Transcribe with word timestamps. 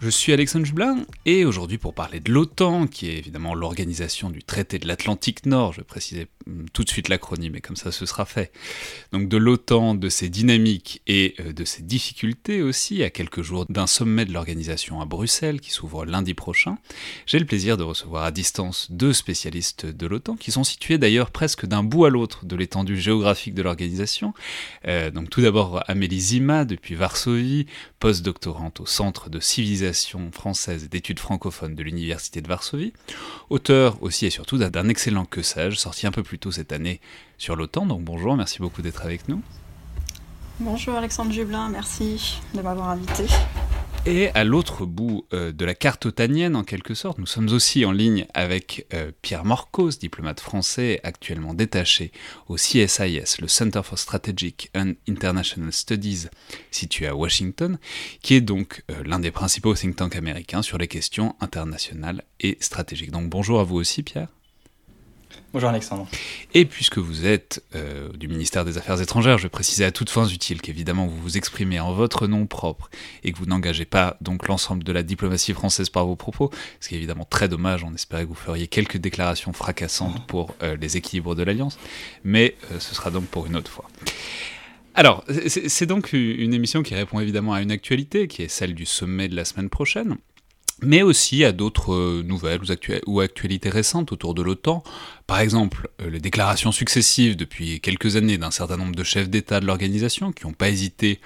Je 0.00 0.10
suis 0.10 0.32
Alexandre 0.32 0.64
Jublin 0.64 1.04
et 1.26 1.44
aujourd'hui 1.44 1.76
pour 1.76 1.92
parler 1.92 2.20
de 2.20 2.30
l'OTAN, 2.30 2.86
qui 2.86 3.08
est 3.08 3.18
évidemment 3.18 3.56
l'organisation 3.56 4.30
du 4.30 4.44
traité 4.44 4.78
de 4.78 4.86
l'Atlantique 4.86 5.44
Nord, 5.44 5.72
je 5.72 5.78
vais 5.78 5.84
préciser 5.84 6.28
hum, 6.46 6.66
tout 6.72 6.84
de 6.84 6.88
suite 6.88 7.08
l'acronyme 7.08 7.56
et 7.56 7.60
comme 7.60 7.74
ça 7.74 7.90
ce 7.90 8.06
sera 8.06 8.24
fait. 8.24 8.52
Donc 9.10 9.28
de 9.28 9.36
l'OTAN, 9.36 9.96
de 9.96 10.08
ses 10.08 10.28
dynamiques 10.28 11.02
et 11.08 11.34
euh, 11.40 11.52
de 11.52 11.64
ses 11.64 11.82
difficultés 11.82 12.62
aussi, 12.62 13.02
à 13.02 13.10
quelques 13.10 13.42
jours 13.42 13.66
d'un 13.68 13.88
sommet 13.88 14.24
de 14.24 14.32
l'organisation 14.32 15.00
à 15.00 15.04
Bruxelles 15.04 15.60
qui 15.60 15.72
s'ouvre 15.72 16.04
lundi 16.04 16.32
prochain, 16.32 16.78
j'ai 17.26 17.40
le 17.40 17.46
plaisir 17.46 17.76
de 17.76 17.82
recevoir 17.82 18.22
à 18.22 18.30
distance 18.30 18.92
deux 18.92 19.12
spécialistes 19.12 19.84
de 19.84 20.06
l'OTAN 20.06 20.36
qui 20.36 20.52
sont 20.52 20.62
situés 20.62 20.98
d'ailleurs 20.98 21.32
presque 21.32 21.66
d'un 21.66 21.82
bout 21.82 22.04
à 22.04 22.10
l'autre 22.10 22.46
de 22.46 22.54
l'étendue 22.54 23.00
géographique 23.00 23.54
de 23.54 23.62
l'organisation. 23.62 24.32
Euh, 24.86 25.10
donc 25.10 25.28
tout 25.28 25.40
d'abord 25.40 25.82
Amélie 25.88 26.20
Zima 26.20 26.64
depuis 26.64 26.94
Varsovie, 26.94 27.66
postdoctorante 27.98 28.78
au 28.78 28.86
Centre 28.86 29.28
de 29.28 29.40
civilisation 29.40 29.87
française 30.32 30.88
d'études 30.88 31.18
francophones 31.18 31.74
de 31.74 31.82
l'Université 31.82 32.40
de 32.40 32.48
Varsovie, 32.48 32.92
auteur 33.50 34.02
aussi 34.02 34.26
et 34.26 34.30
surtout 34.30 34.58
d'un 34.58 34.88
excellent 34.88 35.24
que 35.24 35.42
sage, 35.42 35.78
sorti 35.78 36.06
un 36.06 36.10
peu 36.10 36.22
plus 36.22 36.38
tôt 36.38 36.50
cette 36.50 36.72
année 36.72 37.00
sur 37.36 37.56
l'OTAN. 37.56 37.86
Donc 37.86 38.02
bonjour, 38.02 38.36
merci 38.36 38.58
beaucoup 38.58 38.82
d'être 38.82 39.04
avec 39.04 39.28
nous. 39.28 39.42
Bonjour 40.60 40.94
Alexandre 40.94 41.30
Jublin, 41.30 41.68
merci 41.68 42.40
de 42.54 42.62
m'avoir 42.62 42.90
invité. 42.90 43.26
Et 44.06 44.28
à 44.30 44.44
l'autre 44.44 44.86
bout 44.86 45.26
euh, 45.32 45.52
de 45.52 45.64
la 45.64 45.74
carte 45.74 46.06
otanienne, 46.06 46.56
en 46.56 46.64
quelque 46.64 46.94
sorte, 46.94 47.18
nous 47.18 47.26
sommes 47.26 47.48
aussi 47.50 47.84
en 47.84 47.92
ligne 47.92 48.26
avec 48.32 48.86
euh, 48.94 49.12
Pierre 49.20 49.44
Morcos, 49.44 49.90
diplomate 50.00 50.40
français 50.40 51.00
actuellement 51.02 51.52
détaché 51.52 52.12
au 52.48 52.54
CSIS, 52.54 53.40
le 53.40 53.48
Center 53.48 53.82
for 53.84 53.98
Strategic 53.98 54.70
and 54.74 54.92
International 55.08 55.72
Studies, 55.72 56.28
situé 56.70 57.06
à 57.06 57.14
Washington, 57.14 57.78
qui 58.22 58.34
est 58.34 58.40
donc 58.40 58.82
euh, 58.90 59.02
l'un 59.04 59.18
des 59.18 59.30
principaux 59.30 59.74
think 59.74 59.96
tanks 59.96 60.16
américains 60.16 60.62
sur 60.62 60.78
les 60.78 60.88
questions 60.88 61.36
internationales 61.40 62.24
et 62.40 62.56
stratégiques. 62.60 63.10
Donc 63.10 63.28
bonjour 63.28 63.60
à 63.60 63.64
vous 63.64 63.76
aussi, 63.76 64.02
Pierre. 64.02 64.28
Bonjour 65.54 65.70
Alexandre. 65.70 66.06
Et 66.52 66.66
puisque 66.66 66.98
vous 66.98 67.24
êtes 67.24 67.64
euh, 67.74 68.12
du 68.12 68.28
ministère 68.28 68.66
des 68.66 68.76
Affaires 68.76 69.00
étrangères, 69.00 69.38
je 69.38 69.48
préciser 69.48 69.82
à 69.82 69.90
toutes 69.90 70.10
fins 70.10 70.26
utiles 70.26 70.60
qu'évidemment 70.60 71.06
vous 71.06 71.16
vous 71.16 71.38
exprimez 71.38 71.80
en 71.80 71.94
votre 71.94 72.26
nom 72.26 72.46
propre 72.46 72.90
et 73.24 73.32
que 73.32 73.38
vous 73.38 73.46
n'engagez 73.46 73.86
pas 73.86 74.18
donc 74.20 74.46
l'ensemble 74.46 74.84
de 74.84 74.92
la 74.92 75.02
diplomatie 75.02 75.54
française 75.54 75.88
par 75.88 76.04
vos 76.04 76.16
propos, 76.16 76.50
ce 76.80 76.88
qui 76.88 76.96
est 76.96 76.98
évidemment 76.98 77.24
très 77.24 77.48
dommage. 77.48 77.82
On 77.82 77.94
espérait 77.94 78.24
que 78.24 78.28
vous 78.28 78.34
feriez 78.34 78.66
quelques 78.66 78.98
déclarations 78.98 79.54
fracassantes 79.54 80.26
pour 80.26 80.54
euh, 80.62 80.76
les 80.76 80.98
équilibres 80.98 81.34
de 81.34 81.42
l'Alliance, 81.42 81.78
mais 82.24 82.54
euh, 82.70 82.78
ce 82.78 82.94
sera 82.94 83.10
donc 83.10 83.24
pour 83.24 83.46
une 83.46 83.56
autre 83.56 83.70
fois. 83.70 83.88
Alors, 84.94 85.24
c'est 85.46 85.86
donc 85.86 86.12
une 86.12 86.52
émission 86.52 86.82
qui 86.82 86.94
répond 86.96 87.20
évidemment 87.20 87.52
à 87.52 87.62
une 87.62 87.70
actualité, 87.70 88.26
qui 88.26 88.42
est 88.42 88.48
celle 88.48 88.74
du 88.74 88.84
sommet 88.84 89.28
de 89.28 89.36
la 89.36 89.44
semaine 89.44 89.70
prochaine 89.70 90.16
mais 90.82 91.02
aussi 91.02 91.44
à 91.44 91.52
d'autres 91.52 91.92
euh, 91.92 92.22
nouvelles 92.24 92.60
ou, 93.06 93.20
actualités 93.20 93.68
récentes 93.68 94.12
autour 94.12 94.34
de 94.34 94.42
l'OTAN. 94.42 94.82
Par 95.26 95.40
exemple, 95.40 95.88
euh, 96.00 96.10
les 96.10 96.20
déclarations 96.20 96.72
successives 96.72 97.36
depuis 97.36 97.80
quelques 97.80 98.16
années 98.16 98.38
d'un 98.38 98.50
certain 98.50 98.76
nombre 98.76 98.94
de 98.94 99.04
chefs 99.04 99.28
d'État 99.28 99.60
de 99.60 99.66
l'organisation 99.66 100.32
qui 100.32 100.46
n'ont 100.46 100.52
pas 100.52 100.68
hésité 100.68 101.20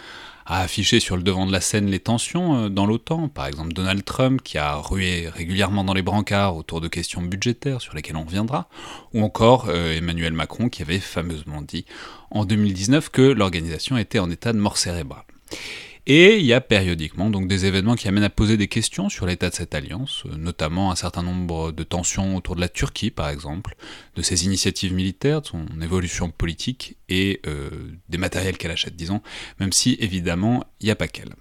à 0.45 0.61
afficher 0.61 0.99
sur 0.99 1.17
le 1.17 1.23
devant 1.23 1.47
de 1.47 1.53
la 1.53 1.61
scène 1.61 1.87
les 1.87 2.01
tensions 2.01 2.65
euh, 2.65 2.69
dans 2.69 2.87
l'OTAN. 2.87 3.29
Par 3.29 3.47
exemple, 3.47 3.73
Donald 3.73 4.05
Trump 4.05 4.41
qui 4.43 4.59
a 4.59 4.77
rué 4.77 5.29
régulièrement 5.29 5.85
dans 5.85 5.95
les 5.95 6.03
brancards 6.03 6.57
autour 6.57 6.81
de 6.81 6.89
questions 6.89 7.21
budgétaires 7.21 7.81
sur 7.81 7.95
lesquelles 7.95 8.17
on 8.17 8.25
reviendra, 8.25 8.69
ou 9.13 9.23
encore 9.23 9.71
Emmanuel 9.71 10.33
Macron 10.33 10.69
qui 10.69 10.83
avait 10.83 10.99
fameusement 10.99 11.63
dit 11.63 11.85
en 12.31 12.45
2019 12.45 13.11
que 13.11 13.23
l'organisation 13.23 13.99
était 13.99 14.19
en 14.19 14.31
état 14.31 14.53
de 14.53 14.59
mort 14.59 14.79
cérébrale. 14.79 15.25
Et 16.07 16.39
il 16.39 16.45
y 16.45 16.53
a 16.53 16.61
périodiquement 16.61 17.31
donc 17.31 17.47
des 17.47 17.65
événements 17.65 17.95
qui 17.95 18.09
amènent 18.09 18.25
à 18.25 18.31
poser 18.31 18.57
des 18.57 18.67
questions 18.67 19.09
sur 19.09 19.25
l'état 19.25 19.51
de 19.51 19.55
cette 19.55 19.73
alliance, 19.75 20.25
euh, 20.27 20.37
notamment 20.37 20.91
un 20.91 20.97
certain 20.97 21.23
nombre 21.23 21.71
de 21.71 21.85
tensions 21.85 22.37
autour 22.37 22.57
de 22.57 22.61
la 22.61 22.69
Turquie 22.69 23.13
par 23.13 23.29
exemple, 23.29 23.77
de 24.17 24.23
ses 24.23 24.45
initiatives 24.45 24.93
militaires, 24.93 25.43
de 25.43 25.47
son 25.47 25.65
évolution 25.81 26.31
politique 26.31 26.97
et 27.09 27.41
euh, 27.47 27.71
des 28.09 28.19
matériels 28.19 28.59
qu'elle 28.59 28.73
achète, 28.73 28.97
disons, 28.97 29.23
même 29.61 29.71
si 29.71 29.97
évidemment 30.01 30.65
il 30.81 30.87
n'y 30.87 30.91
a 30.91 30.97
pas 30.97 31.07
qu'elle. 31.07 31.35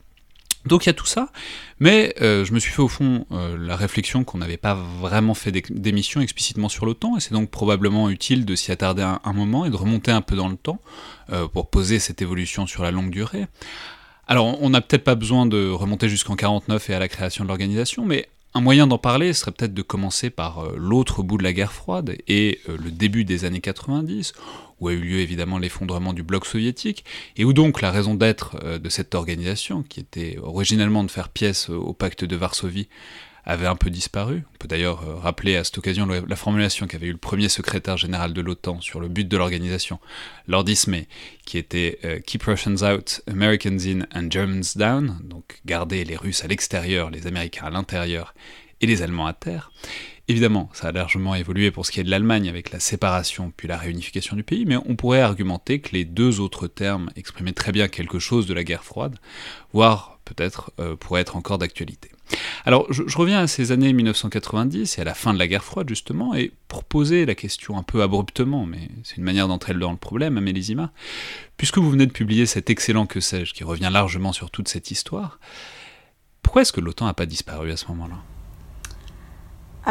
Donc 0.68 0.86
il 0.86 0.90
y 0.90 0.92
a 0.92 0.94
tout 0.94 1.08
ça, 1.08 1.32
mais 1.80 2.14
euh, 2.22 2.46
je 2.46 2.54
me 2.54 2.60
suis 2.60 2.72
fait 2.72 2.84
au 2.84 2.88
fond 2.88 3.26
la 3.32 3.76
réflexion 3.76 4.24
qu'on 4.24 4.38
n'avait 4.38 4.58
pas 4.58 4.76
vraiment 4.76 5.34
fait 5.34 5.52
d'émission 5.72 6.22
explicitement 6.22 6.70
sur 6.70 6.86
l'OTAN, 6.86 7.18
et 7.18 7.20
c'est 7.20 7.34
donc 7.34 7.50
probablement 7.50 8.12
utile 8.12 8.46
de 8.46 8.54
s'y 8.54 8.72
attarder 8.72 9.02
un, 9.02 9.20
un, 9.24 9.34
moment 9.34 9.66
et 9.66 9.72
de 9.72 9.76
remonter 9.76 10.12
un 10.12 10.22
peu 10.22 10.36
dans 10.36 10.50
le 10.50 10.58
temps 10.58 10.80
pour 11.54 11.72
poser 11.72 11.98
cette 11.98 12.22
évolution 12.22 12.68
sur 12.68 12.84
la 12.84 12.92
longue 12.92 13.10
durée. 13.10 13.48
Alors, 14.28 14.62
on 14.62 14.70
n'a 14.70 14.82
peut-être 14.82 15.04
pas 15.04 15.16
besoin 15.16 15.46
de 15.46 15.70
remonter 15.70 16.08
jusqu'en 16.08 16.36
49 16.36 16.90
et 16.90 16.94
à 16.94 17.00
la 17.00 17.08
création 17.08 17.44
de 17.44 17.50
l'organisation, 17.50 18.06
mais 18.06 18.30
un 18.54 18.62
moyen 18.62 18.86
d'en 18.86 18.98
parler 18.98 19.34
serait 19.34 19.52
peut-être 19.52 19.74
de 19.74 19.82
commencer 19.82 20.30
par 20.30 20.60
euh, 20.60 20.76
l'autre 20.78 21.24
bout 21.24 21.38
de 21.38 21.44
la 21.44 21.54
guerre 21.54 21.72
froide 21.72 22.18
et 22.28 22.60
euh, 22.68 22.78
le 22.78 22.92
début 22.92 23.24
des 23.24 23.46
années 23.46 23.62
90, 23.62 24.34
où 24.80 24.90
a 24.90 24.94
eu 24.94 25.00
lieu 25.00 25.20
évidemment 25.20 25.58
l'effondrement 25.58 26.12
du 26.12 26.24
bloc 26.24 26.46
soviétique, 26.46 27.06
et 27.38 27.46
où 27.46 27.54
donc 27.54 27.82
la 27.82 27.92
raison 27.92 28.14
d'être 28.14 28.58
euh, 28.64 28.78
de 28.78 28.90
cette 28.90 29.16
organisation, 29.16 29.84
qui 29.84 30.02
était 30.02 30.38
originellement 30.42 31.04
de 31.06 31.12
faire 31.12 31.30
pièce 31.30 31.70
au 31.70 31.94
pacte 31.94 32.26
de 32.26 32.36
Varsovie, 32.36 32.90
avait 33.52 33.68
un 33.68 33.76
peu 33.76 33.90
disparu. 33.90 34.44
On 34.54 34.58
peut 34.58 34.68
d'ailleurs 34.68 35.04
euh, 35.08 35.16
rappeler 35.16 35.56
à 35.56 35.64
cette 35.64 35.78
occasion 35.78 36.06
la 36.06 36.36
formulation 36.36 36.88
qu'avait 36.88 37.08
eu 37.08 37.12
le 37.12 37.18
premier 37.18 37.50
secrétaire 37.50 37.98
général 37.98 38.34
de 38.34 38.42
l'OTAN 38.42 38.82
sur 38.82 39.00
le 39.00 39.08
but 39.08 39.28
de 39.28 39.38
l'organisation, 39.38 40.00
Lord 40.48 40.70
Ismay, 40.70 41.08
qui 41.46 41.58
était 41.58 42.00
euh, 42.06 42.20
Keep 42.20 42.44
Russians 42.44 42.84
out, 42.84 43.22
Americans 43.28 43.80
in 43.86 44.02
and 44.16 44.32
Germans 44.32 44.76
down, 44.76 45.20
donc 45.24 45.60
garder 45.66 46.04
les 46.04 46.16
Russes 46.16 46.44
à 46.44 46.48
l'extérieur, 46.48 47.10
les 47.10 47.28
Américains 47.28 47.66
à 47.66 47.70
l'intérieur 47.70 48.34
et 48.82 48.88
les 48.88 49.02
Allemands 49.02 49.28
à 49.28 49.34
terre. 49.34 49.72
Évidemment, 50.28 50.70
ça 50.72 50.88
a 50.88 50.92
largement 50.92 51.36
évolué 51.36 51.72
pour 51.72 51.86
ce 51.86 51.92
qui 51.92 52.00
est 52.00 52.04
de 52.04 52.10
l'Allemagne 52.10 52.48
avec 52.48 52.72
la 52.72 52.80
séparation 52.80 53.52
puis 53.56 53.68
la 53.68 53.78
réunification 53.78 54.36
du 54.36 54.44
pays, 54.44 54.66
mais 54.66 54.78
on 54.78 54.96
pourrait 54.96 55.22
argumenter 55.22 55.82
que 55.82 55.92
les 55.92 56.06
deux 56.06 56.40
autres 56.40 56.68
termes 56.68 57.10
exprimaient 57.18 57.52
très 57.52 57.74
bien 57.74 57.90
quelque 57.90 58.20
chose 58.20 58.48
de 58.48 58.54
la 58.54 58.64
guerre 58.64 58.86
froide, 58.86 59.18
voire 59.74 60.20
peut-être 60.24 60.72
euh, 60.80 60.96
pourraient 60.96 61.22
être 61.22 61.36
encore 61.36 61.58
d'actualité. 61.58 62.11
Alors, 62.66 62.92
je, 62.92 63.18
reviens 63.18 63.40
à 63.40 63.48
ces 63.48 63.72
années 63.72 63.92
1990 63.94 64.98
et 64.98 65.02
à 65.02 65.04
la 65.04 65.14
fin 65.14 65.34
de 65.34 65.40
la 65.40 65.48
guerre 65.48 65.64
froide, 65.64 65.90
justement, 65.90 66.34
et 66.36 66.52
pour 66.68 66.84
poser 66.84 67.26
la 67.26 67.36
question 67.36 67.78
un 67.78 67.84
peu 67.84 68.02
abruptement, 68.02 68.66
mais 68.66 68.90
c'est 69.04 69.18
une 69.18 69.24
manière 69.24 69.48
d'entrer 69.48 69.74
dans 69.74 69.92
le 69.92 69.98
problème, 69.98 70.38
Amélie 70.38 70.64
Zima, 70.64 70.92
puisque 71.58 71.78
vous 71.78 71.90
venez 71.90 72.06
de 72.06 72.12
publier 72.12 72.46
cet 72.46 72.70
excellent 72.70 73.06
Que 73.06 73.20
sais-je, 73.20 73.54
qui 73.54 73.64
revient 73.64 73.90
largement 73.92 74.34
sur 74.34 74.52
toute 74.52 74.68
cette 74.68 74.92
histoire, 74.92 75.40
pourquoi 76.44 76.64
est-ce 76.64 76.74
que 76.74 76.82
l'OTAN 76.82 77.06
n'a 77.06 77.14
pas 77.14 77.26
disparu 77.26 77.72
à 77.72 77.78
ce 77.78 77.88
moment-là? 77.88 78.18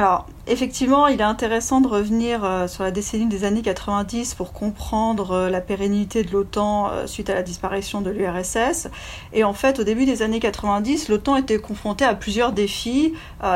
Alors, 0.00 0.24
effectivement, 0.46 1.08
il 1.08 1.20
est 1.20 1.24
intéressant 1.24 1.82
de 1.82 1.86
revenir 1.86 2.42
euh, 2.42 2.66
sur 2.68 2.84
la 2.84 2.90
décennie 2.90 3.26
des 3.26 3.44
années 3.44 3.60
90 3.60 4.32
pour 4.32 4.54
comprendre 4.54 5.32
euh, 5.32 5.50
la 5.50 5.60
pérennité 5.60 6.22
de 6.22 6.32
l'OTAN 6.32 6.90
euh, 6.90 7.06
suite 7.06 7.28
à 7.28 7.34
la 7.34 7.42
disparition 7.42 8.00
de 8.00 8.08
l'URSS. 8.08 8.88
Et 9.34 9.44
en 9.44 9.52
fait, 9.52 9.78
au 9.78 9.84
début 9.84 10.06
des 10.06 10.22
années 10.22 10.40
90, 10.40 11.10
l'OTAN 11.10 11.36
était 11.36 11.58
confrontée 11.58 12.06
à 12.06 12.14
plusieurs 12.14 12.52
défis. 12.52 13.12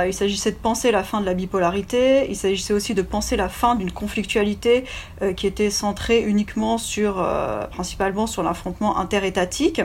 il 0.07 0.13
s'agissait 0.13 0.51
de 0.51 0.57
penser 0.57 0.91
la 0.93 1.03
fin 1.03 1.23
de 1.23 1.25
la 1.25 1.33
bipolarité, 1.33 2.27
il 2.29 2.37
s'agissait 2.37 2.75
aussi 2.75 2.93
de 2.93 3.01
penser 3.01 3.37
la 3.37 3.49
fin 3.49 3.75
d'une 3.75 3.91
conflictualité 3.91 4.85
qui 5.39 5.47
était 5.47 5.71
centrée 5.71 6.21
uniquement 6.21 6.77
sur, 6.77 7.27
principalement 7.71 8.27
sur 8.27 8.43
l'affrontement 8.43 8.99
interétatique. 8.99 9.81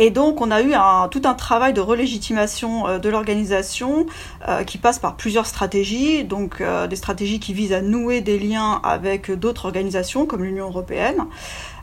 Et 0.00 0.10
donc, 0.10 0.40
on 0.40 0.52
a 0.52 0.62
eu 0.62 0.74
tout 1.10 1.22
un 1.24 1.34
travail 1.34 1.72
de 1.72 1.80
relégitimation 1.80 2.86
euh, 2.86 2.98
de 2.98 3.08
l'organisation 3.08 4.06
euh, 4.48 4.62
qui 4.62 4.78
passe 4.78 5.00
par 5.00 5.16
plusieurs 5.16 5.46
stratégies, 5.46 6.22
donc 6.22 6.60
euh, 6.60 6.86
des 6.86 6.94
stratégies 6.94 7.40
qui 7.40 7.52
visent 7.52 7.72
à 7.72 7.82
nouer 7.82 8.20
des 8.20 8.38
liens 8.38 8.80
avec 8.84 9.32
d'autres 9.32 9.66
organisations 9.66 10.24
comme 10.24 10.44
l'Union 10.44 10.68
européenne. 10.68 11.26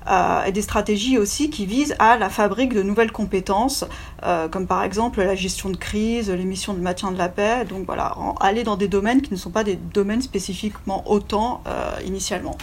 Euh, 0.07 0.45
et 0.45 0.51
des 0.51 0.61
stratégies 0.61 1.17
aussi 1.17 1.49
qui 1.49 1.65
visent 1.65 1.95
à 1.97 2.17
la 2.17 2.29
fabrique 2.29 2.73
de 2.73 2.83
nouvelles 2.83 3.11
compétences, 3.11 3.85
euh, 4.23 4.47
comme 4.47 4.67
par 4.67 4.83
exemple 4.83 5.21
la 5.21 5.33
gestion 5.35 5.69
de 5.69 5.77
crise, 5.77 6.29
les 6.29 6.45
missions 6.45 6.75
de 6.75 6.79
maintien 6.79 7.11
de 7.11 7.17
la 7.17 7.27
paix. 7.27 7.65
Donc 7.67 7.85
voilà, 7.87 8.15
aller 8.39 8.63
dans 8.63 8.77
des 8.77 8.87
domaines 8.87 9.21
qui 9.21 9.31
ne 9.33 9.37
sont 9.37 9.49
pas 9.49 9.63
des 9.63 9.75
domaines 9.75 10.21
spécifiquement 10.21 11.09
autant 11.09 11.63
euh, 11.67 11.91
initialement. 12.05 12.55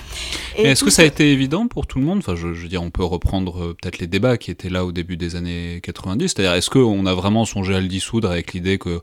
est-ce 0.56 0.84
que 0.84 0.90
ça 0.90 1.02
a 1.02 1.04
été 1.04 1.32
évident 1.32 1.66
pour 1.66 1.88
tout 1.88 1.98
le 1.98 2.04
monde? 2.04 2.18
Enfin, 2.18 2.36
je, 2.36 2.46
veux 2.46 2.68
dire, 2.68 2.82
on 2.82 2.90
peut 2.90 3.04
reprendre 3.04 3.74
peut-être 3.74 3.98
les 3.98 4.06
débats 4.06 4.36
qui 4.36 4.52
étaient 4.52 4.70
là 4.70 4.84
au 4.84 4.92
début 4.92 5.16
des 5.16 5.34
années 5.34 5.80
90. 5.82 6.28
C'est-à-dire, 6.28 6.54
est-ce 6.54 6.70
qu'on 6.70 7.06
a 7.06 7.14
vraiment 7.14 7.44
songé 7.44 7.74
à 7.74 7.80
le 7.80 7.88
dissoudre 7.88 8.30
avec 8.30 8.52
l'idée 8.52 8.78
que 8.78 9.00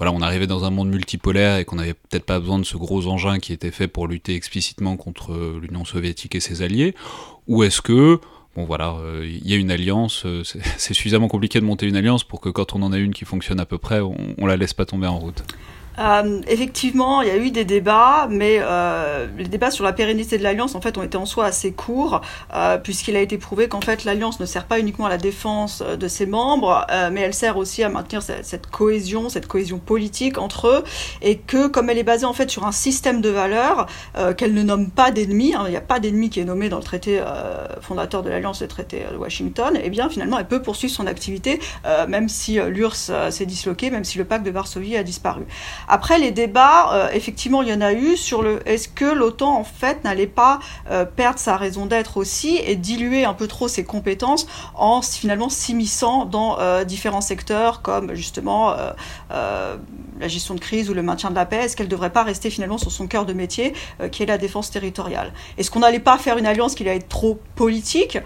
voilà, 0.00 0.12
on 0.12 0.22
arrivait 0.22 0.46
dans 0.46 0.64
un 0.64 0.70
monde 0.70 0.88
multipolaire 0.88 1.58
et 1.58 1.66
qu'on 1.66 1.76
n'avait 1.76 1.92
peut-être 1.92 2.24
pas 2.24 2.40
besoin 2.40 2.58
de 2.58 2.64
ce 2.64 2.78
gros 2.78 3.06
engin 3.06 3.38
qui 3.38 3.52
était 3.52 3.70
fait 3.70 3.86
pour 3.86 4.08
lutter 4.08 4.34
explicitement 4.34 4.96
contre 4.96 5.58
l'Union 5.60 5.84
soviétique 5.84 6.34
et 6.34 6.40
ses 6.40 6.62
alliés, 6.62 6.94
ou 7.46 7.64
est-ce 7.64 7.82
que, 7.82 8.18
bon 8.56 8.64
voilà, 8.64 8.94
euh, 9.02 9.28
il 9.28 9.46
y 9.46 9.52
a 9.52 9.58
une 9.58 9.70
alliance, 9.70 10.24
euh, 10.24 10.42
c'est 10.78 10.94
suffisamment 10.94 11.28
compliqué 11.28 11.60
de 11.60 11.66
monter 11.66 11.86
une 11.86 11.96
alliance 11.96 12.24
pour 12.24 12.40
que 12.40 12.48
quand 12.48 12.74
on 12.74 12.80
en 12.80 12.92
a 12.92 12.96
une 12.96 13.12
qui 13.12 13.26
fonctionne 13.26 13.60
à 13.60 13.66
peu 13.66 13.76
près, 13.76 14.00
on, 14.00 14.16
on 14.38 14.46
la 14.46 14.56
laisse 14.56 14.72
pas 14.72 14.86
tomber 14.86 15.06
en 15.06 15.18
route 15.18 15.44
euh, 15.98 16.40
effectivement, 16.46 17.22
il 17.22 17.28
y 17.28 17.30
a 17.30 17.36
eu 17.36 17.50
des 17.50 17.64
débats, 17.64 18.28
mais 18.30 18.58
euh, 18.60 19.26
les 19.36 19.48
débats 19.48 19.70
sur 19.70 19.84
la 19.84 19.92
pérennité 19.92 20.38
de 20.38 20.42
l'alliance, 20.42 20.74
en 20.74 20.80
fait, 20.80 20.96
ont 20.96 21.02
été 21.02 21.16
en 21.16 21.26
soi 21.26 21.46
assez 21.46 21.72
courts, 21.72 22.20
euh, 22.54 22.78
puisqu'il 22.78 23.16
a 23.16 23.20
été 23.20 23.38
prouvé 23.38 23.68
qu'en 23.68 23.80
fait, 23.80 24.04
l'alliance 24.04 24.40
ne 24.40 24.46
sert 24.46 24.64
pas 24.64 24.78
uniquement 24.78 25.06
à 25.06 25.08
la 25.08 25.18
défense 25.18 25.82
de 25.82 26.08
ses 26.08 26.26
membres, 26.26 26.86
mais 27.12 27.20
elle 27.20 27.34
sert 27.34 27.56
aussi 27.56 27.82
à 27.82 27.88
maintenir 27.88 28.22
cette, 28.22 28.66
cohésion, 28.68 29.28
cette 29.28 29.46
cohésion 29.46 29.78
politique 29.78 30.38
entre 30.38 30.68
eux, 30.68 30.84
et 31.22 31.38
que 31.38 31.66
comme 31.66 31.90
elle 31.90 31.98
est 31.98 32.04
basée 32.04 32.26
en 32.26 32.32
fait 32.32 32.50
sur 32.50 32.66
un 32.66 32.72
système 32.72 33.20
de 33.20 33.28
valeurs 33.28 33.86
qu'elle 34.36 34.54
ne 34.54 34.62
nomme 34.62 34.90
pas 34.90 35.10
d'ennemis, 35.10 35.54
hein, 35.54 35.64
il 35.66 35.70
n'y 35.70 35.76
a 35.76 35.82
pas 35.82 36.00
d'ennemi 36.00 36.30
qui 36.30 36.40
est 36.40 36.44
nommé 36.44 36.68
dans 36.68 36.78
le 36.78 36.82
traité 36.82 37.22
fondateur 37.80 38.22
de 38.22 38.30
l'alliance, 38.30 38.62
le 38.62 38.68
traité 38.68 39.04
de 39.10 39.16
Washington, 39.16 39.76
et 39.76 39.82
eh 39.84 39.90
bien 39.90 40.08
finalement, 40.08 40.38
elle 40.38 40.48
peut 40.48 40.62
poursuivre 40.62 40.92
son 40.92 41.06
activité, 41.06 41.60
même 42.08 42.28
si 42.28 42.58
l'URSS 42.60 43.12
s'est 43.30 43.46
disloqué, 43.46 43.90
même 43.90 44.04
si 44.04 44.18
le 44.18 44.24
pacte 44.24 44.44
de 44.44 44.50
Varsovie 44.50 44.96
a 44.96 45.02
disparu. 45.02 45.46
Après, 45.92 46.20
les 46.20 46.30
débats, 46.30 46.92
euh, 46.92 47.08
effectivement, 47.12 47.62
il 47.62 47.68
y 47.68 47.72
en 47.72 47.80
a 47.80 47.92
eu 47.92 48.16
sur 48.16 48.42
le 48.42 48.60
est-ce 48.64 48.88
que 48.88 49.04
l'OTAN, 49.04 49.56
en 49.56 49.64
fait, 49.64 50.04
n'allait 50.04 50.28
pas 50.28 50.60
euh, 50.88 51.04
perdre 51.04 51.40
sa 51.40 51.56
raison 51.56 51.86
d'être 51.86 52.16
aussi 52.16 52.60
et 52.64 52.76
diluer 52.76 53.24
un 53.24 53.34
peu 53.34 53.48
trop 53.48 53.66
ses 53.66 53.82
compétences 53.82 54.46
en 54.76 55.02
finalement 55.02 55.48
s'immisçant 55.48 56.26
dans 56.26 56.60
euh, 56.60 56.84
différents 56.84 57.20
secteurs 57.20 57.82
comme 57.82 58.14
justement 58.14 58.76
la 59.30 60.28
gestion 60.28 60.54
de 60.54 60.60
crise 60.60 60.90
ou 60.90 60.94
le 60.94 61.02
maintien 61.02 61.30
de 61.30 61.34
la 61.34 61.44
paix? 61.44 61.56
Est-ce 61.64 61.76
qu'elle 61.76 61.86
ne 61.86 61.90
devrait 61.90 62.12
pas 62.12 62.22
rester 62.22 62.50
finalement 62.50 62.78
sur 62.78 62.92
son 62.92 63.08
cœur 63.08 63.26
de 63.26 63.32
métier, 63.32 63.74
qui 64.12 64.22
est 64.22 64.26
la 64.26 64.38
défense 64.38 64.70
territoriale? 64.70 65.32
Est-ce 65.58 65.72
qu'on 65.72 65.80
n'allait 65.80 65.98
pas 65.98 66.18
faire 66.18 66.38
une 66.38 66.46
alliance 66.46 66.76
qui 66.76 66.84
allait 66.84 66.98
être 66.98 67.08
trop 67.08 67.40
politique, 67.56 68.18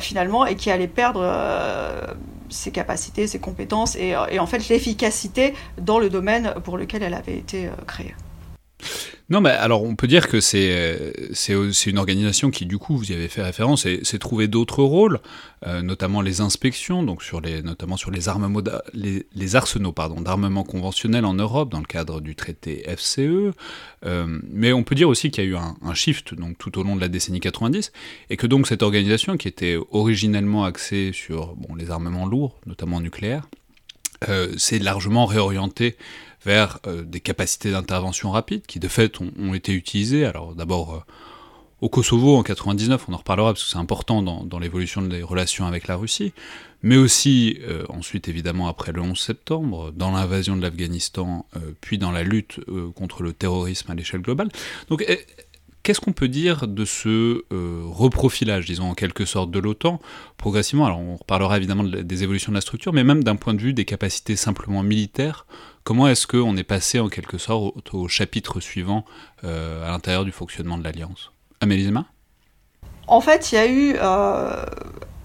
finalement, 0.00 0.44
et 0.44 0.56
qui 0.56 0.72
allait 0.72 0.88
perdre 0.88 1.22
ses 2.50 2.70
capacités, 2.70 3.26
ses 3.26 3.38
compétences 3.38 3.96
et, 3.96 4.14
et 4.30 4.38
en 4.38 4.46
fait 4.46 4.68
l'efficacité 4.68 5.54
dans 5.78 5.98
le 5.98 6.10
domaine 6.10 6.54
pour 6.64 6.76
lequel 6.76 7.02
elle 7.02 7.14
avait 7.14 7.36
été 7.36 7.66
euh, 7.66 7.70
créée. 7.86 8.14
Non, 9.30 9.40
mais 9.40 9.50
alors 9.50 9.84
on 9.84 9.94
peut 9.94 10.08
dire 10.08 10.26
que 10.26 10.40
c'est 10.40 10.72
euh, 10.72 11.72
une 11.86 11.98
organisation 11.98 12.50
qui, 12.50 12.66
du 12.66 12.78
coup, 12.78 12.96
vous 12.96 13.12
y 13.12 13.14
avez 13.14 13.28
fait 13.28 13.42
référence, 13.42 13.86
s'est 14.02 14.18
trouvé 14.18 14.48
d'autres 14.48 14.82
rôles, 14.82 15.20
euh, 15.68 15.82
notamment 15.82 16.20
les 16.20 16.40
inspections, 16.40 17.04
donc 17.04 17.22
sur 17.22 17.40
les, 17.40 17.62
notamment 17.62 17.96
sur 17.96 18.10
les, 18.10 18.28
arsenaux 19.54 19.94
d'armement 20.20 20.64
conventionnels 20.64 21.24
en 21.24 21.34
Europe 21.34 21.70
dans 21.70 21.78
le 21.78 21.86
cadre 21.86 22.20
du 22.20 22.34
traité 22.34 22.84
FCE. 22.88 23.54
Euh, 24.04 24.40
mais 24.50 24.72
on 24.72 24.82
peut 24.82 24.96
dire 24.96 25.08
aussi 25.08 25.30
qu'il 25.30 25.44
y 25.44 25.46
a 25.46 25.50
eu 25.50 25.56
un, 25.56 25.94
shift 25.94 26.34
tout 26.58 26.78
au 26.78 26.82
long 26.82 26.96
de 26.96 27.00
la 27.00 27.08
décennie 27.08 27.38
90, 27.38 27.92
et 28.30 28.36
que 28.36 28.48
donc 28.48 28.66
cette 28.66 28.82
organisation, 28.82 29.36
qui 29.36 29.46
était 29.46 29.78
originellement 29.92 30.64
axée 30.64 31.12
sur 31.12 31.54
les 31.78 31.92
armements 31.92 32.26
lourds, 32.26 32.58
notamment 32.66 33.00
nucléaires, 33.00 33.48
s'est 34.58 34.78
largement 34.80 35.24
réorientée 35.24 35.96
vers 36.44 36.78
euh, 36.86 37.02
des 37.02 37.20
capacités 37.20 37.70
d'intervention 37.70 38.30
rapide 38.30 38.62
qui 38.66 38.80
de 38.80 38.88
fait 38.88 39.18
ont, 39.20 39.54
été 39.54 39.72
utilisées. 39.72 40.24
Alors 40.24 40.54
d'abord 40.54 40.94
euh, 40.94 40.98
au 41.80 41.88
Kosovo 41.88 42.36
en 42.36 42.42
99, 42.42 43.06
on 43.08 43.14
en 43.14 43.16
reparlera 43.16 43.52
parce 43.52 43.64
que 43.64 43.70
c'est 43.70 43.78
important 43.78 44.22
dans, 44.22 44.58
l'évolution 44.58 45.00
des 45.02 45.22
relations 45.22 45.66
avec 45.66 45.88
la 45.88 45.96
Russie, 45.96 46.32
mais 46.82 46.96
aussi 46.96 47.58
euh, 47.62 47.84
ensuite 47.88 48.28
évidemment 48.28 48.68
après 48.68 48.92
le 48.92 49.00
11 49.00 49.18
septembre, 49.18 49.90
dans 49.92 50.10
l'invasion 50.10 50.56
de 50.56 50.62
l'Afghanistan, 50.62 51.46
puis 51.80 51.96
dans 51.96 52.10
la 52.10 52.22
lutte 52.22 52.60
contre 52.94 53.22
le 53.22 53.32
terrorisme 53.32 53.90
à 53.90 53.94
l'échelle 53.94 54.20
globale. 54.20 54.48
Donc 54.88 55.04
Qu'est-ce 55.82 56.02
qu'on 56.02 56.12
peut 56.12 56.28
dire 56.28 56.68
de 56.68 56.84
ce 56.84 57.42
reprofilage, 57.50 58.66
disons 58.66 58.90
en 58.90 58.94
quelque 58.94 59.24
sorte, 59.24 59.50
de 59.50 59.58
l'OTAN? 59.58 59.98
Progressivement 60.36 60.84
Alors 60.84 61.00
on 61.00 61.16
reparlera 61.16 61.56
évidemment 61.56 61.84
des 61.84 62.22
évolutions 62.22 62.52
de 62.52 62.56
la 62.56 62.60
structure, 62.60 62.92
mais 62.92 63.02
même 63.02 63.24
d'un 63.24 63.36
point 63.36 63.54
de 63.54 63.62
vue 63.62 63.72
des 63.72 63.86
capacités 63.86 64.36
simplement 64.36 64.82
militaires 64.82 65.46
Comment 65.84 66.08
est-ce 66.08 66.26
qu'on 66.26 66.56
est 66.56 66.64
passé 66.64 67.00
en 67.00 67.08
quelque 67.08 67.38
sorte 67.38 67.94
au, 67.94 68.08
chapitre 68.08 68.60
suivant 68.60 69.04
euh, 69.44 69.86
à 69.86 69.90
l'intérieur 69.90 70.24
du 70.24 70.32
fonctionnement 70.32 70.78
de 70.78 70.84
l'Alliance? 70.84 71.32
Amélie 71.60 71.84
Zema 71.84 72.06
En 73.10 73.20
fait, 73.20 73.50
il 73.50 73.56
y 73.56 73.58
a 73.58 73.66
eu 73.66 73.96
euh, 74.00 74.64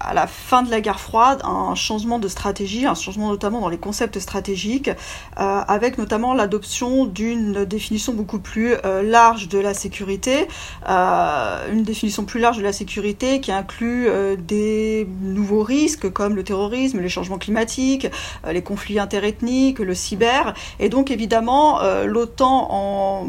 à 0.00 0.12
la 0.12 0.26
fin 0.26 0.64
de 0.64 0.70
la 0.72 0.80
guerre 0.80 0.98
froide 0.98 1.40
un 1.44 1.76
changement 1.76 2.18
de 2.18 2.26
stratégie, 2.26 2.84
un 2.84 2.96
changement 2.96 3.28
notamment 3.28 3.60
dans 3.60 3.68
les 3.68 3.78
concepts 3.78 4.18
stratégiques, 4.18 4.88
euh, 4.88 5.60
avec 5.68 5.96
notamment 5.96 6.34
l'adoption 6.34 7.06
d'une 7.06 7.64
définition 7.64 8.12
beaucoup 8.12 8.40
plus 8.40 8.74
euh, 8.84 9.04
large 9.04 9.48
de 9.48 9.60
la 9.60 9.72
sécurité, 9.72 10.48
une 10.88 11.84
définition 11.84 12.24
plus 12.24 12.40
large 12.40 12.58
de 12.58 12.64
la 12.64 12.72
sécurité 12.72 13.40
qui 13.40 13.52
inclut 13.52 14.08
des 14.36 15.06
nouveaux 15.22 15.62
risques 15.62 16.10
comme 16.10 16.34
le 16.34 16.42
terrorisme, 16.42 16.98
les 17.00 17.08
changements 17.08 17.38
climatiques, 17.38 18.08
les 18.50 18.62
conflits 18.62 18.98
interethniques, 18.98 19.78
le 19.78 19.94
cyber, 19.94 20.54
et 20.80 20.88
donc 20.88 21.12
évidemment 21.12 21.80
l'OTAN 22.04 22.66
en 22.68 23.28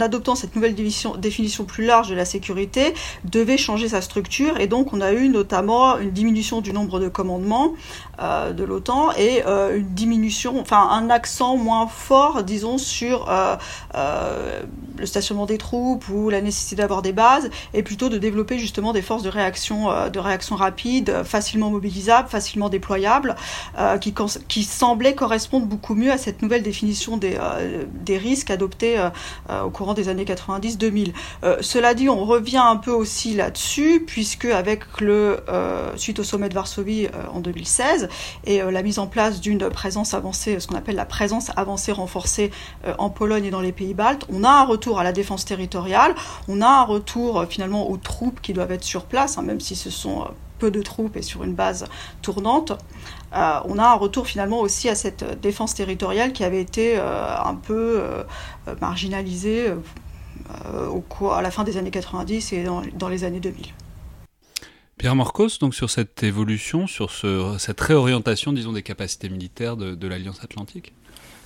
adoptant 0.00 0.34
cette 0.34 0.54
nouvelle 0.54 0.74
définition, 0.74 1.64
plus 1.64 1.84
large 1.84 2.08
de 2.08 2.14
la 2.14 2.24
sécurité, 2.24 2.94
devait 3.24 3.56
changer 3.56 3.88
sa 3.88 4.00
structure. 4.00 4.58
Et 4.58 4.66
donc, 4.66 4.92
on 4.92 5.00
a 5.00 5.12
eu 5.12 5.28
notamment 5.28 5.98
une 5.98 6.10
diminution 6.10 6.60
du 6.60 6.72
nombre 6.72 7.00
de 7.00 7.08
commandements 7.08 7.74
euh, 8.20 8.52
de 8.52 8.64
l'OTAN 8.64 9.12
et 9.12 9.42
euh, 9.46 9.78
une 9.78 9.94
diminution, 9.94 10.60
enfin, 10.60 10.88
un 10.90 11.10
accent 11.10 11.56
moins 11.56 11.86
fort, 11.86 12.42
disons, 12.42 12.78
sur 12.78 13.28
euh, 13.30 13.56
le 14.96 15.06
stationnement 15.06 15.46
des 15.46 15.58
troupes 15.58 16.08
ou 16.08 16.28
la 16.30 16.40
nécessité 16.40 16.76
d'avoir 16.76 17.02
des 17.02 17.12
bases, 17.12 17.50
et 17.74 17.82
plutôt 17.82 18.08
de 18.08 18.18
développer 18.18 18.58
justement 18.58 18.92
des 18.92 19.02
forces 19.02 19.22
de 19.22 19.28
réaction, 19.28 19.88
de 20.10 20.18
réaction 20.18 20.56
rapide, 20.56 21.22
facilement 21.24 21.70
mobilisables, 21.70 22.28
facilement 22.28 22.68
déployables, 22.68 23.36
qui, 24.00 24.14
qui 24.48 24.64
semblaient 24.64 25.14
correspondre 25.14 25.66
beaucoup 25.66 25.94
mieux 25.94 26.10
à 26.10 26.18
cette 26.18 26.42
nouvelle 26.42 26.62
définition 26.62 27.16
des, 27.16 27.38
des 28.04 28.18
risques 28.18 28.50
adoptés 28.50 28.98
au 29.64 29.70
courant 29.70 29.94
des 29.94 30.08
années 30.08 30.24
90-2000. 30.24 31.12
Euh, 31.44 31.56
cela 31.60 31.94
dit, 31.94 32.08
on 32.08 32.24
revient 32.24 32.62
un 32.62 32.76
peu 32.76 32.90
aussi 32.90 33.34
là-dessus, 33.34 34.02
puisque 34.06 34.46
avec 34.46 35.00
le 35.00 35.40
euh, 35.48 35.96
suite 35.96 36.18
au 36.18 36.24
sommet 36.24 36.48
de 36.48 36.54
Varsovie 36.54 37.06
euh, 37.06 37.10
en 37.32 37.40
2016 37.40 38.07
et 38.44 38.60
la 38.60 38.82
mise 38.82 38.98
en 38.98 39.06
place 39.06 39.40
d'une 39.40 39.68
présence 39.68 40.14
avancée, 40.14 40.60
ce 40.60 40.66
qu'on 40.66 40.76
appelle 40.76 40.96
la 40.96 41.04
présence 41.04 41.50
avancée 41.56 41.92
renforcée 41.92 42.50
en 42.98 43.10
Pologne 43.10 43.44
et 43.44 43.50
dans 43.50 43.60
les 43.60 43.72
pays 43.72 43.94
baltes, 43.94 44.26
on 44.32 44.44
a 44.44 44.50
un 44.50 44.64
retour 44.64 44.98
à 44.98 45.04
la 45.04 45.12
défense 45.12 45.44
territoriale, 45.44 46.14
on 46.48 46.60
a 46.60 46.68
un 46.68 46.84
retour 46.84 47.44
finalement 47.48 47.90
aux 47.90 47.96
troupes 47.96 48.40
qui 48.40 48.52
doivent 48.52 48.72
être 48.72 48.84
sur 48.84 49.04
place, 49.04 49.38
hein, 49.38 49.42
même 49.42 49.60
si 49.60 49.76
ce 49.76 49.90
sont 49.90 50.26
peu 50.58 50.70
de 50.70 50.82
troupes 50.82 51.16
et 51.16 51.22
sur 51.22 51.44
une 51.44 51.54
base 51.54 51.86
tournante. 52.20 52.72
Euh, 53.34 53.60
on 53.64 53.78
a 53.78 53.84
un 53.84 53.94
retour 53.94 54.26
finalement 54.26 54.60
aussi 54.60 54.88
à 54.88 54.94
cette 54.94 55.40
défense 55.40 55.74
territoriale 55.74 56.32
qui 56.32 56.44
avait 56.44 56.60
été 56.60 56.98
euh, 56.98 57.36
un 57.42 57.54
peu 57.54 58.00
euh, 58.00 58.24
marginalisée 58.80 59.72
au 60.90 61.30
à 61.30 61.42
la 61.42 61.50
fin 61.50 61.64
des 61.64 61.76
années 61.76 61.90
90 61.90 62.52
et 62.52 62.64
dans, 62.64 63.08
les 63.08 63.24
années 63.24 63.40
2000. 63.40 63.66
Pierre 64.98 65.14
Marcos, 65.14 65.58
donc 65.60 65.74
sur 65.74 65.90
cette 65.90 66.22
évolution, 66.22 66.86
sur 66.86 67.12
cette 67.58 67.80
réorientation, 67.80 68.52
disons, 68.52 68.72
des 68.72 68.82
capacités 68.82 69.28
militaires 69.28 69.76
de, 69.76 70.08
l'Alliance 70.08 70.42
Atlantique? 70.42 70.92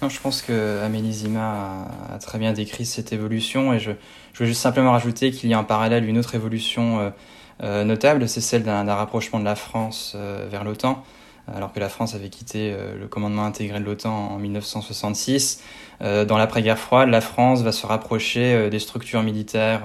Non, 0.01 0.09
je 0.09 0.21
pense 0.21 0.43
que 0.43 0.81
Amélie 0.83 1.13
Zima 1.13 1.87
a, 2.11 2.19
très 2.19 2.39
bien 2.39 2.53
décrit 2.53 2.87
cette 2.87 3.13
évolution 3.13 3.73
et 3.73 3.79
je, 3.79 3.93
je 4.33 4.39
veux 4.41 4.47
juste 4.47 4.63
simplement 4.63 4.93
rajouter 4.93 5.31
qu'il 5.31 5.49
y 5.51 5.55
a 5.55 5.59
en 5.59 5.65
parallèle 5.65 6.09
une 6.09 6.19
autre 6.19 6.35
évolution 6.35 7.13
notable, 7.61 8.29
c'est 8.29 8.41
celle 8.41 8.65
d'un 8.65 8.95
rapprochement 8.95 9.39
de 9.39 9.45
la 9.45 9.55
France 9.55 10.17
vers 10.17 10.65
l'OTAN 10.65 11.05
alors 11.49 11.73
que 11.73 11.81
la 11.81 11.89
France 11.89 12.15
avait 12.15 12.29
quitté 12.29 12.73
euh, 12.73 12.99
le 12.99 13.09
commandement 13.09 13.45
intégré 13.45 13.81
de 13.81 13.85
l'OTAN 13.85 14.33
en 14.33 14.39
1966. 14.39 15.63
Euh, 16.01 16.25
dans 16.25 16.39
l'après-guerre 16.39 16.79
froide, 16.79 17.09
la 17.09 17.21
France 17.21 17.63
va 17.63 17.73
se 17.73 17.87
rapprocher 17.87 18.55
euh, 18.55 18.71
des 18.71 18.79
structures 18.79 19.23
militaires 19.23 19.83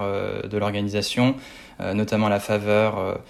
de 0.48 0.58
l'organisation, 0.58 1.34
notamment 1.80 2.26
à 2.26 2.30
la 2.30 2.40
faveur 2.40 3.20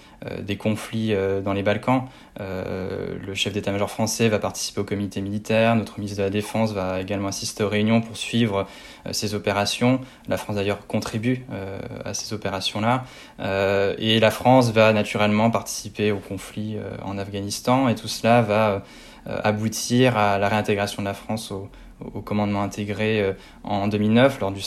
des 0.41 0.57
conflits 0.57 1.13
dans 1.43 1.53
les 1.53 1.63
Balkans. 1.63 2.03
le 2.39 3.33
chef 3.33 3.53
d'état-major 3.53 3.89
français 3.89 4.29
va 4.29 4.39
participer 4.39 4.81
au 4.81 4.83
comité 4.83 5.21
militaire, 5.21 5.75
notre 5.75 5.99
ministre 5.99 6.19
de 6.19 6.23
la 6.23 6.29
Défense 6.29 6.73
va 6.73 6.99
également 7.01 7.27
assister 7.27 7.63
aux 7.63 7.69
réunions 7.69 8.01
pour 8.01 8.17
suivre 8.17 8.67
ces 9.11 9.35
opérations. 9.35 10.01
La 10.27 10.37
France 10.37 10.55
d'ailleurs 10.55 10.87
contribue 10.87 11.45
à 12.03 12.13
ces 12.13 12.33
opérations-là. 12.33 13.05
et 13.97 14.19
la 14.19 14.31
France 14.31 14.71
va 14.71 14.93
naturellement 14.93 15.51
participer 15.51 16.11
au 16.11 16.19
conflit 16.19 16.77
en 17.03 17.17
Afghanistan 17.17 17.87
et 17.87 17.95
tout 17.95 18.07
cela 18.07 18.41
va 18.41 18.83
aboutir 19.25 20.17
à 20.17 20.37
la 20.37 20.49
réintégration 20.49 21.03
de 21.03 21.07
la 21.07 21.13
France 21.13 21.51
au, 21.51 21.69
au 22.01 22.21
commandement 22.21 22.61
intégré 22.61 23.21
euh, 23.21 23.33
en 23.63 23.87
2009 23.87 24.39
lors 24.39 24.51
du, 24.51 24.61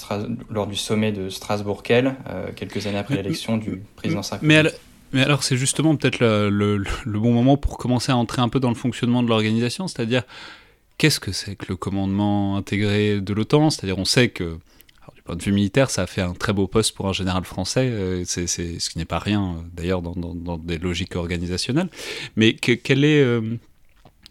lors 0.51 0.67
du 0.67 0.77
sommet 0.77 1.13
de 1.13 1.29
Strasbourg-Quelle, 1.29 2.17
euh, 2.29 2.51
quelques 2.55 2.87
années 2.87 2.99
après 2.99 3.17
l'élection 3.17 3.57
du 3.57 3.83
président 3.97 4.23
Sarkozy. 4.23 4.47
Mais, 4.47 4.63
mais 5.13 5.23
alors 5.23 5.43
c'est 5.43 5.57
justement 5.57 5.97
peut-être 5.97 6.21
le, 6.21 6.49
le, 6.79 7.19
bon 7.21 7.33
moment 7.33 7.57
pour 7.57 7.79
commencer 7.79 8.13
à 8.13 8.17
entrer 8.17 8.43
un 8.43 8.49
peu 8.49 8.61
dans 8.61 8.69
le 8.69 8.75
fonctionnement 8.75 9.23
de 9.23 9.29
l'organisation, 9.29 9.89
c'est-à-dire 9.89 10.23
qu'est-ce 10.99 11.21
que 11.21 11.33
c'est 11.33 11.57
que 11.57 11.67
le 11.69 11.77
commandement 11.77 12.57
intégré 12.57 13.21
de 13.21 13.33
l'OTAN? 13.33 13.71
C'est-à-dire 13.71 13.99
on 13.99 14.05
sait 14.05 14.29
que 14.29 14.59
du 15.15 15.23
point 15.23 15.37
de 15.37 15.43
vue 15.43 15.53
militaire, 15.53 15.91
ça 15.91 16.03
a 16.03 16.07
fait 16.07 16.23
un 16.23 16.35
très 16.35 16.53
beau 16.53 16.67
poste 16.67 16.95
pour 16.95 17.09
un 17.09 17.13
général 17.13 17.45
français, 17.45 17.89
euh, 17.91 18.23
c'est, 18.25 18.47
ce 18.47 18.91
qui 18.91 18.99
n'est 18.99 19.05
pas 19.05 19.19
rien 19.19 19.65
d'ailleurs 19.73 20.03
dans, 20.03 20.15
dans, 20.15 20.59
des 20.59 20.79
logiques 20.79 21.17
organisationnelles. 21.17 21.89
Mais 22.37 22.55
que, 22.55 22.73
quel 22.73 23.05
est 23.05 23.41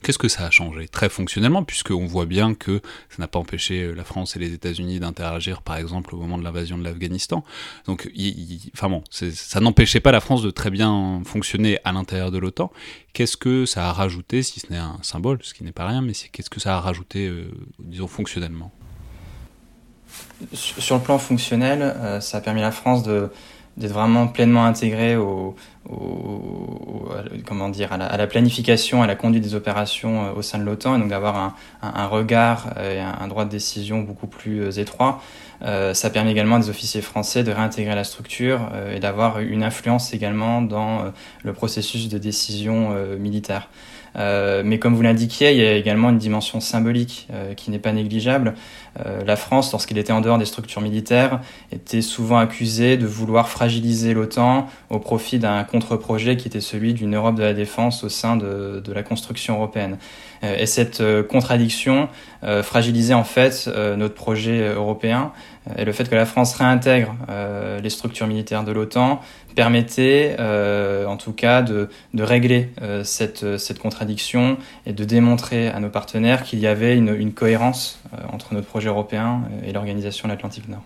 Qu'est-ce 0.03 0.17
que 0.17 0.27
ça 0.27 0.46
a 0.46 0.50
changé 0.50 0.88
Très 0.88 1.10
fonctionnellement, 1.10 1.63
puisqu'on 1.63 2.08
voit 2.08 2.25
bien 2.25 2.55
que 2.55 2.81
ça 3.10 3.17
n'a 3.20 3.27
pas 3.27 3.38
empêché 3.38 3.84
euh, 3.84 3.93
la 3.93 4.03
France 4.03 4.36
et 4.36 4.39
les 4.39 4.51
États-Unis 4.53 5.00
d'interagir, 5.00 5.62
par 5.62 5.77
exemple, 5.77 6.15
au 6.15 6.17
moment 6.17 6.39
de 6.39 6.43
l'invasion 6.43 6.77
de 6.77 6.84
l'Afghanistan. 6.84 7.43
Donc, 7.86 8.10
enfin 8.74 8.89
bon, 8.89 9.03
ça 9.12 9.60
n'empêchait 9.60 10.00
pas 10.00 10.12
la 10.12 10.20
France 10.20 10.41
de 10.41 10.50
très 10.50 10.72
bien 10.72 11.22
fonctionner 11.24 11.77
à 11.84 11.91
l'intérieur 11.91 12.31
de 12.31 12.39
l'OTAN. 12.39 12.72
Qu'est-ce 13.13 13.38
que 13.38 13.67
ça 13.67 13.89
a 13.89 13.93
rajouté, 13.93 14.41
si 14.41 14.60
ce 14.60 14.72
n'est 14.72 14.79
un 14.79 14.98
symbole, 15.03 15.38
ce 15.43 15.53
qui 15.53 15.63
n'est 15.63 15.72
pas 15.72 15.86
rien, 15.86 16.01
mais 16.01 16.13
qu'est-ce 16.13 16.50
que 16.50 16.60
ça 16.60 16.77
a 16.77 16.79
rajouté, 16.79 17.27
euh, 17.27 17.51
disons, 17.79 18.08
fonctionnellement? 18.08 18.72
Sur 20.53 20.98
le 20.98 21.03
plan 21.03 21.20
fonctionnel, 21.20 21.81
euh, 21.84 22.20
ça 22.20 22.39
a 22.39 22.41
permis 22.41 22.62
à 22.62 22.63
la 22.63 22.72
France 22.72 23.03
de 23.03 23.29
d'être 23.78 23.94
vraiment 23.94 24.28
pleinement 24.28 24.66
intégré 24.66 25.16
au, 25.16 25.56
comment 27.46 27.70
dire, 27.70 27.92
à 27.92 28.18
la, 28.18 28.28
planification, 28.28 29.01
à 29.01 29.08
la 29.08 29.16
conduite 29.16 29.44
des 29.44 29.56
opérations 29.56 30.25
euh, 30.25 30.34
au 30.34 30.42
sein 30.42 30.60
de 30.60 30.63
l'OTAN, 30.63 30.96
et 30.96 31.00
donc 31.00 31.10
d'avoir 31.10 31.56
un, 31.82 32.08
regard 32.08 32.74
et 32.82 33.00
un, 33.00 33.28
droit 33.28 33.46
de 33.46 33.50
décision 33.50 34.01
beaucoup 34.01 34.28
plus 34.28 34.62
euh, 34.62 34.72
étroit. 34.72 35.22
Euh, 35.63 35.94
ça 35.94 36.10
permet 36.10 36.32
également 36.32 36.56
à 36.56 36.60
des 36.60 36.70
officiers 36.70 37.01
français 37.01 37.44
de 37.44 37.51
réintégrer 37.51 37.96
la 37.96 38.04
structure 38.04 38.70
et 38.92 39.00
d'avoir 39.00 39.40
une 39.40 39.63
influence 39.63 40.13
également 40.13 40.62
dans 40.62 41.12
le 41.44 41.54
processus 41.54 42.10
de 42.10 42.18
décision 42.18 42.96
militaire. 43.20 43.70
Euh, 44.18 44.62
mais 44.65 44.80
comme 44.80 44.96
vous 44.96 45.01
l'indiquiez, 45.01 45.51
il 45.51 45.58
y 45.58 45.65
a 45.65 45.74
également 45.74 46.10
une 46.10 46.18
dimension 46.18 46.60
symbolique 46.60 47.27
euh, 47.32 47.53
qui 47.53 47.72
n'est 47.72 47.80
pas 47.80 47.94
négligeable. 47.94 48.56
Euh, 49.06 49.24
la 49.25 49.36
France, 49.36 49.72
lorsqu'elle 49.72 49.98
était 49.98 50.12
en 50.12 50.22
dehors 50.22 50.38
des 50.38 50.46
structures 50.46 50.82
militaires, 50.82 51.39
était 51.72 52.01
souvent 52.01 52.38
accusée 52.38 52.98
de 52.98 53.08
vouloir 53.08 53.48
fragiliser 53.50 54.13
l'OTAN 54.13 54.68
au 54.89 55.00
profit 55.00 55.39
d'un 55.39 55.63
contre-projet 55.63 56.36
qui 56.36 56.48
était 56.48 56.62
celui 56.62 56.94
d'une 56.94 57.15
Europe 57.15 57.36
de 57.36 57.44
la 57.44 57.53
défense 57.53 58.03
au 58.03 58.10
sein 58.10 58.36
de, 58.36 58.82
de 58.84 58.94
la 58.94 59.03
construction 59.03 59.56
européenne. 59.56 59.98
et 60.44 60.65
cette 60.65 61.03
contradiction 61.27 62.10
fragilisait 62.63 63.13
en 63.13 63.24
fait 63.24 63.70
notre 63.98 64.15
projet 64.15 64.70
européen 64.70 65.32
et 65.77 65.86
le 65.86 65.91
fait 65.91 66.10
que 66.10 66.15
la 66.15 66.25
France 66.25 66.56
réintègre 66.56 67.15
les 67.82 67.89
structures 67.89 68.27
militaires 68.27 68.63
de 68.63 68.72
l'OTAN 68.72 69.22
permettait 69.53 70.36
euh, 70.39 71.06
en 71.06 71.18
tout 71.18 71.34
cas 71.34 71.62
de, 71.62 71.89
de 72.13 72.24
régler 72.24 72.70
euh, 72.82 73.03
cette, 73.03 73.58
cette 73.58 73.80
contradiction 73.80 74.58
et 74.86 74.94
de 74.94 75.03
démontrer 75.03 75.68
à 75.68 75.80
nos 75.80 75.89
partenaires 75.89 76.44
qu'il 76.44 76.60
y 76.60 76.68
avait 76.68 76.98
une, 76.98 77.13
une 77.15 77.34
cohérence 77.34 78.00
euh, 78.13 78.18
entre 78.32 78.53
notre 78.53 78.68
projet 78.68 78.89
européen 78.89 79.44
et 79.65 79.74
l'organisation 79.74 80.27
de 80.27 80.34
l'Atlantique 80.34 80.68
Nord. 80.68 80.84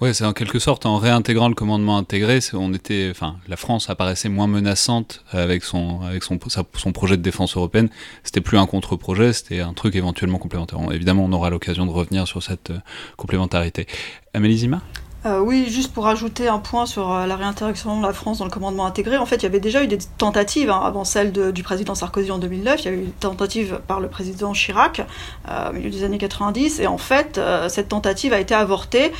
Oui, 0.00 0.14
c'est 0.14 0.24
en 0.24 0.32
quelque 0.32 0.60
sorte 0.60 0.86
en 0.86 0.98
réintégrant 0.98 1.48
le 1.48 1.56
commandement 1.56 1.98
intégré, 1.98 2.38
on 2.52 2.72
était, 2.72 3.08
enfin, 3.10 3.36
la 3.48 3.56
France 3.56 3.90
apparaissait 3.90 4.28
moins 4.28 4.46
menaçante 4.46 5.24
avec 5.32 5.64
son, 5.64 6.02
avec 6.02 6.22
son, 6.22 6.38
son 6.74 6.92
projet 6.92 7.16
de 7.16 7.22
défense 7.22 7.56
européenne. 7.56 7.88
C'était 8.22 8.40
plus 8.40 8.58
un 8.58 8.66
contre-projet, 8.66 9.32
c'était 9.32 9.58
un 9.58 9.72
truc 9.72 9.96
éventuellement 9.96 10.38
complémentaire. 10.38 10.78
Évidemment, 10.92 11.24
on 11.24 11.32
aura 11.32 11.50
l'occasion 11.50 11.84
de 11.84 11.90
revenir 11.90 12.28
sur 12.28 12.44
cette 12.44 12.72
complémentarité. 13.16 13.88
Amélie 14.34 14.58
Zima? 14.58 14.82
Euh, 15.26 15.40
oui, 15.40 15.66
juste 15.68 15.92
pour 15.92 16.06
ajouter 16.06 16.46
un 16.46 16.60
point 16.60 16.86
sur 16.86 17.12
euh, 17.12 17.26
la 17.26 17.34
réintégration 17.34 18.00
de 18.00 18.06
la 18.06 18.12
France 18.12 18.38
dans 18.38 18.44
le 18.44 18.52
commandement 18.52 18.86
intégré, 18.86 19.16
en 19.16 19.26
fait, 19.26 19.36
il 19.36 19.42
y 19.42 19.46
avait 19.46 19.58
déjà 19.58 19.82
eu 19.82 19.88
des 19.88 19.98
tentatives 19.98 20.70
hein, 20.70 20.80
avant 20.84 21.02
celle 21.02 21.32
du 21.32 21.62
président 21.64 21.96
Sarkozy 21.96 22.30
en 22.30 22.38
2009. 22.38 22.82
Il 22.82 22.84
y 22.84 22.88
a 22.88 22.92
eu 22.92 23.02
une 23.02 23.10
tentative 23.10 23.80
par 23.88 23.98
le 23.98 24.06
président 24.06 24.52
Chirac 24.52 25.00
euh, 25.48 25.70
au 25.70 25.72
milieu 25.72 25.90
des 25.90 26.04
années 26.04 26.18
90, 26.18 26.78
et 26.78 26.86
en 26.86 26.98
fait, 26.98 27.40
cette 27.68 27.88
tentative 27.88 28.32
a 28.32 28.38
été 28.38 28.54
avortée 28.54 29.12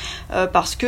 parce 0.52 0.76
que 0.76 0.86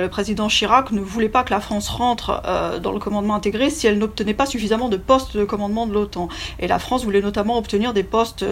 le 0.00 0.08
président 0.08 0.48
Chirac 0.48 0.90
ne 0.92 1.00
voulait 1.00 1.28
pas 1.28 1.42
que 1.42 1.50
la 1.50 1.60
France 1.60 1.88
rentre 1.88 2.42
dans 2.82 2.92
le 2.92 2.98
commandement 2.98 3.34
intégré 3.34 3.70
si 3.70 3.86
elle 3.86 3.98
n'obtenait 3.98 4.34
pas 4.34 4.46
suffisamment 4.46 4.88
de 4.88 4.96
postes 4.96 5.36
de 5.36 5.44
commandement 5.44 5.86
de 5.86 5.92
l'OTAN. 5.92 6.28
Et 6.58 6.66
la 6.66 6.78
France 6.78 7.04
voulait 7.04 7.20
notamment 7.20 7.58
obtenir 7.58 7.92
des 7.92 8.02
postes 8.02 8.44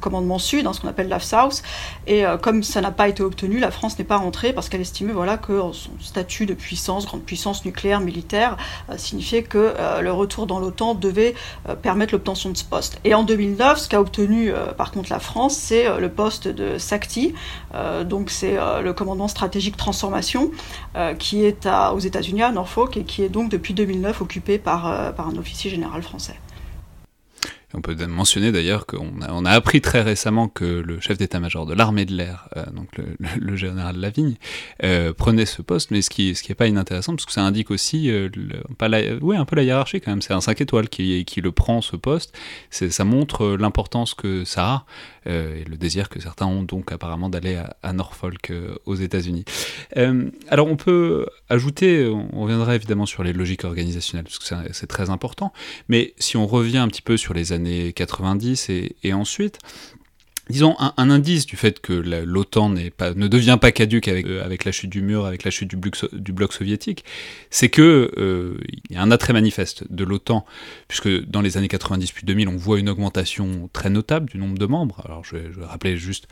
commandement 0.00 0.38
sud, 0.38 0.66
hein, 0.66 0.72
ce 0.72 0.80
qu'on 0.80 0.88
appelle 0.88 1.08
l'AF-South, 1.08 1.62
et 2.06 2.24
comme 2.40 2.62
ça 2.62 2.80
n'a 2.80 2.90
pas 2.90 3.08
été 3.08 3.22
obtenu, 3.22 3.58
la 3.58 3.70
France 3.70 3.98
n'est 3.98 4.04
pas 4.04 4.16
rentrée 4.16 4.52
parce 4.52 4.68
qu'elle 4.68 4.80
estimait 4.80 5.12
voilà, 5.22 5.38
que 5.38 5.52
son 5.72 5.92
statut 6.00 6.46
de 6.46 6.54
puissance, 6.54 7.06
grande 7.06 7.22
puissance 7.22 7.64
nucléaire, 7.64 8.00
militaire, 8.00 8.56
euh, 8.90 8.96
signifiait 8.96 9.44
que 9.44 9.72
euh, 9.78 10.00
le 10.00 10.10
retour 10.10 10.48
dans 10.48 10.58
l'OTAN 10.58 10.96
devait 10.96 11.36
euh, 11.68 11.76
permettre 11.76 12.12
l'obtention 12.12 12.50
de 12.50 12.56
ce 12.56 12.64
poste. 12.64 12.98
Et 13.04 13.14
en 13.14 13.22
2009, 13.22 13.78
ce 13.78 13.88
qu'a 13.88 14.00
obtenu 14.00 14.52
par 14.76 14.90
contre 14.90 15.12
la 15.12 15.20
France, 15.20 15.54
c'est 15.54 15.86
le 16.00 16.08
poste 16.08 16.48
de 16.48 16.76
SACTI, 16.76 17.34
donc 18.04 18.30
c'est 18.30 18.56
le 18.82 18.92
commandement 18.92 19.28
stratégique 19.28 19.76
transformation, 19.76 20.50
qui 21.18 21.44
est 21.44 21.68
aux 21.94 21.98
États-Unis, 21.98 22.42
à 22.42 22.50
Norfolk, 22.50 22.96
et 22.96 23.04
qui 23.04 23.22
est 23.22 23.28
donc 23.28 23.48
depuis 23.50 23.74
2009 23.74 24.22
occupé 24.22 24.58
par, 24.58 25.14
par 25.14 25.28
un 25.28 25.36
officier 25.36 25.70
général 25.70 26.02
français. 26.02 26.34
On 27.74 27.80
peut 27.80 27.94
mentionner 28.06 28.52
d'ailleurs 28.52 28.86
qu'on 28.86 29.20
a, 29.20 29.50
appris 29.50 29.80
très 29.80 30.02
récemment 30.02 30.48
que 30.48 30.64
le 30.64 31.00
chef 31.00 31.18
d'état-major 31.18 31.66
de 31.66 31.74
l'armée 31.74 32.04
de 32.04 32.14
l'air, 32.14 32.48
euh, 32.56 32.64
donc 32.72 32.88
le, 33.38 33.56
général 33.56 33.96
Lavigne, 33.96 34.34
euh, 34.82 35.12
prenait 35.12 35.46
ce 35.46 35.62
poste, 35.62 35.90
mais 35.90 36.02
ce 36.02 36.10
qui, 36.10 36.34
ce 36.34 36.42
qui 36.42 36.52
est 36.52 36.56
pas 36.56 36.66
inintéressant, 36.66 37.14
parce 37.14 37.24
que 37.24 37.32
ça 37.32 37.42
indique 37.42 37.70
aussi 37.70 38.10
euh, 38.10 38.28
pas 38.78 38.88
la, 38.88 38.98
un 38.98 39.44
peu 39.44 39.56
la 39.56 39.62
hiérarchie 39.62 40.00
quand 40.00 40.10
même. 40.10 40.22
C'est 40.22 40.34
un 40.34 40.40
5 40.40 40.60
étoiles 40.60 40.88
qui, 40.88 41.24
qui 41.24 41.40
le 41.40 41.52
prend, 41.52 41.80
ce 41.80 41.96
poste. 41.96 42.36
Ça 42.70 43.04
montre 43.04 43.56
l'importance 43.58 44.14
que 44.14 44.44
ça 44.44 44.64
a 44.64 44.84
et 45.24 45.64
le 45.64 45.76
désir 45.76 46.08
que 46.08 46.20
certains 46.20 46.46
ont 46.46 46.64
donc 46.64 46.90
apparemment 46.90 47.28
d'aller 47.28 47.60
à, 47.82 47.92
Norfolk 47.92 48.52
aux 48.86 48.94
États-Unis. 48.96 49.44
alors 50.48 50.66
on 50.66 50.76
peut 50.76 51.26
ajouter, 51.48 52.08
on 52.08 52.42
reviendra 52.42 52.74
évidemment 52.74 53.06
sur 53.06 53.22
les 53.22 53.32
logiques 53.32 53.64
organisationnelles, 53.64 54.24
parce 54.24 54.38
que 54.38 54.72
c'est 54.72 54.86
très 54.88 55.10
important, 55.10 55.52
mais 55.88 56.14
si 56.18 56.36
on 56.36 56.46
revient 56.46 56.78
un 56.78 56.88
petit 56.88 57.02
peu 57.02 57.16
sur 57.16 57.34
les 57.34 57.52
années 57.52 57.61
années 57.62 57.92
90 57.92 58.70
et, 59.02 59.12
ensuite. 59.12 59.58
Disons 60.50 60.76
un, 60.78 61.08
indice 61.08 61.46
du 61.46 61.56
fait 61.56 61.80
que 61.80 61.92
l'OTAN 61.92 62.68
ne 62.68 63.28
devient 63.28 63.58
pas 63.60 63.70
caduque 63.70 64.08
avec, 64.08 64.26
euh, 64.26 64.44
avec 64.44 64.64
la 64.64 64.72
chute 64.72 64.90
du 64.90 65.00
mur, 65.00 65.24
avec 65.24 65.44
la 65.44 65.52
chute 65.52 65.68
du 65.68 66.32
bloc, 66.32 66.52
soviétique, 66.52 67.04
c'est 67.48 67.68
que 67.68 68.12
euh, 68.18 68.58
y 68.90 68.96
a 68.96 69.02
un 69.02 69.12
attrait 69.12 69.32
manifeste 69.32 69.90
de 69.90 70.04
l'OTAN, 70.04 70.44
puisque 70.88 71.08
dans 71.26 71.40
les 71.40 71.56
années 71.56 71.68
90 71.68 72.10
puis 72.10 72.26
2000, 72.26 72.48
on 72.48 72.56
voit 72.56 72.80
une 72.80 72.90
augmentation 72.90 73.70
très 73.72 73.88
notable 73.88 74.28
du 74.28 74.36
nombre 74.36 74.58
de 74.58 74.66
membres. 74.66 75.00
Alors 75.04 75.24
je 75.24 75.36
je 75.52 75.60
vais 75.60 75.64
rappeler 75.64 75.96
juste 75.96 76.26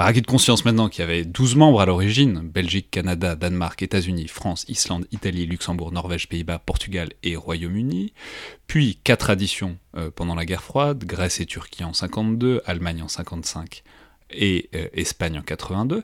par 0.00 0.06
acquis 0.06 0.22
de 0.22 0.26
conscience 0.26 0.64
maintenant 0.64 0.88
qu'il 0.88 1.02
y 1.02 1.04
avait 1.04 1.26
12 1.26 1.56
membres 1.56 1.82
à 1.82 1.84
l'origine, 1.84 2.40
Belgique, 2.40 2.90
Canada, 2.90 3.36
Danemark, 3.36 3.82
États-Unis, 3.82 4.28
France, 4.28 4.64
Islande, 4.66 5.06
Italie, 5.12 5.44
Luxembourg, 5.44 5.92
Norvège, 5.92 6.26
Pays-Bas, 6.26 6.58
Portugal 6.58 7.10
et 7.22 7.36
Royaume-Uni, 7.36 8.14
puis 8.66 8.98
4 9.04 9.28
additions 9.28 9.76
euh, 9.98 10.10
pendant 10.10 10.34
la 10.34 10.46
guerre 10.46 10.62
froide, 10.62 11.04
Grèce 11.04 11.40
et 11.40 11.44
Turquie 11.44 11.84
en 11.84 11.92
52, 11.92 12.62
Allemagne 12.64 13.02
en 13.02 13.08
55, 13.08 13.82
et 14.32 14.68
euh, 14.74 14.88
Espagne 14.94 15.38
en 15.38 15.42
82. 15.42 16.02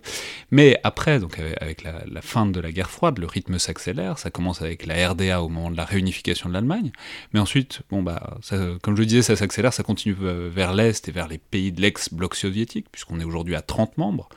Mais 0.50 0.78
après, 0.84 1.18
donc 1.18 1.38
avec 1.60 1.82
la, 1.82 2.22
fin 2.22 2.46
de 2.46 2.60
la 2.60 2.72
guerre 2.72 2.90
froide, 2.90 3.18
le 3.18 3.26
rythme 3.26 3.58
s'accélère. 3.58 4.18
Ça 4.18 4.30
commence 4.30 4.62
avec 4.62 4.86
la 4.86 5.10
RDA 5.10 5.42
au 5.42 5.48
moment 5.48 5.70
de 5.70 5.76
la 5.76 5.84
réunification 5.84 6.48
de 6.48 6.54
l'Allemagne. 6.54 6.92
Mais 7.32 7.40
ensuite, 7.40 7.82
bon 7.90 8.02
bah, 8.02 8.38
comme 8.82 8.96
je 8.96 9.02
le 9.02 9.06
disais, 9.06 9.22
ça 9.22 9.36
s'accélère, 9.36 9.72
ça 9.72 9.82
continue 9.82 10.16
euh, 10.22 10.50
vers 10.52 10.74
l'est 10.74 11.08
et 11.08 11.12
vers 11.12 11.28
les 11.28 11.38
pays 11.38 11.72
de 11.72 11.80
l'ex-bloc 11.80 12.34
soviétique, 12.34 12.86
puisqu'on 12.90 13.20
est 13.20 13.24
aujourd'hui 13.24 13.54
à 13.54 13.62
30 13.62 13.98
membres, 13.98 14.28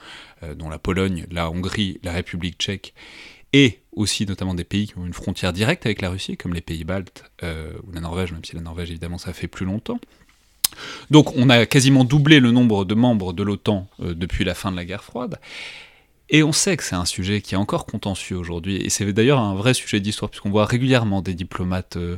euh, 0.44 0.56
dont 0.56 0.70
la 0.70 0.80
Pologne, 0.80 1.26
la 1.32 1.50
Hongrie, 1.50 2.00
la 2.04 2.12
République 2.12 2.58
tchèque 2.58 2.94
et 3.52 3.80
aussi 3.94 4.28
notamment 4.28 4.54
des 4.54 4.64
pays 4.64 4.88
qui 4.88 4.98
ont 5.00 5.08
une 5.08 5.14
frontière 5.14 5.54
directe 5.54 5.88
avec 5.88 6.04
la 6.04 6.12
Russie, 6.12 6.38
comme 6.38 6.54
les 6.54 6.62
pays 6.62 6.84
baltes 6.84 7.24
ou 7.42 7.92
la 7.92 8.00
Norvège, 8.00 8.32
même 8.32 8.46
si 8.46 8.56
la 8.56 8.62
Norvège 8.62 8.92
évidemment 8.92 9.18
ça 9.18 9.34
fait 9.34 9.48
plus 9.48 9.66
longtemps. 9.66 10.00
Donc 11.12 11.36
on 11.36 11.50
a 11.50 11.66
quasiment 11.66 12.04
doublé 12.04 12.40
le 12.40 12.52
nombre 12.52 12.86
de 12.86 12.96
membres 12.96 13.34
de 13.34 13.44
l'OTAN 13.44 13.88
euh, 14.02 14.14
depuis 14.14 14.44
la 14.44 14.56
fin 14.56 14.72
de 14.72 14.76
la 14.76 14.86
guerre 14.86 15.04
froide. 15.04 15.40
Et 16.32 16.44
on 16.44 16.52
sait 16.52 16.78
que 16.78 16.84
c'est 16.84 16.96
un 16.96 17.06
sujet 17.06 17.42
qui 17.42 17.56
est 17.56 17.58
encore 17.58 17.88
contentieux 17.88 18.38
aujourd'hui, 18.38 18.78
et 18.78 18.90
c'est 18.90 19.12
d'ailleurs 19.14 19.40
un 19.40 19.56
vrai 19.56 19.74
sujet 19.74 20.00
d'histoire, 20.00 20.30
puisqu'on 20.30 20.52
voit 20.52 20.66
régulièrement 20.66 21.24
des 21.24 21.34
diplomates 21.34 21.98
euh, 21.98 22.18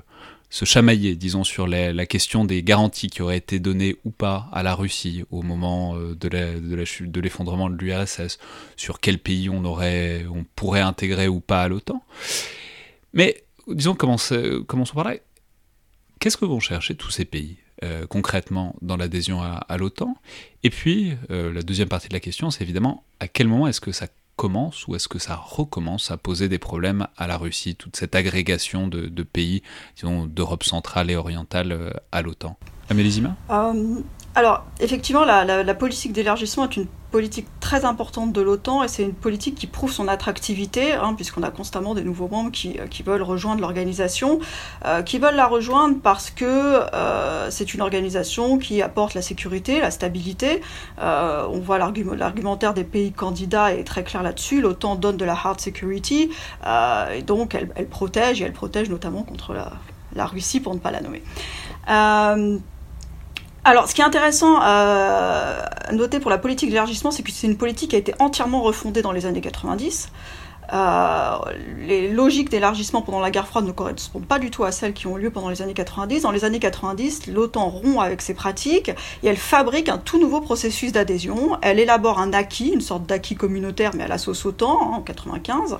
se 0.49 0.65
chamailler, 0.65 1.15
disons, 1.15 1.45
sur 1.45 1.65
la, 1.65 2.05
question 2.05 2.43
des 2.43 2.61
garanties 2.61 3.09
qui 3.09 3.21
auraient 3.21 3.37
été 3.37 3.59
données 3.59 3.95
ou 4.03 4.11
pas 4.11 4.49
à 4.51 4.63
la 4.63 4.75
Russie 4.75 5.23
au 5.31 5.43
moment 5.43 5.95
euh, 5.95 6.13
de, 6.13 7.19
l'effondrement 7.21 7.69
de 7.69 7.77
l'URSS, 7.77 8.37
sur 8.75 8.99
quel 8.99 9.17
pays 9.17 9.49
on, 9.49 9.63
pourrait 10.55 10.81
intégrer 10.81 11.29
ou 11.29 11.39
pas 11.39 11.63
à 11.63 11.69
l'OTAN. 11.69 12.03
Mais 13.13 13.45
disons, 13.69 13.95
commençons 13.95 14.93
par 14.93 15.05
là. 15.05 15.15
Qu'est-ce 16.19 16.35
que 16.35 16.45
vont 16.45 16.59
chercher 16.59 16.95
tous 16.95 17.11
ces 17.11 17.25
pays? 17.25 17.57
Euh, 17.83 18.05
concrètement 18.07 18.75
dans 18.81 18.95
l'adhésion 18.95 19.41
à, 19.41 19.77
l'OTAN. 19.77 20.15
Et 20.63 20.69
puis, 20.69 21.13
euh, 21.31 21.51
la 21.51 21.63
deuxième 21.63 21.87
partie 21.87 22.09
de 22.09 22.13
la 22.13 22.19
question, 22.19 22.51
c'est 22.51 22.63
évidemment 22.63 23.03
à 23.19 23.27
quel 23.27 23.47
moment 23.47 23.67
est-ce 23.67 23.81
que 23.81 23.91
ça 23.91 24.07
commence 24.35 24.87
ou 24.87 24.95
est-ce 24.95 25.07
que 25.07 25.19
ça 25.19 25.35
recommence 25.35 26.11
à 26.11 26.17
poser 26.17 26.47
des 26.47 26.59
problèmes 26.59 27.07
à 27.17 27.27
la 27.27 27.37
Russie, 27.37 27.75
toute 27.75 27.95
cette 27.95 28.15
agrégation 28.15 28.87
de, 28.87 29.23
pays, 29.23 29.63
disons, 29.95 30.25
d'Europe 30.25 30.63
centrale 30.63 31.11
et 31.11 31.15
orientale 31.15 31.71
euh, 31.71 31.91
à 32.11 32.21
l'OTAN? 32.21 32.57
Amélie 32.89 33.11
Zima? 33.11 33.35
Alors, 34.33 34.63
effectivement, 34.79 35.25
la, 35.25 35.73
politique 35.73 36.13
d'élargissement 36.13 36.63
est 36.63 36.77
une 36.77 36.87
politique 37.11 37.47
très 37.59 37.83
importante 37.83 38.31
de 38.31 38.39
l'OTAN 38.39 38.81
et 38.81 38.87
c'est 38.87 39.03
une 39.03 39.13
politique 39.13 39.55
qui 39.55 39.67
prouve 39.67 39.91
son 39.91 40.07
attractivité, 40.07 40.93
hein, 40.93 41.13
puisqu'on 41.15 41.43
a 41.43 41.51
constamment 41.51 41.93
des 41.93 42.03
nouveaux 42.03 42.29
membres 42.29 42.51
qui, 42.51 42.77
qui 42.89 43.03
veulent 43.03 43.23
rejoindre 43.23 43.59
l'organisation, 43.59 44.39
qui 45.05 45.19
veulent 45.19 45.35
la 45.35 45.47
rejoindre 45.47 45.97
parce 46.01 46.29
que 46.29 46.79
c'est 47.49 47.73
une 47.73 47.81
organisation 47.81 48.57
qui 48.57 48.81
apporte 48.81 49.15
la 49.15 49.21
sécurité, 49.21 49.81
la 49.81 49.91
stabilité. 49.91 50.61
on 50.97 51.59
voit 51.59 51.77
l'argumentaire 51.77 52.73
des 52.73 52.85
pays 52.85 53.11
candidats 53.11 53.73
est 53.73 53.83
très 53.83 54.05
clair 54.05 54.23
là-dessus. 54.23 54.61
L'OTAN 54.61 54.95
donne 54.95 55.17
de 55.17 55.25
la 55.25 55.33
hard 55.33 55.59
security, 55.59 56.29
et 57.13 57.21
donc 57.23 57.53
elle, 57.55 57.87
protège, 57.87 58.41
et 58.41 58.45
elle 58.45 58.53
protège 58.53 58.89
notamment 58.89 59.23
contre 59.23 59.53
la 60.15 60.25
Russie, 60.25 60.61
pour 60.61 60.73
ne 60.73 60.79
pas 60.79 60.91
la 60.91 61.01
nommer. 61.01 61.21
Euh, 63.65 63.69
alors, 63.69 63.87
ce 63.87 63.95
qui 63.95 64.01
est 64.01 64.05
intéressant 64.05 64.57
à 64.59 65.91
noter 65.91 66.19
pour 66.19 66.31
la 66.31 66.37
politique 66.37 66.69
d'élargissement, 66.69 67.11
c'est 67.11 67.23
que 67.23 67.31
c'est 67.31 67.47
une 67.47 67.57
politique 67.57 67.91
qui 67.91 67.95
a 67.95 67.99
été 67.99 68.13
entièrement 68.19 68.61
refondée 68.61 69.01
dans 69.01 69.11
les 69.11 69.25
années 69.25 69.41
90. 69.41 70.09
Euh, 70.73 71.37
les 71.85 72.07
logiques 72.07 72.49
d'élargissement 72.49 73.01
pendant 73.01 73.19
la 73.19 73.29
guerre 73.29 73.47
froide 73.47 73.65
ne 73.65 73.71
correspondent 73.71 74.25
pas 74.25 74.39
du 74.39 74.51
tout 74.51 74.63
à 74.63 74.71
celles 74.71 74.93
qui 74.93 75.07
ont 75.07 75.17
lieu 75.17 75.29
pendant 75.29 75.49
les 75.49 75.61
années 75.61 75.73
90. 75.73 76.21
Dans 76.21 76.31
les 76.31 76.45
années 76.45 76.59
90, 76.59 77.27
l'OTAN 77.27 77.69
rompt 77.69 77.99
avec 77.99 78.21
ses 78.21 78.33
pratiques 78.33 78.89
et 79.23 79.27
elle 79.27 79.37
fabrique 79.37 79.89
un 79.89 79.97
tout 79.97 80.19
nouveau 80.19 80.39
processus 80.39 80.91
d'adhésion. 80.91 81.57
Elle 81.61 81.79
élabore 81.79 82.19
un 82.19 82.31
acquis, 82.31 82.69
une 82.69 82.81
sorte 82.81 83.05
d'acquis 83.05 83.35
communautaire, 83.35 83.91
mais 83.95 84.03
à 84.03 84.07
la 84.07 84.17
sauce 84.17 84.45
OTAN 84.45 84.79
hein, 84.81 84.95
en 84.97 85.01
95. 85.01 85.77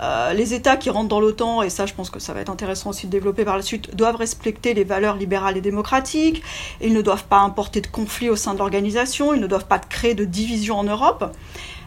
Euh, 0.00 0.32
les 0.34 0.54
États 0.54 0.76
qui 0.76 0.90
rentrent 0.90 1.08
dans 1.08 1.20
l'OTAN, 1.20 1.62
et 1.62 1.70
ça 1.70 1.86
je 1.86 1.94
pense 1.94 2.10
que 2.10 2.20
ça 2.20 2.32
va 2.32 2.40
être 2.40 2.50
intéressant 2.50 2.90
aussi 2.90 3.06
de 3.06 3.12
développer 3.12 3.44
par 3.44 3.56
la 3.56 3.62
suite, 3.62 3.96
doivent 3.96 4.16
respecter 4.16 4.74
les 4.74 4.84
valeurs 4.84 5.16
libérales 5.16 5.56
et 5.56 5.60
démocratiques. 5.60 6.42
Ils 6.80 6.92
ne 6.92 7.02
doivent 7.02 7.24
pas 7.24 7.40
importer 7.40 7.80
de 7.80 7.88
conflits 7.88 8.30
au 8.30 8.36
sein 8.36 8.54
de 8.54 8.58
l'organisation. 8.58 9.34
Ils 9.34 9.40
ne 9.40 9.46
doivent 9.46 9.66
pas 9.66 9.78
créer 9.78 10.14
de 10.14 10.24
divisions 10.24 10.78
en 10.78 10.84
Europe. 10.84 11.32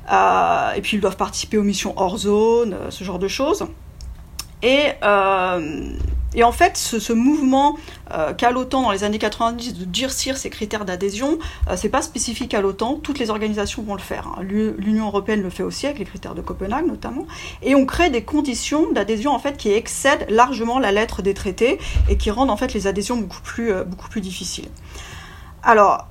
Euh, 0.09 0.73
et 0.73 0.81
puis 0.81 0.97
ils 0.97 1.01
doivent 1.01 1.17
participer 1.17 1.57
aux 1.57 1.63
missions 1.63 1.93
hors 1.97 2.17
zone, 2.17 2.73
euh, 2.73 2.91
ce 2.91 3.03
genre 3.03 3.19
de 3.19 3.27
choses. 3.27 3.65
Et, 4.63 4.91
euh, 5.03 5.93
en 6.43 6.51
fait, 6.51 6.77
ce, 6.77 7.13
mouvement 7.13 7.77
qu'a 8.37 8.51
l'OTAN 8.51 8.83
dans 8.83 8.91
les 8.91 9.03
années 9.03 9.17
90 9.17 9.73
de 9.73 9.85
durcir 9.85 10.37
ses 10.37 10.49
critères 10.49 10.85
d'adhésion, 10.85 11.39
c'est 11.75 11.89
pas 11.89 12.01
spécifique 12.01 12.53
à 12.53 12.61
l'OTAN, 12.61 12.99
toutes 13.01 13.19
les 13.19 13.31
organisations 13.31 13.81
vont 13.81 13.95
le 13.95 14.01
faire. 14.01 14.27
Hein. 14.27 14.43
L'Union 14.43 15.07
européenne 15.07 15.41
le 15.41 15.49
fait 15.49 15.63
aussi 15.63 15.87
avec 15.87 15.99
les 15.99 16.05
critères 16.05 16.35
de 16.35 16.41
Copenhague 16.41 16.85
notamment. 16.85 17.25
Et 17.63 17.73
on 17.73 17.85
crée 17.85 18.09
des 18.09 18.23
conditions 18.23 18.91
d'adhésion 18.91 19.31
en 19.31 19.39
fait 19.39 19.57
qui 19.57 19.71
excèdent 19.71 20.25
largement 20.29 20.77
la 20.77 20.91
lettre 20.91 21.21
des 21.21 21.33
traités 21.33 21.79
et 22.07 22.17
qui 22.17 22.31
rendent 22.31 22.51
en 22.51 22.57
fait 22.57 22.73
les 22.73 22.85
adhésions 22.85 23.17
beaucoup 23.17 23.41
plus, 23.41 23.73
beaucoup 23.85 24.09
plus 24.09 24.21
difficiles. 24.21 24.69
Alors, 25.63 26.07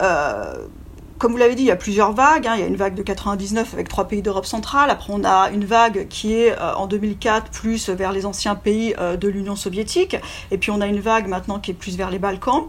comme 1.21 1.33
vous 1.33 1.39
l'avez 1.39 1.55
dit, 1.55 1.63
il 1.63 1.67
y 1.67 1.71
a 1.71 1.77
plusieurs 1.77 2.13
vagues. 2.13 2.47
Hein. 2.47 2.55
Il 2.57 2.61
y 2.61 2.65
a 2.65 2.67
une 2.67 2.77
vague 2.77 2.95
de 2.95 3.03
99 3.03 3.75
avec 3.75 3.89
trois 3.89 4.09
pays 4.09 4.23
d'Europe 4.23 4.47
centrale. 4.47 4.89
Après, 4.89 5.13
on 5.13 5.23
a 5.23 5.51
une 5.51 5.67
vague 5.67 6.09
qui 6.09 6.35
est 6.35 6.59
euh, 6.59 6.75
en 6.75 6.87
2004 6.87 7.51
plus 7.51 7.91
vers 7.91 8.11
les 8.11 8.25
anciens 8.25 8.55
pays 8.55 8.95
euh, 8.99 9.19
de 9.19 9.29
l'Union 9.29 9.55
soviétique. 9.55 10.17
Et 10.51 10.57
puis, 10.57 10.71
on 10.71 10.81
a 10.81 10.87
une 10.87 10.99
vague 10.99 11.29
maintenant 11.29 11.59
qui 11.59 11.73
est 11.73 11.75
plus 11.75 11.97
vers 11.99 12.11
les 12.11 12.19
Balkans. 12.19 12.65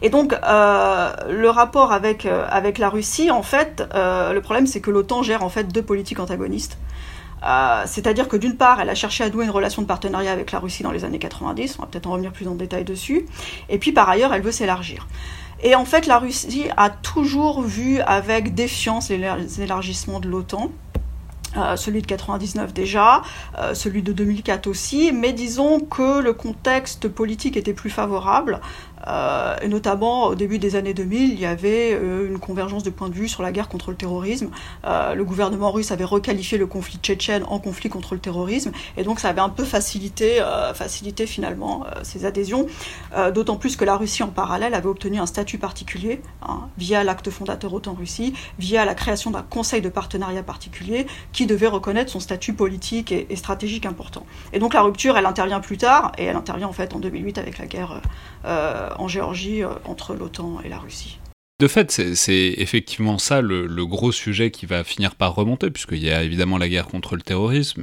Et 0.00 0.10
donc, 0.10 0.32
euh, 0.32 1.10
le 1.28 1.50
rapport 1.50 1.92
avec, 1.92 2.24
avec 2.26 2.78
la 2.78 2.88
Russie, 2.88 3.30
en 3.32 3.42
fait, 3.42 3.82
le 3.92 4.38
problème, 4.38 4.66
c'est 4.66 4.80
que 4.80 4.90
l'OTAN 4.90 5.22
gère 5.22 5.42
en 5.42 5.48
fait 5.48 5.64
deux 5.64 5.82
politiques 5.82 6.20
antagonistes. 6.20 6.78
C'est-à-dire 7.86 8.28
que 8.28 8.36
d'une 8.36 8.56
part, 8.56 8.80
elle 8.80 8.90
a 8.90 8.94
cherché 8.94 9.24
à 9.24 9.30
nouer 9.30 9.44
une 9.44 9.50
relation 9.50 9.82
de 9.82 9.86
partenariat 9.86 10.32
avec 10.32 10.52
la 10.52 10.58
Russie 10.58 10.82
dans 10.82 10.92
les 10.92 11.04
années 11.04 11.18
90, 11.18 11.76
on 11.78 11.82
va 11.82 11.88
peut-être 11.88 12.06
en 12.06 12.12
revenir 12.12 12.32
plus 12.32 12.46
en 12.48 12.54
détail 12.54 12.84
dessus, 12.84 13.26
et 13.70 13.78
puis 13.78 13.92
par 13.92 14.08
ailleurs, 14.08 14.34
elle 14.34 14.42
veut 14.42 14.52
s'élargir. 14.52 15.06
Et 15.62 15.74
en 15.74 15.84
fait, 15.84 16.06
la 16.06 16.18
Russie 16.18 16.66
a 16.76 16.90
toujours 16.90 17.62
vu 17.62 18.00
avec 18.00 18.54
défiance 18.54 19.10
les 19.10 19.60
élargissements 19.60 20.20
de 20.20 20.28
l'OTAN. 20.28 20.70
Euh, 21.56 21.74
celui 21.74 22.00
de 22.00 22.06
99 22.06 22.72
déjà, 22.72 23.22
euh, 23.58 23.74
celui 23.74 24.02
de 24.02 24.12
2004 24.12 24.68
aussi, 24.68 25.10
mais 25.12 25.32
disons 25.32 25.80
que 25.80 26.20
le 26.20 26.32
contexte 26.32 27.08
politique 27.08 27.56
était 27.56 27.72
plus 27.72 27.90
favorable. 27.90 28.60
Euh, 29.06 29.56
et 29.62 29.68
notamment 29.68 30.26
au 30.26 30.34
début 30.34 30.58
des 30.58 30.76
années 30.76 30.94
2000, 30.94 31.32
il 31.32 31.40
y 31.40 31.46
avait 31.46 31.92
euh, 31.94 32.28
une 32.28 32.38
convergence 32.38 32.82
de 32.82 32.90
points 32.90 33.08
de 33.08 33.14
vue 33.14 33.28
sur 33.28 33.42
la 33.42 33.52
guerre 33.52 33.68
contre 33.68 33.90
le 33.90 33.96
terrorisme. 33.96 34.50
Euh, 34.84 35.14
le 35.14 35.24
gouvernement 35.24 35.70
russe 35.70 35.90
avait 35.90 36.04
requalifié 36.04 36.58
le 36.58 36.66
conflit 36.66 36.98
tchétchène 36.98 37.44
en 37.48 37.58
conflit 37.58 37.88
contre 37.88 38.14
le 38.14 38.20
terrorisme, 38.20 38.72
et 38.96 39.04
donc 39.04 39.20
ça 39.20 39.28
avait 39.28 39.40
un 39.40 39.48
peu 39.48 39.64
facilité, 39.64 40.42
facilité 40.74 41.26
finalement 41.26 41.84
ces 42.02 42.24
adhésions. 42.24 42.66
D'autant 43.34 43.56
plus 43.56 43.76
que 43.76 43.84
la 43.84 43.96
Russie 43.96 44.22
en 44.22 44.28
parallèle 44.28 44.74
avait 44.74 44.88
obtenu 44.88 45.18
un 45.18 45.26
statut 45.26 45.58
particulier 45.58 46.20
hein, 46.42 46.68
via 46.78 47.04
l'acte 47.04 47.30
fondateur 47.30 47.72
OTAN-Russie, 47.74 48.34
via 48.58 48.84
la 48.84 48.94
création 48.94 49.30
d'un 49.30 49.42
conseil 49.42 49.80
de 49.80 49.88
partenariat 49.88 50.42
particulier 50.42 51.06
qui 51.32 51.46
devait 51.46 51.66
reconnaître 51.66 52.10
son 52.10 52.20
statut 52.20 52.52
politique 52.52 53.12
et, 53.12 53.36
stratégique 53.36 53.86
important. 53.86 54.26
Et 54.52 54.58
donc 54.58 54.74
la 54.74 54.82
rupture, 54.82 55.16
elle 55.16 55.26
intervient 55.26 55.60
plus 55.60 55.78
tard, 55.78 56.12
et 56.18 56.24
elle 56.24 56.36
intervient 56.36 56.68
en 56.68 56.72
fait 56.72 56.94
en 56.94 56.98
2008 56.98 57.38
avec 57.38 57.58
la 57.58 57.66
guerre 57.66 58.00
en 58.98 59.08
Géorgie 59.08 59.62
euh, 59.62 59.70
entre 59.84 60.14
l'OTAN 60.14 60.60
et 60.62 60.68
la 60.68 60.78
Russie. 60.78 61.18
De 61.60 61.68
fait, 61.68 61.90
c'est 62.14 62.54
effectivement 62.56 63.18
ça 63.18 63.42
le, 63.42 63.84
gros 63.84 64.12
sujet 64.12 64.50
qui 64.50 64.64
va 64.64 64.82
finir 64.82 65.14
par 65.14 65.34
remonter, 65.34 65.70
puisqu'il 65.70 66.02
y 66.02 66.10
a 66.10 66.22
évidemment 66.22 66.56
la 66.56 66.70
guerre 66.70 66.86
contre 66.86 67.16
le 67.16 67.20
terrorisme, 67.20 67.82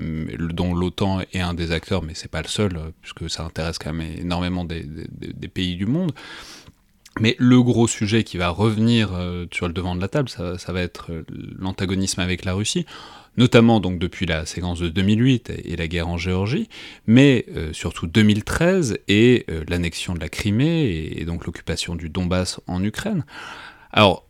dont 0.52 0.74
l'OTAN 0.74 1.22
est 1.32 1.42
un 1.42 1.54
des 1.54 1.72
acteurs, 1.72 2.02
mais 2.02 2.14
c'est 2.16 2.32
pas 2.32 2.42
le 2.42 2.48
seul, 2.48 2.80
puisque 3.02 3.30
ça 3.30 3.44
intéresse 3.44 3.78
quand 3.78 3.94
même 3.94 4.18
énormément 4.18 4.66
des, 4.66 4.84
pays 5.54 5.76
du 5.76 5.86
monde. 5.86 6.12
Mais 7.20 7.36
le 7.38 7.62
gros 7.62 7.88
sujet 7.88 8.24
qui 8.24 8.38
va 8.38 8.50
revenir 8.50 9.14
euh, 9.14 9.46
sur 9.54 9.68
le 9.68 9.74
devant 9.74 9.96
de 9.96 10.02
la 10.02 10.08
table, 10.08 10.30
ça, 10.30 10.56
va 10.70 10.82
être 10.82 11.12
euh, 11.12 11.24
l'antagonisme 11.60 12.20
avec 12.20 12.46
la 12.46 12.54
Russie 12.54 12.88
notamment 13.38 13.80
donc 13.80 14.00
depuis 14.00 14.26
la 14.26 14.46
séquence 14.46 14.80
de 14.80 14.90
2008 14.90 15.52
et 15.64 15.76
la 15.76 15.88
guerre 15.88 16.08
en 16.08 16.18
Géorgie, 16.18 16.68
mais 17.06 17.46
euh, 17.56 17.72
surtout 17.74 18.08
2013 18.08 19.00
et 19.08 19.46
euh, 19.50 19.64
l'annexion 19.68 20.14
de 20.14 20.20
la 20.20 20.30
Crimée 20.30 21.14
et, 21.16 21.26
donc 21.26 21.46
l'occupation 21.46 21.96
du 21.96 22.10
Donbass 22.10 22.60
en 22.68 22.84
Ukraine. 22.84 23.26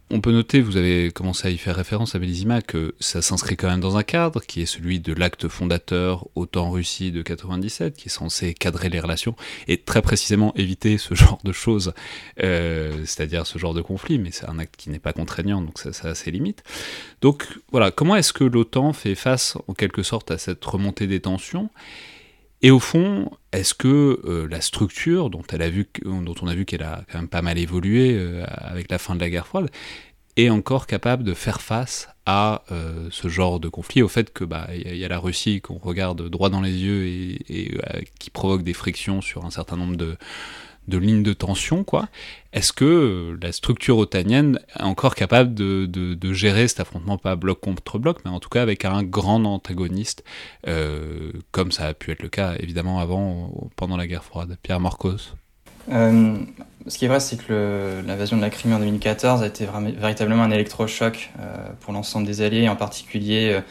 On 0.09 0.21
peut 0.21 0.31
noter, 0.31 0.61
vous 0.61 0.77
avez 0.77 1.11
commencé 1.11 1.47
à 1.47 1.51
y 1.51 1.57
faire 1.57 1.75
référence 1.75 2.15
à 2.15 2.19
Bélizima, 2.19 2.61
que 2.61 2.95
ça 2.99 3.21
s'inscrit 3.21 3.57
quand 3.57 3.67
même 3.67 3.81
dans 3.81 3.97
un 3.97 4.03
cadre 4.03 4.39
qui 4.41 4.61
est 4.61 4.65
celui 4.65 5.01
de 5.01 5.13
l'acte 5.13 5.49
fondateur 5.49 6.27
OTAN-Russie 6.35 7.11
de 7.11 7.21
97, 7.21 7.97
qui 7.97 8.07
est 8.07 8.11
censé 8.11 8.53
cadrer 8.53 8.87
les 8.87 9.01
relations 9.01 9.35
et 9.67 9.77
très 9.77 10.01
précisément 10.01 10.53
éviter 10.55 10.97
ce 10.97 11.13
genre 11.15 11.39
de 11.43 11.51
choses, 11.51 11.93
euh, 12.41 12.93
c'est-à-dire 13.05 13.45
ce 13.45 13.59
genre 13.59 13.73
de 13.73 13.81
conflit, 13.81 14.17
mais 14.17 14.31
c'est 14.31 14.47
un 14.47 14.59
acte 14.59 14.75
qui 14.77 14.89
n'est 14.89 14.99
pas 14.99 15.13
contraignant, 15.13 15.61
donc 15.61 15.77
ça, 15.77 15.91
ça 15.91 16.09
a 16.09 16.15
ses 16.15 16.31
limites. 16.31 16.63
Donc 17.21 17.45
voilà, 17.71 17.91
comment 17.91 18.15
est-ce 18.15 18.31
que 18.31 18.45
l'OTAN 18.45 18.93
fait 18.93 19.15
face 19.15 19.57
en 19.67 19.73
quelque 19.73 20.03
sorte 20.03 20.31
à 20.31 20.37
cette 20.37 20.63
remontée 20.63 21.07
des 21.07 21.19
tensions? 21.19 21.69
Et 22.61 22.71
au 22.71 22.79
fond, 22.79 23.29
est-ce 23.51 23.73
que 23.73 24.19
euh, 24.25 24.47
la 24.49 24.61
structure 24.61 25.29
dont, 25.29 25.43
on 25.51 25.57
a 26.47 26.55
vu 26.55 26.65
qu'elle 26.65 26.83
a 26.83 27.03
quand 27.11 27.19
même 27.19 27.27
pas 27.27 27.43
mal 27.43 27.57
évolué 27.57 28.13
euh, 28.13 28.45
avec 28.47 28.89
la 28.89 28.97
fin 28.97 29.15
de 29.15 29.19
la 29.19 29.29
guerre 29.29 29.47
froide 29.47 29.69
est 30.37 30.49
encore 30.49 30.85
capable 30.85 31.23
de 31.23 31.33
faire 31.33 31.61
face 31.61 32.09
à 32.25 32.63
euh, 32.71 33.07
ce 33.11 33.27
genre 33.27 33.59
de 33.59 33.69
conflit, 33.69 34.03
au 34.03 34.07
fait 34.07 34.31
que 34.31 34.43
bah 34.43 34.67
y, 34.75 35.03
a 35.03 35.07
la 35.07 35.17
Russie 35.17 35.61
qu'on 35.61 35.79
regarde 35.79 36.29
droit 36.29 36.49
dans 36.49 36.61
les 36.61 36.73
yeux 36.73 37.07
et 37.07 37.79
qui 38.19 38.29
provoque 38.29 38.63
des 38.63 38.73
frictions 38.73 39.21
sur 39.21 39.45
un 39.45 39.49
certain 39.49 39.77
nombre 39.77 39.95
de, 39.95 40.15
de 40.87 40.97
lignes 40.97 41.23
de 41.23 41.33
tension, 41.33 41.83
quoi. 41.83 42.07
Est-ce 42.53 42.73
que 42.73 42.85
euh, 42.85 43.37
la 43.41 43.51
structure 43.51 43.97
otanienne 43.97 44.59
est 44.77 44.83
encore 44.83 45.15
capable 45.15 45.53
de, 45.53 45.85
de, 45.85 46.33
gérer 46.33 46.67
cet 46.67 46.79
affrontement, 46.79 47.17
pas 47.17 47.35
bloc 47.35 47.59
contre 47.59 47.99
bloc, 47.99 48.19
mais 48.25 48.31
en 48.31 48.39
tout 48.39 48.49
cas 48.49 48.61
avec 48.61 48.85
un 48.85 49.03
grand 49.03 49.43
antagoniste, 49.45 50.23
euh, 50.67 51.31
comme 51.51 51.71
ça 51.71 51.85
a 51.85 51.93
pu 51.93 52.11
être 52.11 52.21
le 52.21 52.29
cas 52.29 52.55
évidemment 52.59 52.99
avant, 52.99 53.69
pendant 53.75 53.97
la 53.97 54.07
guerre 54.07 54.23
froide? 54.23 54.57
Pierre 54.61 54.79
Marcos 54.79 55.33
euh, 55.89 56.35
ce 56.87 56.97
qui 56.97 57.05
est 57.05 57.07
vrai, 57.07 57.21
c'est 57.21 57.37
que 57.37 58.01
l'invasion 58.05 58.35
de 58.35 58.41
la 58.41 58.49
Crimée 58.49 58.75
en 58.75 58.79
2014 58.79 59.41
a 59.41 59.47
été 59.47 59.65
véritablement 59.97 60.43
un 60.43 60.51
électrochoc 60.51 61.31
pour 61.79 61.93
l'ensemble 61.93 62.27
des 62.27 62.41
alliés, 62.41 62.67
en 62.67 62.75
particulier 62.75 63.61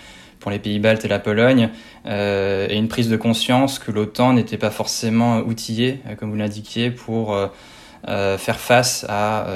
pour 0.40 0.50
les 0.50 0.58
pays 0.58 0.78
baltes 0.78 1.04
et 1.04 1.08
la 1.08 1.18
Pologne, 1.18 1.70
euh, 2.06 2.66
et 2.68 2.76
une 2.76 2.88
prise 2.88 3.08
de 3.08 3.16
conscience 3.16 3.78
que 3.78 3.90
l'OTAN 3.90 4.34
n'était 4.34 4.58
pas 4.58 4.70
forcément 4.70 5.38
outillée, 5.38 6.00
euh, 6.06 6.14
comme 6.14 6.30
vous 6.30 6.36
l'indiquiez, 6.36 6.90
pour 6.90 7.34
euh, 7.34 8.38
faire 8.38 8.60
face 8.60 9.04
à 9.08 9.46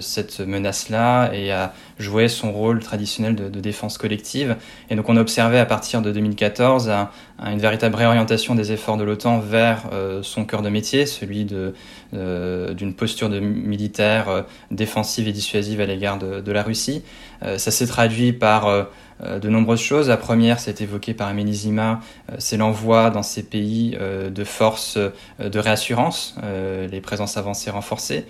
cette 0.00 0.40
menace-là 0.40 1.30
et 1.32 1.50
à 1.52 1.72
jouer 1.98 2.28
son 2.28 2.52
rôle 2.52 2.80
traditionnel 2.80 3.34
de, 3.34 3.60
défense 3.60 3.96
collective. 3.96 4.56
Et 4.90 4.96
donc 4.96 5.08
on 5.08 5.16
a 5.16 5.20
observé 5.22 5.58
à 5.58 5.64
partir 5.64 6.02
de 6.02 6.12
2014 6.12 6.90
une 7.38 7.58
véritable 7.58 7.94
réorientation 7.94 8.54
des 8.54 8.72
efforts 8.72 8.98
de 8.98 9.04
l'OTAN 9.04 9.38
vers 9.38 9.84
son 10.20 10.44
cœur 10.44 10.60
de 10.60 10.68
métier, 10.68 11.06
celui 11.06 11.46
d'une 11.46 12.94
posture 12.94 13.30
militaire 13.30 14.44
défensive 14.70 15.26
et 15.26 15.32
dissuasive 15.32 15.80
à 15.80 15.86
l'égard 15.86 16.18
de, 16.18 16.52
la 16.52 16.62
Russie. 16.62 17.02
ça 17.40 17.70
s'est 17.70 17.86
traduit 17.86 18.34
par 18.34 18.88
de 19.20 19.48
nombreuses 19.48 19.80
choses. 19.80 20.08
La 20.08 20.16
première, 20.16 20.60
c'est 20.60 20.80
évoqué 20.80 21.14
par 21.14 21.28
Amélie 21.28 21.54
Zima, 21.54 22.00
c'est 22.38 22.56
l'envoi 22.56 23.10
dans 23.10 23.22
ces 23.22 23.42
pays 23.42 23.96
de 23.98 24.44
forces 24.44 24.98
de 25.38 25.58
réassurance, 25.58 26.36
les 26.42 27.00
présences 27.00 27.36
avancées 27.36 27.70
renforcées. 27.70 28.26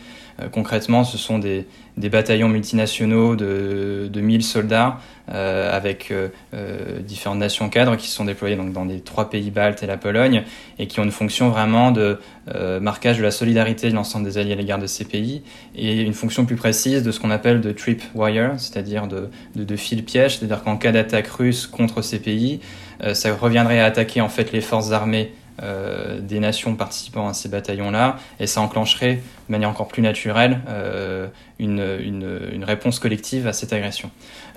Concrètement, 0.52 1.04
ce 1.04 1.18
sont 1.18 1.38
des, 1.38 1.66
des 1.96 2.08
bataillons 2.08 2.48
multinationaux 2.48 3.36
de, 3.36 4.08
de 4.12 4.20
1000 4.20 4.42
soldats 4.42 4.98
euh, 5.30 5.74
avec 5.74 6.10
euh, 6.10 6.28
euh, 6.52 6.98
différentes 7.00 7.38
nations 7.38 7.68
cadres 7.68 7.96
qui 7.96 8.08
sont 8.08 8.24
déployées 8.24 8.56
donc, 8.56 8.72
dans 8.72 8.84
les 8.84 9.00
trois 9.00 9.30
pays 9.30 9.50
baltes 9.50 9.82
et 9.82 9.86
la 9.86 9.96
Pologne 9.96 10.42
et 10.78 10.86
qui 10.86 11.00
ont 11.00 11.04
une 11.04 11.12
fonction 11.12 11.48
vraiment 11.50 11.92
de 11.92 12.18
euh, 12.54 12.80
marquage 12.80 13.18
de 13.18 13.22
la 13.22 13.30
solidarité 13.30 13.88
de 13.88 13.94
l'ensemble 13.94 14.24
des 14.24 14.38
alliés 14.38 14.52
à 14.52 14.56
l'égard 14.56 14.78
de 14.78 14.86
ces 14.86 15.04
pays 15.04 15.42
et 15.76 16.02
une 16.02 16.12
fonction 16.14 16.44
plus 16.44 16.56
précise 16.56 17.02
de 17.02 17.12
ce 17.12 17.20
qu'on 17.20 17.30
appelle 17.30 17.60
de 17.60 17.72
trip 17.72 18.02
wire, 18.14 18.54
c'est-à-dire 18.58 19.06
de, 19.06 19.30
de, 19.54 19.76
fil 19.76 20.04
piège, 20.04 20.38
c'est-à-dire 20.38 20.62
qu'en 20.62 20.76
cas 20.76 20.92
d'attaque 20.92 21.28
russe 21.28 21.66
contre 21.66 22.02
ces 22.02 22.18
pays, 22.18 22.60
euh, 23.02 23.14
ça 23.14 23.34
reviendrait 23.34 23.80
à 23.80 23.86
attaquer 23.86 24.20
en 24.20 24.28
fait 24.28 24.52
les 24.52 24.60
forces 24.60 24.92
armées 24.92 25.32
euh, 25.62 26.20
des 26.20 26.40
nations 26.40 26.74
participant 26.74 27.28
à 27.28 27.32
ces 27.32 27.48
bataillons-là, 27.48 28.16
et 28.40 28.48
ça 28.48 28.60
enclencherait 28.60 29.20
de 29.48 29.52
manière 29.52 29.68
encore 29.68 29.88
plus 29.88 30.02
naturelle 30.02 30.60
euh, 30.68 31.28
une, 31.58 31.78
une, 32.00 32.50
une, 32.52 32.64
réponse 32.64 32.98
collective 32.98 33.46
à 33.46 33.52
cette 33.52 33.72
agression. 33.72 34.10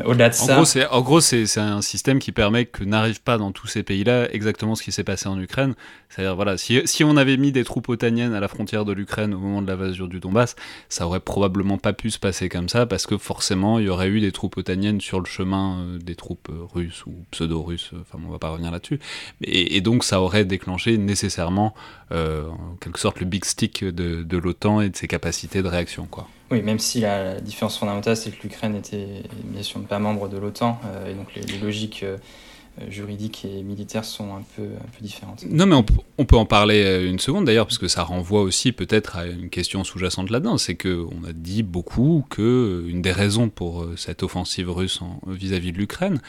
Au-delà 0.04 0.30
de 0.30 0.34
en 0.34 0.38
ça... 0.38 0.56
Gros, 0.56 0.96
en 0.96 1.02
gros, 1.02 1.22
c'est, 1.22 1.46
c'est 1.46 1.60
un 1.60 1.82
système 1.82 2.20
qui 2.20 2.32
permet 2.32 2.66
que 2.66 2.84
n'arrive 2.84 3.22
pas 3.22 3.38
dans 3.38 3.52
tous 3.52 3.68
ces 3.68 3.84
pays-là 3.84 4.34
exactement 4.34 4.76
ce 4.76 4.82
qui 4.82 4.92
s'est 4.92 5.04
passé 5.04 5.28
en 5.30 5.40
Ukraine. 5.40 5.76
C'est-à-dire, 6.10 6.36
voilà, 6.36 6.58
si, 6.58 6.82
si 6.86 7.04
on 7.04 7.18
avait 7.18 7.38
mis 7.38 7.52
des 7.52 7.64
troupes 7.64 7.90
otaniennes 7.90 8.34
à 8.34 8.40
la 8.40 8.48
frontière 8.48 8.86
de 8.86 8.94
l'Ukraine 8.94 9.34
au 9.34 9.40
moment 9.40 9.62
de 9.62 9.68
l'invasion 9.68 10.08
du 10.08 10.20
Donbass, 10.20 10.56
ça 10.90 11.06
aurait 11.06 11.20
probablement 11.20 11.78
pas 11.78 11.94
pu 11.94 12.10
se 12.10 12.18
passer 12.18 12.50
comme 12.50 12.70
ça, 12.70 12.86
parce 12.86 13.06
que 13.06 13.18
forcément, 13.18 13.78
il 13.78 13.86
y 13.86 13.90
aurait 13.90 14.08
eu 14.08 14.20
des 14.20 14.32
troupes 14.32 14.58
otaniennes 14.58 15.02
sur 15.02 15.20
le 15.20 15.26
chemin 15.26 15.80
euh, 15.80 16.00
des 16.00 16.16
troupes 16.16 16.50
russes 16.74 17.06
ou 17.06 17.14
pseudo-russes, 17.32 17.92
enfin, 18.02 18.24
on 18.26 18.32
va 18.32 18.40
pas 18.40 18.50
revenir 18.50 18.72
là-dessus. 18.72 19.00
Et, 19.44 19.76
et 19.78 19.82
donc, 19.82 20.04
ça 20.04 20.22
aurait 20.22 20.46
déclenché 20.46 20.98
nécessairement, 20.98 21.76
euh, 22.12 22.48
en 22.50 22.76
quelque 22.82 23.00
sorte, 23.00 23.20
le 23.20 23.26
big 23.26 23.46
stick 23.46 23.84
de, 23.84 24.24
de 24.24 24.38
l'OTAN 24.38 24.77
et 24.82 24.90
de 24.90 24.96
ses 24.96 25.08
capacités 25.08 25.62
de 25.62 25.68
réaction, 25.68 26.08
quoi. 26.10 26.28
Oui, 26.50 26.62
même 26.62 26.80
si 26.80 27.02
la, 27.02 27.40
différence 27.42 27.78
fondamentale, 27.78 28.16
c'est 28.16 28.32
que 28.32 28.42
l'Ukraine 28.44 28.76
était 28.76 29.24
bien 29.44 29.64
sûr 29.64 29.82
pas 29.82 30.00
membre 30.00 30.30
de 30.30 30.38
l'OTAN, 30.38 30.80
euh, 30.86 31.12
et 31.12 31.14
donc 31.14 31.34
les, 31.36 31.42
les 31.42 31.58
logiques 31.58 32.04
euh, 32.04 32.18
juridiques 32.90 33.46
et 33.46 33.64
militaires 33.64 34.06
sont 34.06 34.36
un 34.36 34.44
peu, 34.56 34.64
un 34.64 34.90
peu 34.98 35.02
différentes. 35.02 35.46
Non, 35.50 35.66
mais 35.66 35.76
on, 36.18 36.26
peut 36.26 36.38
en 36.38 36.46
parler 36.46 37.06
une 37.06 37.20
seconde 37.20 37.46
d'ailleurs, 37.46 37.66
parce 37.66 37.78
que 37.78 37.88
ça 37.88 38.04
renvoie 38.04 38.42
aussi 38.42 38.72
peut-être 38.72 39.18
à 39.18 39.26
une 39.26 39.50
question 39.50 39.84
sous-jacente 39.84 40.30
là-dedans. 40.30 40.58
C'est 40.58 40.76
qu'on 40.76 41.24
a 41.28 41.34
dit 41.34 41.64
beaucoup 41.64 42.26
que 42.30 42.86
une 42.88 43.02
des 43.02 43.12
raisons 43.12 43.50
pour 43.50 43.86
cette 43.96 44.24
offensive 44.24 44.70
russe 44.70 45.00
vis-à-vis 45.28 45.70
-vis 45.70 45.74
de 45.74 45.78
l'Ukraine, 45.78 46.22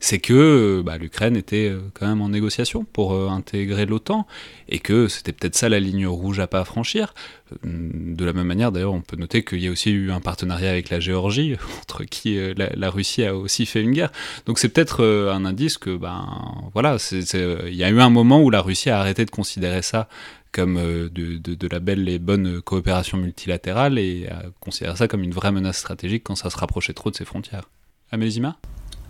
c'est 0.00 0.18
que 0.18 0.82
bah, 0.84 0.98
l'Ukraine 0.98 1.36
était 1.36 1.72
quand 1.94 2.06
même 2.06 2.20
en 2.20 2.28
négociation 2.28 2.84
pour 2.84 3.14
intégrer 3.30 3.86
l'OTAN, 3.86 4.26
et 4.68 4.78
que 4.78 5.08
c'était 5.08 5.32
peut-être 5.32 5.56
ça 5.56 5.68
la 5.68 5.80
ligne 5.80 6.06
rouge 6.06 6.40
à 6.40 6.46
pas 6.46 6.64
franchir. 6.64 7.14
De 7.62 8.24
la 8.24 8.32
même 8.32 8.46
manière, 8.46 8.72
d'ailleurs, 8.72 8.92
on 8.92 9.00
peut 9.00 9.16
noter 9.16 9.44
qu'il 9.44 9.60
y 9.60 9.68
a 9.68 9.70
aussi 9.70 9.90
eu 9.90 10.10
un 10.10 10.20
partenariat 10.20 10.70
avec 10.70 10.90
la 10.90 11.00
Géorgie, 11.00 11.56
entre 11.82 12.04
qui 12.04 12.38
la, 12.56 12.70
la 12.74 12.90
Russie 12.90 13.24
a 13.24 13.34
aussi 13.34 13.66
fait 13.66 13.80
une 13.80 13.92
guerre. 13.92 14.12
Donc 14.46 14.58
c'est 14.58 14.68
peut-être 14.68 15.04
un 15.04 15.44
indice 15.44 15.78
que, 15.78 15.93
ben 15.98 16.26
voilà, 16.72 16.96
il 17.12 17.74
y 17.74 17.84
a 17.84 17.90
eu 17.90 18.00
un 18.00 18.10
moment 18.10 18.40
où 18.40 18.50
la 18.50 18.60
Russie 18.60 18.90
a 18.90 18.98
arrêté 18.98 19.24
de 19.24 19.30
considérer 19.30 19.82
ça 19.82 20.08
comme 20.52 20.76
de, 20.76 21.08
de, 21.08 21.68
la 21.68 21.80
belle 21.80 22.08
et 22.08 22.20
bonne 22.20 22.62
coopération 22.62 23.18
multilatérale 23.18 23.98
et 23.98 24.28
a 24.28 24.44
considéré 24.60 24.94
ça 24.94 25.08
comme 25.08 25.24
une 25.24 25.32
vraie 25.32 25.50
menace 25.50 25.78
stratégique 25.78 26.22
quand 26.22 26.36
ça 26.36 26.48
se 26.48 26.56
rapprochait 26.56 26.92
trop 26.92 27.10
de 27.10 27.16
ses 27.16 27.24
frontières. 27.24 27.68
Amélizima 28.12 28.56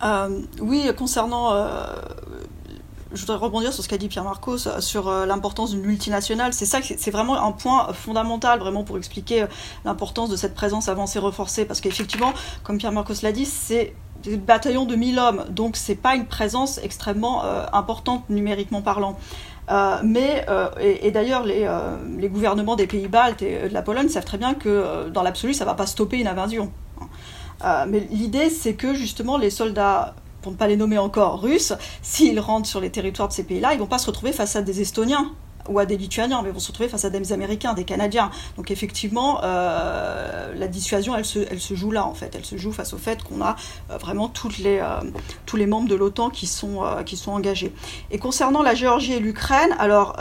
euh, 0.03 0.41
Oui, 0.59 0.89
concernant 0.97 1.53
euh, 1.53 1.85
je 3.15 3.21
voudrais 3.21 3.37
rebondir 3.37 3.73
sur 3.73 3.83
ce 3.83 3.89
qu'a 3.89 3.97
dit 3.97 4.07
Pierre 4.07 4.23
Marcos 4.23 4.57
sur 4.79 5.07
euh, 5.07 5.25
l'importance 5.25 5.71
d'une 5.71 5.81
multinationale. 5.81 6.53
C'est 6.53 6.65
ça, 6.65 6.79
c'est 6.81 7.11
vraiment 7.11 7.41
un 7.41 7.51
point 7.51 7.91
fondamental 7.93 8.59
vraiment 8.59 8.83
pour 8.83 8.97
expliquer 8.97 9.43
euh, 9.43 9.47
l'importance 9.85 10.29
de 10.29 10.35
cette 10.35 10.53
présence 10.53 10.89
avancée 10.89 11.19
renforcée. 11.19 11.65
Parce 11.65 11.81
qu'effectivement, 11.81 12.33
comme 12.63 12.77
Pierre 12.77 12.91
Marcos 12.91 13.13
l'a 13.23 13.31
dit, 13.31 13.45
c'est 13.45 13.93
des 14.25 14.37
bataillons 14.37 14.85
de 14.85 14.95
1000 14.95 15.19
hommes, 15.19 15.45
donc 15.49 15.75
c'est 15.75 15.95
pas 15.95 16.15
une 16.15 16.25
présence 16.25 16.79
extrêmement 16.83 17.45
euh, 17.45 17.65
importante 17.73 18.29
numériquement 18.29 18.81
parlant. 18.81 19.17
Euh, 19.71 19.97
mais 20.03 20.45
euh, 20.47 20.69
et, 20.79 21.09
d'ailleurs 21.09 21.43
les, 21.43 22.29
gouvernements 22.29 22.75
des 22.75 22.85
pays 22.85 23.07
baltes 23.07 23.41
et 23.41 23.67
de 23.67 23.73
la 23.73 23.81
Pologne 23.81 24.09
savent 24.09 24.25
très 24.25 24.37
bien 24.37 24.53
que 24.53 25.09
dans 25.09 25.23
l'absolu 25.23 25.55
ça 25.55 25.65
va 25.65 25.73
pas 25.73 25.87
stopper 25.87 26.19
une 26.19 26.27
invasion. 26.27 26.71
mais 27.87 28.07
l'idée 28.11 28.51
c'est 28.51 28.75
que 28.75 28.93
justement 28.93 29.37
les 29.37 29.49
soldats 29.49 30.13
pour 30.43 30.51
ne 30.51 30.57
pas 30.57 30.67
les 30.67 30.77
nommer 30.77 30.99
encore 30.99 31.41
russes, 31.41 31.73
s'ils 32.03 32.39
rentrent 32.39 32.67
sur 32.67 32.79
les 32.79 32.91
territoires 32.91 33.27
de 33.27 33.33
ces 33.33 33.43
pays-là, 33.43 33.73
ils 33.73 33.79
vont 33.79 33.87
pas 33.87 33.97
se 33.97 34.05
retrouver 34.05 34.31
face 34.31 34.55
à 34.55 34.61
des 34.61 34.81
Estoniens 34.81 35.31
ou 35.69 35.79
à 35.79 35.85
des 35.85 35.97
Lituaniens, 35.97 36.41
mais 36.43 36.51
vont 36.51 36.59
se 36.59 36.67
retrouver 36.67 36.89
face 36.89 37.05
à 37.05 37.09
des 37.09 37.33
Américains, 37.33 37.73
des 37.73 37.83
Canadiens. 37.83 38.31
Donc 38.57 38.71
effectivement, 38.71 39.39
euh, 39.43 40.53
la 40.55 40.67
dissuasion, 40.67 41.15
elle 41.15 41.25
se, 41.25 41.75
joue 41.75 41.91
là, 41.91 42.05
en 42.05 42.13
fait. 42.13 42.35
Elle 42.35 42.45
se 42.45 42.57
joue 42.57 42.71
face 42.71 42.93
au 42.93 42.97
fait 42.97 43.23
qu'on 43.23 43.41
a 43.41 43.55
euh, 43.91 43.97
vraiment 43.97 44.31
les, 44.59 44.79
euh, 44.79 45.01
tous 45.45 45.57
les 45.57 45.65
membres 45.65 45.87
de 45.87 45.95
l'OTAN 45.95 46.29
qui, 46.29 46.47
sont 46.47 46.81
engagés. 47.27 47.73
Et 48.11 48.19
concernant 48.19 48.61
la 48.61 48.75
Géorgie 48.75 49.13
et 49.13 49.19
l'Ukraine, 49.19 49.75
alors, 49.79 50.15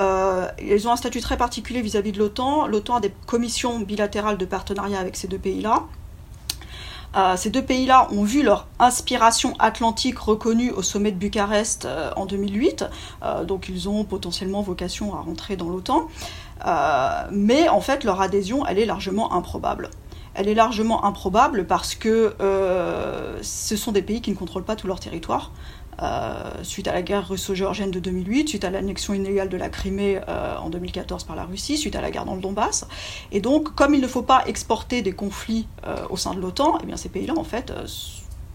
ils 0.62 0.88
ont 0.88 0.92
un 0.92 0.96
statut 0.96 1.20
très 1.20 1.36
particulier 1.36 1.82
vis-à-vis 1.82 2.10
-vis 2.10 2.14
de 2.14 2.18
l'OTAN. 2.18 2.66
L'OTAN 2.66 2.96
a 2.96 3.00
des 3.00 3.12
commissions 3.26 3.80
bilatérales 3.80 4.38
de 4.38 4.44
partenariat 4.44 4.98
avec 4.98 5.16
ces 5.16 5.28
deux 5.28 5.38
pays-là. 5.38 5.84
Euh, 7.16 7.36
ces 7.36 7.50
deux 7.50 7.62
pays-là 7.62 8.08
ont 8.10 8.24
vu 8.24 8.42
leur 8.42 8.66
inspiration 8.78 9.54
atlantique 9.58 10.18
reconnue 10.18 10.70
au 10.70 10.82
sommet 10.82 11.12
de 11.12 11.16
Bucarest 11.16 11.84
euh, 11.84 12.10
en 12.16 12.26
2008, 12.26 12.84
euh, 13.22 13.44
donc 13.44 13.68
ils 13.68 13.88
ont 13.88 14.04
potentiellement 14.04 14.62
vocation 14.62 15.14
à 15.14 15.20
rentrer 15.20 15.56
dans 15.56 15.68
l'OTAN, 15.68 16.08
mais 17.30 17.68
en 17.68 17.80
fait 17.80 18.04
leur 18.04 18.20
adhésion, 18.20 18.66
elle 18.66 18.78
est 18.78 18.86
largement 18.86 19.32
improbable. 19.32 19.90
Elle 20.36 20.48
est 20.48 20.54
largement 20.54 21.04
improbable 21.04 21.64
parce 21.64 21.94
que 21.94 22.34
ce 23.42 23.76
sont 23.76 23.92
des 23.92 24.02
pays 24.02 24.20
qui 24.20 24.30
ne 24.30 24.36
contrôlent 24.36 24.64
pas 24.64 24.74
tout 24.74 24.88
leur 24.88 24.98
territoire. 24.98 25.52
Euh, 26.02 26.62
suite 26.62 26.88
à 26.88 26.92
la 26.92 27.02
guerre 27.02 27.28
russo-géorgienne 27.28 27.90
de 27.90 28.00
2008, 28.00 28.48
suite 28.48 28.64
à 28.64 28.70
l'annexion 28.70 29.14
illégale 29.14 29.48
de 29.48 29.56
la 29.56 29.68
Crimée 29.68 30.20
euh, 30.28 30.56
en 30.56 30.70
2014 30.70 31.24
par 31.24 31.36
la 31.36 31.44
Russie, 31.44 31.76
suite 31.76 31.94
à 31.94 32.00
la 32.00 32.10
guerre 32.10 32.24
dans 32.24 32.34
le 32.34 32.40
Donbass. 32.40 32.86
Et 33.30 33.40
donc, 33.40 33.74
comme 33.74 33.94
il 33.94 34.00
ne 34.00 34.08
faut 34.08 34.22
pas 34.22 34.42
exporter 34.46 35.02
des 35.02 35.12
conflits 35.12 35.66
euh, 35.86 35.96
au 36.10 36.16
sein 36.16 36.34
de 36.34 36.40
l'OTAN, 36.40 36.78
eh 36.82 36.86
bien 36.86 36.96
ces 36.96 37.08
pays-là, 37.08 37.34
en 37.36 37.44
fait, 37.44 37.72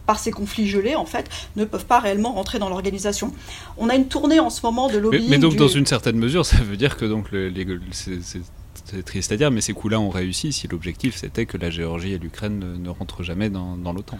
par 0.05 0.19
ces 0.19 0.31
conflits 0.31 0.67
gelés, 0.67 0.95
en 0.95 1.05
fait, 1.05 1.29
ne 1.55 1.65
peuvent 1.65 1.85
pas 1.85 1.99
réellement 1.99 2.33
rentrer 2.33 2.59
dans 2.59 2.69
l'organisation. 2.69 3.31
On 3.77 3.89
a 3.89 3.95
une 3.95 4.07
tournée 4.07 4.39
en 4.39 4.49
ce 4.49 4.65
moment 4.65 4.89
de 4.89 4.97
lobbying. 4.97 5.23
Mais, 5.23 5.37
mais 5.37 5.37
donc, 5.37 5.51
du... 5.51 5.57
dans 5.57 5.67
une 5.67 5.85
certaine 5.85 6.17
mesure, 6.17 6.45
ça 6.45 6.57
veut 6.57 6.77
dire 6.77 6.97
que 6.97 7.05
donc 7.05 7.31
le, 7.31 7.47
les, 7.49 7.65
c'est 7.93 9.05
triste 9.05 9.31
à 9.31 9.37
dire, 9.37 9.51
mais 9.51 9.61
ces 9.61 9.73
coups-là 9.73 9.99
ont 9.99 10.09
réussi 10.09 10.51
si 10.51 10.67
l'objectif 10.67 11.15
c'était 11.15 11.45
que 11.45 11.57
la 11.57 11.69
Géorgie 11.69 12.13
et 12.13 12.17
l'Ukraine 12.17 12.59
ne, 12.59 12.77
ne 12.77 12.89
rentrent 12.89 13.23
jamais 13.23 13.49
dans, 13.49 13.77
dans 13.77 13.93
l'OTAN. 13.93 14.19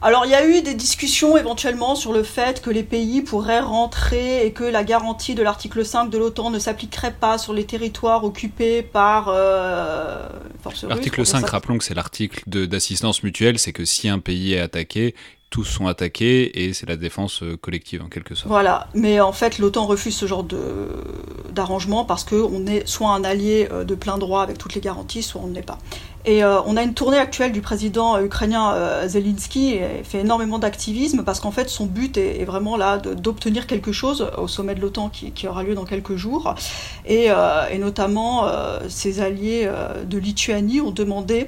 Alors 0.00 0.26
il 0.26 0.30
y 0.30 0.34
a 0.34 0.46
eu 0.46 0.62
des 0.62 0.74
discussions 0.74 1.36
éventuellement 1.36 1.96
sur 1.96 2.12
le 2.12 2.22
fait 2.22 2.62
que 2.62 2.70
les 2.70 2.84
pays 2.84 3.20
pourraient 3.20 3.60
rentrer 3.60 4.46
et 4.46 4.52
que 4.52 4.62
la 4.62 4.84
garantie 4.84 5.34
de 5.34 5.42
l'article 5.42 5.84
5 5.84 6.08
de 6.08 6.18
l'OTAN 6.18 6.50
ne 6.50 6.60
s'appliquerait 6.60 7.14
pas 7.14 7.36
sur 7.36 7.52
les 7.52 7.64
territoires 7.64 8.22
occupés 8.24 8.82
par 8.82 9.28
euh, 9.28 10.28
russes. 10.64 10.84
L'article 10.84 11.26
5, 11.26 11.44
rappelons 11.48 11.78
que 11.78 11.84
c'est 11.84 11.94
l'article 11.94 12.42
d'assistance 12.46 13.24
mutuelle, 13.24 13.58
c'est 13.58 13.72
que 13.72 13.84
si 13.84 14.08
un 14.08 14.20
pays 14.20 14.54
est 14.54 14.60
attaqué, 14.60 15.16
tous 15.50 15.64
sont 15.64 15.86
attaqués 15.86 16.64
et 16.64 16.72
c'est 16.72 16.88
la 16.88 16.96
défense 16.96 17.42
collective 17.60 18.02
en 18.02 18.08
quelque 18.08 18.34
sorte. 18.34 18.48
Voilà, 18.48 18.88
mais 18.94 19.20
en 19.20 19.32
fait 19.32 19.58
l'OTAN 19.58 19.86
refuse 19.86 20.16
ce 20.16 20.26
genre 20.26 20.46
d'arrangement 21.52 22.04
parce 22.04 22.24
qu'on 22.24 22.66
est 22.66 22.86
soit 22.86 23.10
un 23.10 23.24
allié 23.24 23.68
de 23.86 23.94
plein 23.94 24.18
droit 24.18 24.42
avec 24.42 24.58
toutes 24.58 24.74
les 24.74 24.80
garanties, 24.80 25.22
soit 25.22 25.40
on 25.42 25.48
ne 25.48 25.54
l'est 25.54 25.62
pas. 25.62 25.78
Et 26.28 26.44
euh, 26.44 26.60
on 26.66 26.76
a 26.76 26.82
une 26.82 26.92
tournée 26.92 27.16
actuelle 27.16 27.52
du 27.52 27.62
président 27.62 28.20
ukrainien 28.20 28.74
euh, 28.74 29.08
Zelensky 29.08 29.74
et 29.76 30.04
fait 30.04 30.20
énormément 30.20 30.58
d'activisme 30.58 31.22
parce 31.24 31.40
qu'en 31.40 31.52
fait 31.52 31.70
son 31.70 31.86
but 31.86 32.18
est, 32.18 32.44
vraiment 32.44 32.76
là 32.76 32.98
d'obtenir 32.98 33.66
quelque 33.66 33.92
chose 33.92 34.30
au 34.36 34.46
sommet 34.46 34.74
de 34.74 34.80
l'OTAN 34.80 35.08
qui, 35.08 35.48
aura 35.48 35.62
lieu 35.62 35.74
dans 35.74 35.86
quelques 35.86 36.16
jours. 36.16 36.54
Euh, 37.08 37.68
et 37.68 37.78
notamment 37.78 38.46
ses 38.88 39.20
alliés 39.20 39.70
de 40.04 40.18
Lituanie 40.18 40.82
ont 40.82 40.90
demandé 40.90 41.46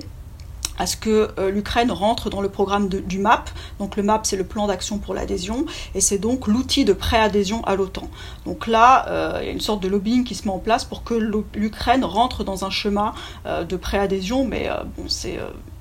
à 0.80 0.86
ce 0.86 0.96
que 0.96 1.28
euh, 1.38 1.50
l'Ukraine 1.50 1.92
rentre 1.92 2.30
dans 2.30 2.40
le 2.40 2.48
programme 2.48 2.88
du 2.88 3.18
MAP. 3.18 3.50
Donc 3.78 3.96
le 3.98 4.02
MAP, 4.02 4.24
c'est 4.24 4.38
le 4.38 4.44
plan 4.44 4.66
d'action 4.66 4.96
pour 4.96 5.12
l'adhésion, 5.12 5.66
et 5.94 6.00
c'est 6.00 6.16
donc 6.16 6.46
l'outil 6.46 6.86
de 6.86 6.94
préadhésion 6.94 7.62
à 7.64 7.76
l'OTAN. 7.76 8.08
Donc 8.46 8.66
là, 8.66 9.06
euh, 9.08 9.38
il 9.42 9.46
y 9.46 9.48
a 9.50 9.52
une 9.52 9.60
sorte 9.60 9.82
de 9.82 9.88
lobbying 9.88 10.24
qui 10.24 10.34
se 10.34 10.48
met 10.48 10.54
en 10.54 10.58
place 10.58 10.86
pour 10.86 11.04
que 11.04 11.12
l'Ukraine 11.54 12.02
rentre 12.02 12.44
dans 12.44 12.64
un 12.64 12.70
chemin 12.70 13.12
euh, 13.44 13.62
de 13.64 13.76
préadhésion, 13.76 14.46
mais 14.46 14.70
bon, 14.96 15.04
c'est, 15.06 15.38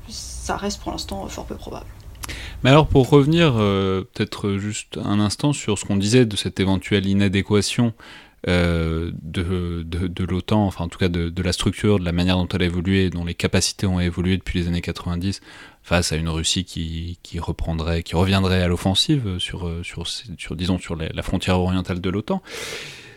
ça 0.10 0.58
reste 0.58 0.82
pour 0.82 0.92
l'instant 0.92 1.26
fort 1.30 1.46
peu 1.46 1.56
probable. 1.56 1.86
Mais 2.66 2.70
alors 2.70 2.88
pour 2.88 3.10
revenir 3.10 3.54
peut-être 3.54 4.58
juste 4.58 5.00
un 5.04 5.22
instant 5.22 5.54
sur 5.54 5.80
ce 5.80 5.86
qu'on 5.86 5.96
disait 5.96 6.26
de 6.26 6.36
cette 6.36 6.60
éventuelle 6.60 7.08
inadéquation 7.08 7.94
de, 8.48 9.14
de, 9.84 10.24
l'OTAN, 10.24 10.66
enfin 10.66 10.86
en 10.86 10.88
tout 10.88 11.00
cas 11.00 11.10
de, 11.10 11.42
la 11.42 11.54
structure, 11.54 12.00
de 12.00 12.06
la 12.06 12.12
manière 12.12 12.38
dont 12.38 12.48
elle 12.48 12.62
a 12.62 12.66
évolué, 12.66 13.10
dont 13.10 13.26
les 13.26 13.34
capacités 13.34 13.86
ont 13.86 14.00
évolué 14.00 14.38
depuis 14.38 14.60
les 14.60 14.68
années 14.68 14.82
90, 14.82 15.42
face 15.84 16.12
à 16.12 16.16
une 16.16 16.30
Russie 16.30 16.66
qui, 16.66 17.20
qui 17.24 17.40
reprendrait, 17.40 18.04
qui 18.04 18.16
reviendrait 18.16 18.62
à 18.62 18.68
l'offensive 18.68 19.38
sur, 19.40 19.70
sur, 19.84 20.08
sur, 20.08 20.56
disons, 20.56 20.78
sur 20.80 20.96
la 20.96 21.22
frontière 21.22 21.60
orientale 21.60 22.02
de 22.02 22.10
l'OTAN. 22.10 22.42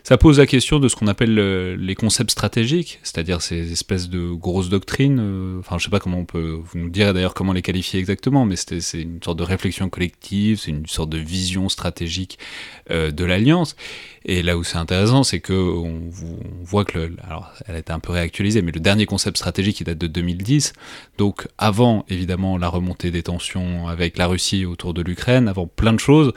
Ça 0.04 0.18
pose 0.18 0.40
la 0.40 0.46
question 0.46 0.80
de 0.80 0.88
ce 0.88 0.96
qu'on 0.96 1.06
appelle 1.06 1.34
les 1.76 1.94
concepts 1.94 2.32
stratégiques, 2.32 2.98
c'est-à-dire 3.04 3.40
ces 3.40 3.70
espèces 3.70 4.08
de 4.08 4.32
grosses 4.32 4.68
doctrines. 4.68 5.20
Euh, 5.20 5.60
enfin, 5.60 5.78
je 5.78 5.84
sais 5.84 5.90
pas 5.90 6.00
comment 6.00 6.18
on 6.18 6.24
peut. 6.24 6.58
Vous 6.60 6.78
nous 6.78 6.90
direz 6.90 7.12
d'ailleurs 7.12 7.34
comment 7.34 7.52
les 7.52 7.62
qualifier 7.62 8.00
exactement, 8.00 8.44
mais 8.44 8.56
c'est 8.56 8.80
une 9.00 9.22
sorte 9.22 9.38
de 9.38 9.44
réflexion 9.44 9.88
collective, 9.88 10.58
c'est 10.58 10.72
une 10.72 10.86
sorte 10.86 11.10
de 11.10 11.18
vision 11.18 11.68
stratégique 11.68 12.38
euh, 12.90 13.12
de 13.12 13.24
l'alliance. 13.24 13.76
Et 14.24 14.42
là 14.42 14.56
où 14.56 14.64
c'est 14.64 14.78
intéressant, 14.78 15.22
c'est 15.22 15.40
que 15.40 15.52
on, 15.52 16.00
voit 16.62 16.84
que, 16.84 17.12
alors, 17.24 17.52
elle 17.66 17.76
a 17.76 17.78
été 17.78 17.92
un 17.92 18.00
peu 18.00 18.12
réactualisée, 18.12 18.60
mais 18.60 18.72
le 18.72 18.80
dernier 18.80 19.06
concept 19.06 19.36
stratégique 19.36 19.80
il 19.80 19.84
date 19.84 19.98
de 19.98 20.08
2010, 20.08 20.72
donc 21.18 21.46
avant 21.58 22.04
évidemment 22.08 22.58
la 22.58 22.68
remontée 22.68 23.10
des 23.10 23.22
tensions 23.22 23.88
avec 23.88 24.18
la 24.18 24.26
Russie 24.26 24.64
autour 24.64 24.94
de 24.94 25.02
l'Ukraine, 25.02 25.48
avant 25.48 25.66
plein 25.68 25.92
de 25.92 26.00
choses. 26.00 26.32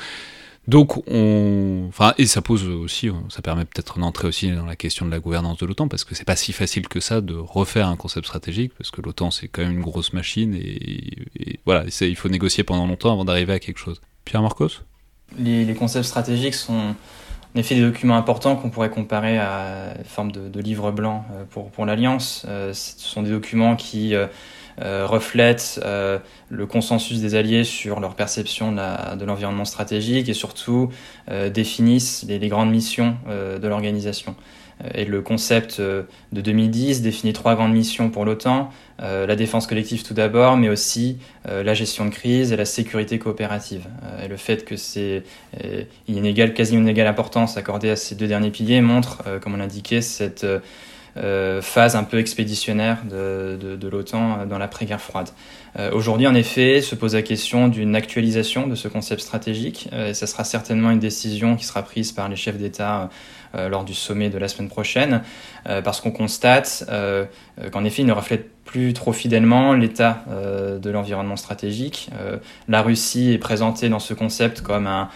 Donc, 0.68 0.98
on, 1.08 1.86
enfin, 1.90 2.14
et 2.18 2.26
ça 2.26 2.42
pose 2.42 2.68
aussi, 2.68 3.12
ça 3.30 3.42
permet 3.44 3.66
peut-être 3.66 4.00
d'entrer 4.00 4.28
aussi 4.28 4.52
dans 4.52 4.66
la 4.66 4.76
question 4.76 5.06
de 5.06 5.12
la 5.12 5.20
gouvernance 5.20 5.58
de 5.58 5.66
l'OTAN, 5.66 5.88
parce 5.88 6.04
que 6.04 6.16
c'est 6.16 6.26
pas 6.26 6.36
si 6.36 6.54
facile 6.54 6.88
que 6.88 7.00
ça 7.00 7.22
de 7.22 7.36
refaire 7.36 7.88
un 7.88 7.96
concept 7.96 8.26
stratégique, 8.26 8.74
parce 8.76 8.90
que 8.90 9.02
l'OTAN 9.02 9.30
c'est 9.30 9.48
quand 9.48 9.62
même 9.62 9.74
une 9.74 9.82
grosse 9.82 10.14
machine, 10.14 10.56
et, 10.56 11.60
voilà, 11.66 11.86
il 12.02 12.16
faut 12.16 12.30
négocier 12.30 12.64
pendant 12.64 12.88
longtemps 12.88 13.12
avant 13.12 13.26
d'arriver 13.26 13.54
à 13.54 13.60
quelque 13.60 13.78
chose. 13.78 14.02
Pierre 14.24 14.42
Marcos? 14.42 14.70
Les, 15.38 15.74
concepts 15.76 16.06
stratégiques 16.06 16.56
sont 16.56 16.74
en 16.74 17.60
effet 17.60 17.76
des 17.76 17.82
documents 17.82 18.18
importants 18.18 18.56
qu'on 18.56 18.70
pourrait 18.70 18.90
comparer 18.90 19.38
à 19.38 19.94
une 19.98 20.04
forme 20.04 20.32
de, 20.32 20.60
livre 20.60 20.92
blanc 20.92 21.26
euh, 21.32 21.44
pour, 21.50 21.70
pour 21.70 21.86
l'Alliance. 21.86 22.46
Euh, 22.48 22.74
ce 22.74 22.94
sont 22.98 23.24
des 23.24 23.32
documents 23.32 23.76
qui 23.76 24.16
euh, 24.16 24.28
euh, 24.82 25.06
reflètent 25.08 25.80
euh, 25.86 26.20
le 26.50 26.66
consensus 26.66 27.22
des 27.22 27.36
alliés 27.36 27.64
sur 27.64 28.02
leur 28.02 28.16
perception 28.16 28.74
de 28.74 29.26
l'environnement 29.26 29.64
stratégique 29.64 30.28
et 30.28 30.34
surtout 30.34 30.90
euh, 31.32 31.50
définissent 31.50 32.26
les, 32.28 32.46
grandes 32.50 32.72
missions 32.72 33.16
de 33.28 33.68
l'organisation. 33.68 34.36
Et 34.94 35.06
le 35.06 35.22
concept 35.22 35.80
de 35.80 36.06
2010 36.34 37.02
définit 37.02 37.32
trois 37.32 37.56
grandes 37.56 37.72
missions 37.72 38.10
pour 38.10 38.26
l'OTAN, 38.26 38.70
la 39.00 39.36
défense 39.38 39.68
collective 39.68 40.04
tout 40.04 40.14
d'abord, 40.14 40.58
mais 40.58 40.68
aussi 40.68 41.18
la 41.46 41.74
gestion 41.74 42.06
de 42.06 42.10
crise 42.10 42.52
et 42.52 42.58
la 42.58 42.66
sécurité 42.66 43.18
coopérative. 43.18 43.88
et 44.22 44.28
le 44.28 44.36
fait 44.36 44.66
que 44.66 44.76
c'est 44.76 45.24
il 45.64 46.14
y 46.14 46.18
a 46.18 46.20
une 46.20 46.26
égale, 46.26 46.54
quasi 46.54 46.76
une 46.76 46.90
égale 46.90 47.08
importance 47.08 47.56
accordée 47.56 47.90
à 47.90 47.96
ces 47.96 48.16
deux 48.16 48.28
derniers 48.28 48.52
piliers 48.52 48.82
montre, 48.82 49.24
comme 49.40 49.54
on 49.54 49.58
l'indiquait, 49.58 50.02
cette 50.02 50.46
phase 51.62 51.96
un 51.96 52.04
peu 52.04 52.20
expéditionnaire 52.20 53.04
de, 53.10 53.58
de, 53.60 53.76
de 53.76 53.88
l'OTAN 53.88 54.46
dans 54.46 54.58
l'après-guerre 54.58 55.02
froide. 55.02 55.30
Euh, 55.78 55.92
Aujourd'hui, 55.92 56.28
en 56.28 56.36
effet, 56.36 56.82
se 56.82 56.96
pose 56.96 57.16
la 57.16 57.22
question 57.22 57.68
d'une 57.68 57.96
actualisation 57.96 58.68
de 58.68 58.76
ce 58.76 58.88
concept 58.88 59.22
stratégique. 59.22 59.90
Euh, 59.92 60.10
et 60.10 60.14
ça 60.14 60.28
sera 60.28 60.44
certainement 60.44 60.92
une 60.92 61.00
décision 61.00 61.56
qui 61.56 61.66
sera 61.66 61.84
prise 61.84 62.12
par 62.12 62.30
les 62.30 62.36
chefs 62.36 62.58
d'État 62.58 63.10
euh, 63.56 63.70
lors 63.70 63.84
du 63.84 63.94
sommet 63.94 64.30
de 64.30 64.38
la 64.38 64.48
semaine 64.48 64.70
prochaine, 64.70 65.22
euh, 65.68 65.82
parce 65.82 66.02
qu'on 66.02 66.12
constate 66.12 66.86
euh, 66.90 67.26
qu'en 67.72 67.84
effet, 67.84 68.04
il 68.04 68.06
ne 68.06 68.14
reflète 68.14 68.52
plus 68.66 68.94
trop 68.94 69.14
fidèlement 69.14 69.74
l'état 69.74 70.26
de 70.28 70.90
l'environnement 70.90 71.38
stratégique. 71.38 72.10
la 72.68 72.82
Russie 72.82 73.32
est 73.32 73.38
présentée 73.38 73.90
dans 73.90 74.00
ce 74.00 74.14
concept 74.14 74.62
comme 74.62 74.88
un, 74.88 75.10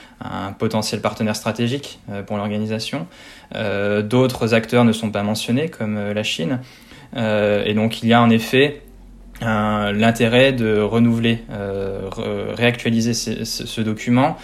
potentiel 0.57 1.01
partenaire 1.01 1.35
stratégique 1.35 1.99
pour 2.27 2.37
l'organisation. 2.37 3.07
D'autres 3.53 4.53
acteurs 4.53 4.85
ne 4.85 4.93
sont 4.93 5.11
pas 5.11 5.23
mentionnés, 5.23 5.67
comme 5.67 6.11
la 6.11 6.23
Chine. 6.23 6.59
et 7.15 7.73
donc, 7.73 8.03
il 8.03 8.09
y 8.09 8.13
a 8.13 8.21
en 8.21 8.29
effet 8.29 8.83
l'intérêt 9.41 10.53
de 10.53 10.79
renouveler, 10.79 11.39
réactualiser 12.55 13.13
ce 13.13 13.81
document 13.81 14.37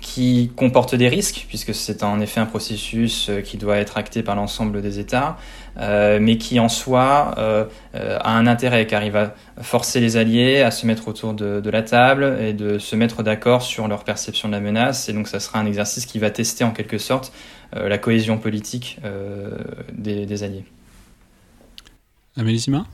qui 0.00 0.52
comporte 0.54 0.94
des 0.94 1.08
risques, 1.08 1.46
puisque 1.48 1.74
c'est 1.74 2.02
en 2.02 2.20
effet 2.20 2.40
un 2.40 2.46
processus 2.46 3.28
euh, 3.28 3.40
qui 3.40 3.56
doit 3.56 3.78
être 3.78 3.96
acté 3.96 4.22
par 4.22 4.36
l'ensemble 4.36 4.80
des 4.80 4.98
États, 4.98 5.36
euh, 5.78 6.18
mais 6.20 6.38
qui 6.38 6.60
en 6.60 6.68
soi 6.68 7.34
euh, 7.38 7.64
a 7.94 8.36
un 8.36 8.46
intérêt, 8.46 8.86
car 8.86 9.02
il 9.02 9.10
va 9.10 9.34
forcer 9.60 10.00
les 10.00 10.16
alliés 10.16 10.62
à 10.62 10.70
se 10.70 10.86
mettre 10.86 11.08
autour 11.08 11.34
de, 11.34 11.68
la 11.68 11.82
table 11.82 12.38
et 12.40 12.52
de 12.52 12.78
se 12.78 12.96
mettre 12.96 13.22
d'accord 13.22 13.62
sur 13.62 13.88
leur 13.88 14.04
perception 14.04 14.48
de 14.48 14.54
la 14.54 14.60
menace, 14.60 15.08
et 15.08 15.12
donc 15.12 15.28
ça 15.28 15.40
sera 15.40 15.58
un 15.58 15.66
exercice 15.66 16.06
qui 16.06 16.18
va 16.18 16.30
tester 16.30 16.64
en 16.64 16.70
quelque 16.70 16.98
sorte 16.98 17.32
la 17.72 17.98
cohésion 17.98 18.38
politique 18.38 18.98
des, 19.92 20.24
des 20.24 20.42
alliés. 20.42 20.64
Amélie 22.36 22.60
Sima 22.60 22.86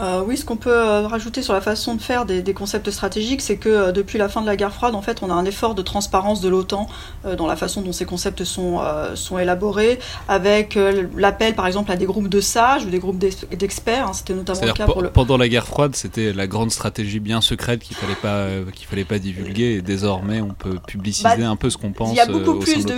euh, 0.00 0.22
oui, 0.26 0.36
ce 0.36 0.44
qu'on 0.44 0.56
peut 0.56 0.74
euh, 0.74 1.06
rajouter 1.06 1.40
sur 1.42 1.52
la 1.52 1.60
façon 1.60 1.94
de 1.94 2.02
faire 2.02 2.24
des, 2.24 2.42
concepts 2.54 2.90
stratégiques, 2.90 3.40
c'est 3.40 3.56
que 3.56 3.68
euh, 3.68 3.92
depuis 3.92 4.18
la 4.18 4.28
fin 4.28 4.40
de 4.40 4.46
la 4.46 4.56
guerre 4.56 4.72
froide, 4.72 4.94
en 4.94 5.02
fait, 5.02 5.22
on 5.22 5.30
a 5.30 5.34
un 5.34 5.44
effort 5.44 5.74
de 5.74 5.82
transparence 5.82 6.40
de 6.40 6.48
l'OTAN 6.48 6.88
dans 7.36 7.46
la 7.46 7.56
façon 7.56 7.82
dont 7.82 7.92
ces 7.92 8.04
concepts 8.04 8.44
sont, 8.44 8.80
sont 9.14 9.38
élaborés, 9.38 9.98
avec 10.28 10.78
l'appel, 11.16 11.54
par 11.54 11.66
exemple, 11.66 11.90
à 11.90 11.96
des 11.96 12.06
groupes 12.06 12.28
de 12.28 12.40
sages 12.40 12.84
ou 12.84 12.90
des 12.90 12.98
groupes 12.98 13.18
d'experts. 13.18 14.08
Hein, 14.08 14.12
c'était 14.12 14.34
notamment 14.34 14.60
le 14.62 14.72
cas 14.72 14.86
pour 14.86 15.02
le... 15.02 15.10
Pendant 15.10 15.36
la 15.36 15.48
guerre 15.48 15.66
froide, 15.66 15.94
c'était 15.94 16.32
la 16.32 16.46
grande 16.46 16.70
stratégie 16.70 17.20
bien 17.20 17.40
secrète 17.40 17.80
qu'il 17.80 17.96
fallait 17.96 18.14
pas 18.14 18.46
qu'il 18.72 18.86
fallait 18.86 19.04
pas 19.04 19.18
divulguer, 19.18 19.74
et 19.74 19.82
désormais, 19.82 20.40
on 20.40 20.54
peut 20.54 20.78
publiciser 20.86 21.28
bah, 21.38 21.48
un 21.48 21.56
peu 21.56 21.70
ce 21.70 21.76
qu'on 21.76 21.92
pense. 21.92 22.12
Il 22.12 22.16
y 22.16 22.20
a 22.20 22.26
beaucoup 22.26 22.58
plus 22.58 22.84
de 22.84 22.94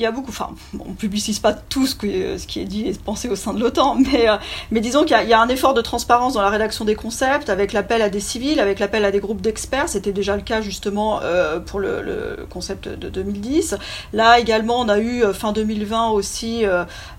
il 0.00 0.04
y 0.04 0.06
a 0.06 0.12
beaucoup, 0.12 0.30
enfin, 0.30 0.48
on 0.78 0.94
publicise 0.94 1.40
pas 1.40 1.52
tout 1.52 1.86
ce, 1.86 1.94
que, 1.94 2.38
ce 2.38 2.46
qui 2.46 2.60
est 2.60 2.64
dit 2.64 2.88
et 2.88 2.92
pensé 2.94 3.28
au 3.28 3.36
sein 3.36 3.52
de 3.52 3.60
l'OTAN, 3.60 3.96
mais, 3.96 4.30
euh, 4.30 4.36
disons 4.80 5.04
qu'il 5.04 5.28
y, 5.28 5.34
a 5.34 5.40
un 5.40 5.48
effort 5.48 5.74
de 5.74 5.82
transparence 5.82 6.32
dans 6.32 6.40
la 6.40 6.48
rédaction 6.48 6.86
des 6.86 6.94
concepts, 6.94 7.50
avec 7.50 7.74
l'appel 7.74 8.00
à 8.00 8.08
des 8.08 8.20
civils, 8.20 8.60
avec 8.60 8.78
l'appel 8.78 9.04
à 9.04 9.10
des 9.10 9.20
groupes 9.20 9.42
d'experts. 9.42 9.90
C'était 9.90 10.12
déjà 10.12 10.36
le 10.36 10.42
cas 10.42 10.62
justement 10.62 11.20
euh, 11.22 11.60
pour 11.60 11.80
le, 11.80 12.46
concept 12.48 12.88
de 12.88 13.10
2010. 13.10 13.76
Là 14.14 14.38
également, 14.38 14.80
on 14.80 14.88
a 14.88 14.98
eu 14.98 15.22
euh, 15.22 15.34
fin 15.34 15.52
2020 15.52 16.08
aussi 16.10 16.64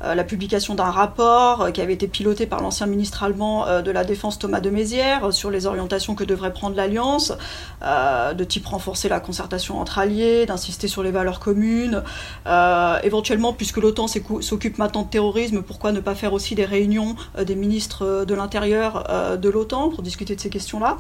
la 0.01 0.23
publication 0.23 0.73
d'un 0.73 0.89
rapport 0.89 1.71
qui 1.71 1.81
avait 1.81 1.93
été 1.93 2.07
piloté 2.07 2.47
par 2.47 2.61
l'ancien 2.61 2.87
ministre 2.87 3.23
allemand 3.23 3.81
de 3.81 3.91
la 3.91 4.03
Défense 4.03 4.39
Thomas 4.39 4.59
de 4.59 4.69
Mézières 4.69 5.31
sur 5.33 5.51
les 5.51 5.67
orientations 5.67 6.15
que 6.15 6.23
devrait 6.23 6.51
prendre 6.51 6.75
l'Alliance, 6.75 7.33
de 7.81 8.43
type 8.43 8.65
renforcer 8.65 9.09
la 9.09 9.19
concertation 9.19 9.79
entre 9.79 9.99
alliés, 9.99 10.45
d'insister 10.45 10.87
sur 10.87 11.03
les 11.03 11.11
valeurs 11.11 11.39
communes. 11.39 12.03
Euh, 12.71 12.99
éventuellement, 13.03 13.53
puisque 13.53 13.77
l'OTAN 13.77 14.07
s'occupe 14.07 14.77
maintenant 14.77 15.03
de 15.03 15.09
terrorisme, 15.09 15.61
pourquoi 15.61 15.91
ne 15.91 15.99
pas 15.99 16.15
faire 16.15 16.33
aussi 16.33 16.55
des 16.55 16.65
réunions 16.65 17.15
euh, 17.37 17.43
des 17.43 17.55
ministres 17.55 18.05
euh, 18.05 18.25
de 18.25 18.33
l'Intérieur 18.33 19.07
de 19.37 19.49
l'OTAN 19.49 19.89
pour 19.89 20.03
discuter 20.03 20.35
de 20.35 20.41
ces 20.41 20.49
questions-là 20.49 20.97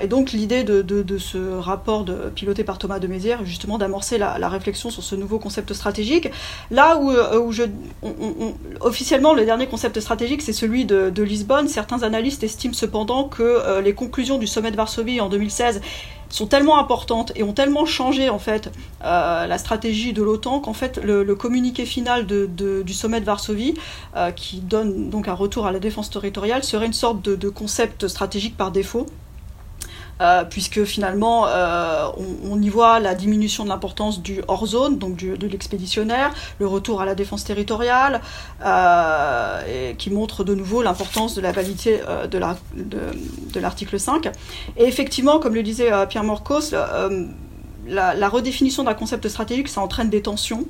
et 0.00 0.06
donc 0.06 0.30
l'idée 0.30 0.62
de, 0.62 1.18
ce 1.18 1.58
rapport 1.58 2.04
piloté 2.36 2.62
par 2.62 2.78
Thomas 2.78 3.00
de 3.00 3.08
Mézières, 3.08 3.44
justement 3.44 3.76
d'amorcer 3.76 4.16
la, 4.16 4.48
réflexion 4.48 4.88
sur 4.88 5.02
ce 5.02 5.16
nouveau 5.16 5.40
concept 5.40 5.72
stratégique. 5.72 6.30
Là 6.70 6.96
où, 6.96 7.50
je, 7.50 7.64
officiellement 8.80 9.34
le 9.34 9.44
dernier 9.44 9.66
concept 9.66 9.98
stratégique 9.98 10.42
c'est 10.42 10.52
celui 10.52 10.84
de, 10.84 11.10
de, 11.10 11.22
Lisbonne, 11.24 11.66
certains 11.66 12.04
analystes 12.04 12.44
estiment 12.44 12.74
cependant 12.74 13.24
que 13.24 13.80
les 13.80 13.94
conclusions 13.94 14.38
du 14.38 14.46
sommet 14.46 14.70
de 14.70 14.76
Varsovie 14.76 15.20
en 15.20 15.28
2016 15.28 15.80
sont 16.32 16.46
tellement 16.46 16.78
importantes 16.78 17.30
et 17.36 17.42
ont 17.42 17.52
tellement 17.52 17.86
changé 17.86 18.28
en 18.30 18.38
fait 18.38 18.72
euh, 19.04 19.46
la 19.46 19.58
stratégie 19.58 20.12
de 20.12 20.22
l'OTAN 20.22 20.60
qu'en 20.60 20.72
fait 20.72 20.96
le, 20.96 21.22
communiqué 21.34 21.86
final 21.86 22.26
du 22.26 22.94
sommet 22.94 23.20
de 23.20 23.24
Varsovie, 23.24 23.74
euh, 24.16 24.30
qui 24.32 24.60
donne 24.60 25.10
donc 25.10 25.28
un 25.28 25.34
retour 25.34 25.66
à 25.66 25.72
la 25.72 25.78
défense 25.78 26.10
territoriale, 26.10 26.64
serait 26.64 26.86
une 26.86 26.92
sorte 26.92 27.22
de 27.22 27.48
concept 27.48 28.08
stratégique 28.08 28.56
par 28.56 28.72
défaut. 28.72 29.06
Euh, 30.22 30.44
puisque 30.44 30.84
finalement 30.84 31.48
euh, 31.48 32.06
on, 32.48 32.62
y 32.62 32.68
voit 32.68 33.00
la 33.00 33.16
diminution 33.16 33.64
de 33.64 33.68
l'importance 33.70 34.22
du 34.22 34.40
hors-zone, 34.46 34.96
donc 34.98 35.16
de 35.16 35.46
l'expéditionnaire, 35.48 36.32
le 36.60 36.66
retour 36.68 37.00
à 37.00 37.06
la 37.06 37.16
défense 37.16 37.42
territoriale, 37.42 38.20
euh, 38.64 39.92
qui 39.94 40.10
montre 40.10 40.44
de 40.44 40.54
nouveau 40.54 40.80
l'importance 40.82 41.34
de 41.34 41.40
la 41.40 41.50
validité 41.50 42.00
de 42.30 43.60
l'article 43.60 43.98
5. 43.98 44.30
Et 44.76 44.84
effectivement, 44.84 45.40
comme 45.40 45.54
le 45.54 45.62
disait 45.64 45.90
Pierre 46.08 46.24
Morcos, 46.24 46.72
la, 47.86 48.28
redéfinition 48.28 48.84
d'un 48.84 48.94
concept 48.94 49.28
stratégique, 49.28 49.68
ça 49.68 49.80
entraîne 49.80 50.08
des 50.08 50.22
tensions 50.22 50.66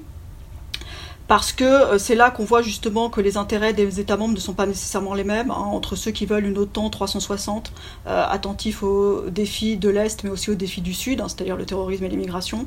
parce 1.32 1.54
que 1.54 1.64
euh, 1.64 1.96
c'est 1.96 2.14
là 2.14 2.30
qu'on 2.30 2.44
voit 2.44 2.60
justement 2.60 3.08
que 3.08 3.22
les 3.22 3.38
intérêts 3.38 3.72
des 3.72 4.00
États 4.00 4.18
membres 4.18 4.34
ne 4.34 4.38
sont 4.38 4.52
pas 4.52 4.66
nécessairement 4.66 5.14
les 5.14 5.24
mêmes, 5.24 5.50
hein, 5.50 5.54
entre 5.54 5.96
ceux 5.96 6.10
qui 6.10 6.26
veulent 6.26 6.44
une 6.44 6.58
OTAN 6.58 6.90
360, 6.90 7.72
euh, 8.06 8.24
attentif 8.28 8.82
aux 8.82 9.30
défis 9.30 9.78
de 9.78 9.88
l'Est, 9.88 10.24
mais 10.24 10.28
aussi 10.28 10.50
aux 10.50 10.54
défis 10.54 10.82
du 10.82 10.92
Sud, 10.92 11.22
hein, 11.22 11.28
c'est-à-dire 11.28 11.56
le 11.56 11.64
terrorisme 11.64 12.04
et 12.04 12.10
l'immigration, 12.10 12.66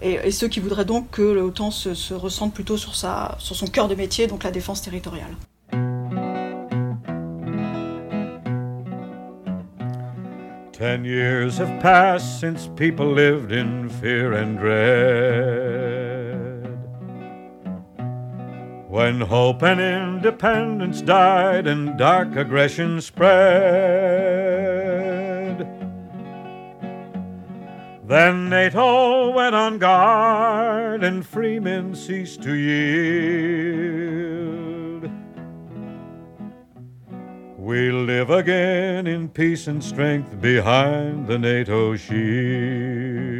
et, 0.00 0.30
ceux 0.30 0.48
qui 0.48 0.60
voudraient 0.60 0.86
donc 0.86 1.10
que 1.10 1.20
l'OTAN 1.20 1.70
se, 1.70 1.92
se 1.92 2.14
ressente 2.14 2.54
plutôt 2.54 2.78
sur 2.78 2.94
son 2.94 3.66
cœur 3.66 3.86
de 3.86 3.94
métier, 3.94 4.26
donc 4.26 4.44
la 4.44 4.50
défense 4.50 4.80
territoriale. 4.80 5.36
Ten 10.72 11.04
years 11.04 11.58
have 11.58 11.78
passed 11.82 12.40
since 12.40 12.66
people 12.76 13.12
lived 13.14 13.52
in 13.52 13.90
fear 14.00 14.32
and 14.32 14.58
dread. 14.58 16.15
When 18.96 19.20
hope 19.20 19.62
and 19.62 19.78
independence 19.78 21.02
died 21.02 21.66
and 21.66 21.98
dark 21.98 22.34
aggression 22.34 23.02
spread, 23.02 23.36
then 28.06 28.48
NATO 28.48 29.32
went 29.32 29.54
on 29.54 29.76
guard 29.76 31.04
and 31.04 31.26
free 31.26 31.60
men 31.60 31.94
ceased 31.94 32.42
to 32.44 32.54
yield. 32.54 33.66
We 37.58 37.92
live 37.92 38.30
again 38.30 39.06
in 39.06 39.28
peace 39.28 39.66
and 39.66 39.84
strength 39.84 40.40
behind 40.40 41.26
the 41.26 41.38
NATO 41.38 41.96
shield. 41.96 43.35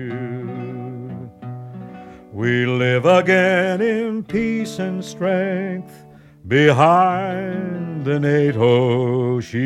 We 2.39 2.67
live 2.67 3.07
again 3.07 3.81
in 3.81 4.23
peace 4.23 4.79
and 4.79 5.01
strength 5.03 6.05
behind 6.47 8.05
the 8.05 8.19
NATO 8.21 9.41
shield. 9.41 9.65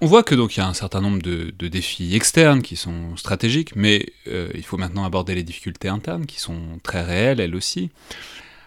On 0.00 0.06
voit 0.06 0.22
que 0.22 0.34
donc 0.34 0.56
il 0.56 0.60
y 0.60 0.62
a 0.62 0.66
un 0.66 0.72
certain 0.72 1.02
nombre 1.02 1.20
de, 1.20 1.50
défis 1.68 2.16
externes 2.16 2.62
qui 2.62 2.76
sont 2.76 3.14
stratégiques, 3.18 3.76
mais 3.76 4.06
euh, 4.28 4.48
il 4.54 4.64
faut 4.64 4.78
maintenant 4.78 5.04
aborder 5.04 5.34
les 5.34 5.42
difficultés 5.42 5.88
internes 5.88 6.24
qui 6.24 6.40
sont 6.40 6.78
très 6.82 7.02
réelles 7.02 7.40
elles 7.40 7.54
aussi. 7.54 7.90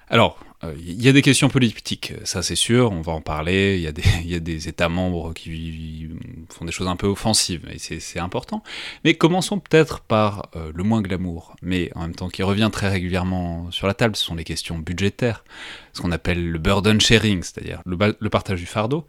Alors, 0.08 0.38
il 0.78 1.02
y 1.02 1.08
a 1.08 1.14
des 1.14 1.22
questions 1.22 1.48
politiques, 1.48 2.14
ça 2.26 2.44
c'est 2.44 2.56
sûr, 2.56 2.92
on 2.92 3.02
va 3.02 3.14
en 3.14 3.22
parler, 3.22 3.76
il 3.78 3.82
y, 3.82 3.88
a 3.88 3.94
des, 3.94 4.04
y 4.26 4.36
a 4.36 4.40
des 4.40 4.68
États 4.68 4.90
membres 4.90 5.34
qui 5.34 6.10
font 6.50 6.66
des 6.66 6.72
choses 6.72 6.88
un 6.88 6.98
peu 6.98 7.08
offensives, 7.08 7.66
et 7.72 7.78
c'est 7.78 8.20
important. 8.20 8.62
Mais 9.06 9.14
commençons 9.14 9.60
peut-être 9.60 10.02
par 10.02 10.50
euh, 10.56 10.72
le 10.76 10.84
moins 10.84 11.02
glamour, 11.02 11.56
mais 11.62 11.92
en 11.96 12.02
même 12.02 12.16
temps 12.16 12.28
qui 12.30 12.44
revient 12.44 12.70
très 12.72 12.90
régulièrement 12.90 13.72
sur 13.72 13.88
la 13.88 13.94
table, 13.94 14.16
ce 14.18 14.26
sont 14.26 14.36
les 14.36 14.44
questions 14.44 14.78
budgétaires, 14.78 15.46
ce 15.94 16.02
qu'on 16.02 16.12
appelle 16.12 16.52
le 16.52 16.60
burden 16.60 17.00
sharing, 17.00 17.42
c'est-à-dire 17.42 17.82
le, 17.86 18.18
le 18.20 18.30
partage 18.30 18.60
du 18.60 18.66
fardeau. 18.66 19.06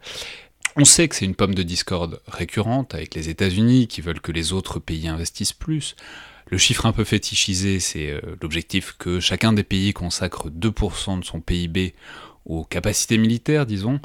On 0.77 0.85
sait 0.85 1.09
que 1.09 1.17
c'est 1.17 1.25
une 1.25 1.35
pomme 1.35 1.53
de 1.53 1.63
discorde 1.63 2.21
récurrente 2.27 2.95
avec 2.95 3.13
les 3.13 3.27
États-Unis 3.27 3.87
qui 3.87 3.99
veulent 3.99 4.21
que 4.21 4.31
les 4.31 4.53
autres 4.53 4.79
pays 4.79 5.09
investissent 5.09 5.51
plus, 5.51 5.97
le 6.51 6.57
chiffre 6.57 6.85
un 6.85 6.91
peu 6.91 7.05
fétichisé, 7.05 7.79
c'est 7.79 8.11
euh, 8.11 8.19
l'objectif 8.41 8.93
que 8.99 9.21
chacun 9.21 9.53
des 9.53 9.63
pays 9.63 9.93
consacre 9.93 10.49
2% 10.49 11.19
de 11.21 11.25
son 11.25 11.39
PIB 11.39 11.95
aux 12.45 12.65
capacités 12.65 13.17
militaires, 13.17 13.65
disons. 13.65 14.01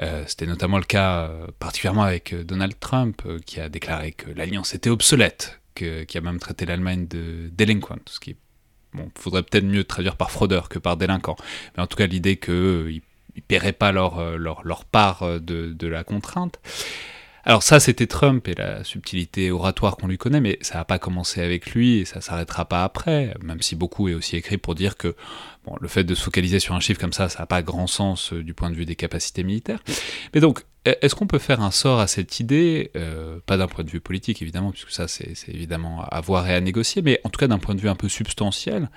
Euh, 0.00 0.24
c'était 0.26 0.46
notamment 0.46 0.78
le 0.78 0.84
cas 0.84 1.28
euh, 1.28 1.46
particulièrement 1.58 2.04
avec 2.04 2.34
Donald 2.34 2.80
Trump, 2.80 3.22
qui 3.44 3.60
a 3.60 3.68
déclaré 3.68 4.12
que 4.12 4.30
l'alliance 4.30 4.74
était 4.74 4.88
obsolète, 4.88 5.60
qui 5.74 5.84
a 5.86 6.20
même 6.22 6.38
traité 6.38 6.64
l'Allemagne 6.64 7.06
de 7.06 7.50
délinquant, 7.52 7.98
ce 8.06 8.20
qui 8.20 8.36
bon, 8.94 9.10
faudrait 9.18 9.42
peut-être 9.42 9.64
mieux 9.64 9.84
traduire 9.84 10.16
par 10.16 10.30
fraudeur 10.30 10.70
que 10.70 10.78
par 10.78 10.96
délinquant. 10.96 11.36
Mais 11.76 11.82
en 11.82 11.86
tout 11.86 11.96
cas, 11.98 12.06
l'idée 12.06 12.38
qu'ils 12.38 13.02
ne 13.36 13.40
paieraient 13.46 13.72
pas 13.72 13.92
leur, 13.92 14.84
part 14.90 15.40
de, 15.40 15.86
la 15.86 16.04
contrainte. 16.04 16.58
Alors 17.44 17.64
ça, 17.64 17.80
c'était 17.80 18.06
Trump 18.06 18.46
et 18.46 18.54
la 18.54 18.84
subtilité 18.84 19.50
oratoire 19.50 19.96
qu'on 19.96 20.06
lui 20.06 20.18
connaît, 20.18 20.40
mais 20.40 20.58
ça 20.60 20.78
n'a 20.78 20.84
pas 20.84 21.00
commencé 21.00 21.42
avec 21.42 21.72
lui 21.72 21.98
et 21.98 22.04
ça 22.04 22.20
s'arrêtera 22.20 22.66
pas 22.66 22.84
après, 22.84 23.34
même 23.42 23.60
si 23.62 23.74
beaucoup 23.74 24.08
est 24.08 24.14
aussi 24.14 24.36
écrit 24.36 24.58
pour 24.58 24.76
dire 24.76 24.96
que 24.96 25.16
le 25.80 25.88
fait 25.88 26.04
de 26.04 26.14
se 26.14 26.22
focaliser 26.22 26.60
sur 26.60 26.74
un 26.74 26.80
chiffre 26.80 27.00
comme 27.00 27.12
ça, 27.12 27.28
ça 27.28 27.40
n'a 27.40 27.46
pas 27.46 27.62
grand 27.62 27.88
sens 27.88 28.32
euh, 28.32 28.42
du 28.42 28.54
point 28.54 28.70
de 28.70 28.74
vue 28.74 28.84
des 28.84 28.96
capacités 28.96 29.42
militaires. 29.42 29.80
Mais 30.34 30.40
donc, 30.40 30.64
e-, 30.86 30.94
est-ce 31.02 31.14
qu'on 31.14 31.26
peut 31.26 31.38
faire 31.38 31.60
un 31.60 31.70
sort 31.70 31.98
à 31.98 32.06
cette 32.06 32.38
idée 32.38 32.90
euh, 32.96 33.38
Pas 33.46 33.56
d'un 33.56 33.68
point 33.68 33.84
de 33.84 33.90
vue 33.90 34.00
politique, 34.00 34.42
évidemment, 34.42 34.70
puisque 34.70 34.90
ça, 34.90 35.08
c'est 35.08 35.34
évidemment 35.48 36.04
à 36.04 36.20
voir 36.20 36.48
et 36.48 36.54
à 36.54 36.60
négocier, 36.60 37.02
mais 37.02 37.20
en 37.24 37.28
tout 37.28 37.38
cas 37.38 37.48
d'un 37.48 37.58
point 37.58 37.74
de 37.74 37.80
vue 37.80 37.88
un 37.88 37.96
peu 37.96 38.08
substantiel. 38.08 38.88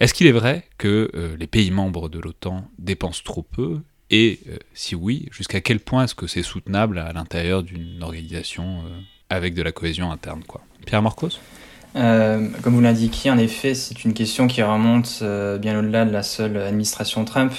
Est-ce 0.00 0.14
qu'il 0.14 0.26
est 0.26 0.32
vrai 0.32 0.64
que 0.78 1.10
euh, 1.14 1.36
les 1.38 1.46
pays 1.46 1.70
membres 1.70 2.08
de 2.08 2.18
l'OTAN 2.18 2.66
dépensent 2.78 3.22
trop 3.22 3.42
peu 3.42 3.80
et 4.10 4.40
euh, 4.48 4.56
si 4.74 4.94
oui, 4.94 5.28
jusqu'à 5.30 5.60
quel 5.60 5.80
point 5.80 6.04
est-ce 6.04 6.14
que 6.14 6.26
c'est 6.26 6.42
soutenable 6.42 6.98
à 6.98 7.12
l'intérieur 7.12 7.62
d'une 7.62 8.02
organisation 8.02 8.64
euh, 8.64 9.00
avec 9.28 9.54
de 9.54 9.62
la 9.62 9.72
cohésion 9.72 10.10
interne 10.10 10.42
quoi? 10.46 10.60
Pierre 10.86 11.02
Marcos 11.02 11.30
euh, 11.96 12.46
comme 12.62 12.74
vous 12.74 12.80
l'indiquez, 12.80 13.32
en 13.32 13.38
effet, 13.38 13.74
c'est 13.74 14.04
une 14.04 14.14
question 14.14 14.46
qui 14.46 14.62
remonte 14.62 15.24
bien 15.60 15.76
au-delà 15.76 16.04
de 16.04 16.12
la 16.12 16.22
seule 16.22 16.56
administration 16.56 17.24
Trump. 17.24 17.52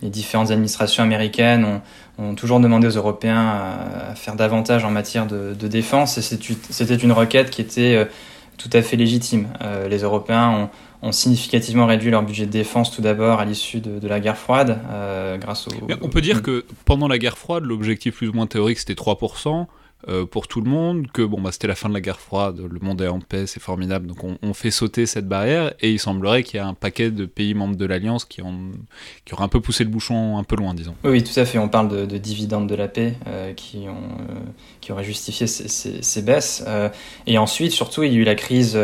les 0.00 0.08
différentes 0.08 0.50
administrations 0.50 1.02
américaines 1.02 1.82
ont, 2.16 2.34
toujours 2.36 2.58
demandé 2.58 2.86
aux 2.86 2.96
Européens 2.96 3.46
à, 4.08 4.14
faire 4.14 4.34
davantage 4.34 4.86
en 4.86 4.90
matière 4.90 5.26
de, 5.26 5.52
de 5.52 5.68
défense, 5.68 6.16
et 6.16 6.22
c'était 6.22 6.94
une 6.94 7.12
requête 7.12 7.50
qui 7.50 7.60
était 7.60 8.08
tout 8.56 8.70
à 8.72 8.80
fait 8.80 8.96
légitime. 8.96 9.48
les 9.90 9.98
Européens 9.98 10.48
ont, 10.48 10.70
ont 11.04 11.12
significativement 11.12 11.86
réduit 11.86 12.10
leur 12.10 12.22
budget 12.22 12.46
de 12.46 12.50
défense 12.50 12.90
tout 12.90 13.02
d'abord 13.02 13.38
à 13.38 13.44
l'issue 13.44 13.80
de, 13.80 14.08
la 14.08 14.20
guerre 14.20 14.38
froide, 14.38 14.80
euh, 14.90 15.36
grâce 15.38 15.68
au... 15.68 15.70
on 16.00 16.08
peut 16.08 16.20
dire 16.20 16.42
que 16.42 16.64
pendant 16.84 17.08
la 17.08 17.18
guerre 17.18 17.38
froide, 17.38 17.64
l'objectif 17.64 18.16
plus 18.16 18.28
ou 18.28 18.32
moins 18.32 18.46
théorique 18.46 18.78
c'était 18.78 18.94
3%, 18.94 19.66
euh, 20.08 20.26
pour 20.26 20.48
tout 20.48 20.60
le 20.60 20.70
monde, 20.70 21.06
que 21.12 21.22
bon, 21.22 21.40
bah, 21.40 21.50
c'était 21.50 21.66
la 21.66 21.74
fin 21.74 21.88
de 21.88 21.94
la 21.94 22.00
guerre 22.02 22.20
froide, 22.20 22.60
le 22.70 22.78
monde 22.80 23.00
est 23.00 23.08
en 23.08 23.20
paix, 23.20 23.46
c'est 23.46 23.60
formidable, 23.60 24.06
donc 24.06 24.18
on, 24.42 24.54
fait 24.54 24.70
sauter 24.70 25.06
cette 25.06 25.26
barrière, 25.26 25.72
et 25.80 25.90
il 25.90 25.98
semblerait 25.98 26.42
qu'il 26.42 26.58
y 26.58 26.60
a 26.60 26.66
un 26.66 26.74
paquet 26.74 27.10
de 27.10 27.24
pays 27.24 27.54
membres 27.54 27.76
de 27.76 27.86
l'Alliance 27.86 28.26
qui, 28.26 28.42
ont, 28.42 28.72
qui 29.24 29.32
auraient 29.32 29.44
un 29.44 29.48
peu 29.48 29.60
poussé 29.60 29.82
le 29.82 29.90
bouchon 29.90 30.36
un 30.36 30.44
peu 30.44 30.56
loin, 30.56 30.74
disons. 30.74 30.94
Oui, 31.04 31.24
tout 31.24 31.38
à 31.40 31.46
fait, 31.46 31.58
on 31.58 31.68
parle 31.68 32.06
de, 32.06 32.18
dividendes 32.18 32.68
de 32.68 32.74
la 32.74 32.86
paix 32.86 33.14
euh, 33.26 33.54
qui, 33.54 33.86
ont, 33.88 34.18
qui 34.82 34.92
auraient 34.92 35.04
justifié 35.04 35.46
ces, 35.46 36.22
baisses. 36.22 36.62
et 37.26 37.38
ensuite, 37.38 37.72
surtout, 37.72 38.02
il 38.02 38.12
y 38.12 38.16
a 38.16 38.18
eu 38.18 38.24
la 38.24 38.34
crise 38.34 38.78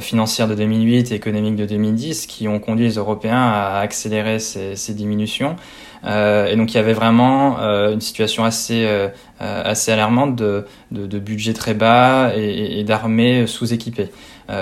financière 0.00 0.46
de 0.46 0.54
2008 0.54 1.10
et 1.10 1.14
économique 1.14 1.56
de 1.56 1.66
2010 1.66 2.26
qui 2.26 2.46
ont 2.48 2.58
conduit 2.58 2.86
les 2.86 2.94
Européens 2.94 3.40
à 3.40 3.80
accélérer 3.80 4.38
ces, 4.38 4.94
diminutions. 4.94 5.56
Euh, 6.04 6.46
et 6.46 6.56
donc 6.56 6.72
il 6.72 6.76
y 6.76 6.80
avait 6.80 6.92
vraiment 6.92 7.58
euh, 7.60 7.92
une 7.92 8.00
situation 8.00 8.44
assez, 8.44 8.86
euh, 8.86 9.08
alarmante 9.40 10.36
de, 10.36 10.66
de, 10.92 11.18
budget 11.18 11.52
très 11.52 11.74
bas 11.74 12.32
et, 12.36 12.84
d'armées 12.84 13.46
sous-équipées. 13.46 14.08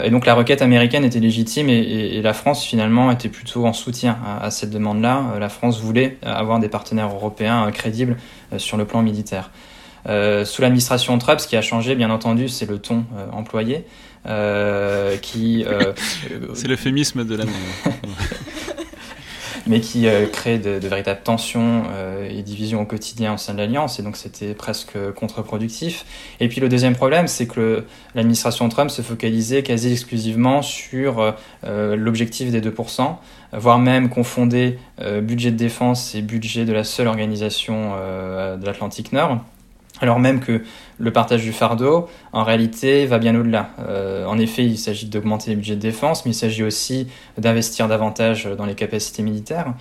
et 0.05 0.11
donc 0.11 0.27
la 0.27 0.35
requête 0.35 0.63
américaine 0.63 1.05
était 1.05 1.21
légitime 1.21 1.69
et, 1.69 2.21
la 2.23 2.33
France 2.33 2.65
finalement 2.65 3.11
était 3.11 3.29
plutôt 3.29 3.67
en 3.67 3.73
soutien 3.73 4.19
à, 4.41 4.51
cette 4.51 4.71
demande-là. 4.71 5.35
La 5.39 5.49
France 5.49 5.81
voulait 5.81 6.19
avoir 6.23 6.59
des 6.59 6.69
partenaires 6.69 7.09
européens 7.09 7.71
crédibles 7.73 8.17
sur 8.57 8.77
le 8.77 8.85
plan 8.85 9.03
militaire. 9.03 9.51
Euh, 10.09 10.45
sous 10.45 10.63
l'administration 10.63 11.17
Trump, 11.19 11.41
ce 11.41 11.47
qui 11.47 11.57
a 11.57 11.63
changé, 11.63 11.95
bien 11.95 12.11
entendu, 12.11 12.49
c'est 12.49 12.69
le 12.69 12.79
ton 12.79 13.05
euh, 13.17 13.27
employé. 13.33 13.85
Euh, 14.27 15.17
qui 15.19 15.65
c'est 16.55 16.69
l'euphémisme 16.69 17.25
de 17.25 17.37
la 17.37 17.45
mais 19.69 19.81
qui 19.81 20.09
euh, 20.09 20.27
crée 20.27 20.59
de, 20.59 20.71
véritables 20.89 21.21
tensions 21.23 21.85
euh, 21.93 22.29
et 22.29 22.43
divisions 22.43 22.81
au 22.81 22.85
quotidien 22.87 23.35
au 23.35 23.37
sein 23.37 23.53
de 23.53 23.59
l'Alliance, 23.59 24.01
et 24.01 24.03
donc 24.03 24.17
c'était 24.17 24.55
presque 24.55 24.97
contre-productif. 25.15 26.05
Et 26.41 26.49
puis 26.49 26.61
le 26.61 26.69
deuxième 26.69 26.97
problème, 26.97 27.29
c'est 27.29 27.47
que 27.47 27.85
l'administration 28.15 28.69
Trump 28.69 28.91
se 28.91 29.03
focalisait 29.03 29.63
quasi 29.63 29.93
exclusivement 29.93 30.63
sur 30.63 31.35
euh, 31.65 31.97
l'objectif 31.97 32.51
des 32.51 32.61
2%, 32.61 33.17
voire 33.53 33.79
même 33.79 34.09
confondait 34.09 34.79
budget 35.23 35.51
de 35.51 35.57
défense 35.57 36.15
et 36.15 36.23
budget 36.23 36.65
de 36.65 36.73
la 36.73 36.85
seule 36.85 37.07
organisation 37.07 37.93
de 37.93 38.65
l'Atlantique 38.65 39.13
Nord 39.13 39.39
alors 40.01 40.19
même 40.19 40.41
que 40.41 40.63
le 40.99 41.13
partage 41.13 41.43
du 41.43 41.53
fardeau, 41.53 42.09
en 42.33 42.43
réalité, 42.43 43.07
va 43.07 43.19
bien 43.19 43.39
au-delà. 43.39 43.71
Euh, 43.81 44.27
en 44.27 44.39
effet, 44.39 44.65
il 44.65 44.79
s'agit 44.79 45.07
d'augmenter 45.07 45.51
les 45.51 45.57
budgets 45.57 45.77
de 45.77 45.81
défense, 45.81 46.25
mais 46.25 46.33
il 46.33 46.35
s'agit 46.35 46.63
aussi 46.63 47.09
d'investir 47.37 47.89
davantage 47.89 48.49
dans 48.57 48.67
les 48.67 48.75
capacités 48.75 49.23
militaires. 49.23 49.75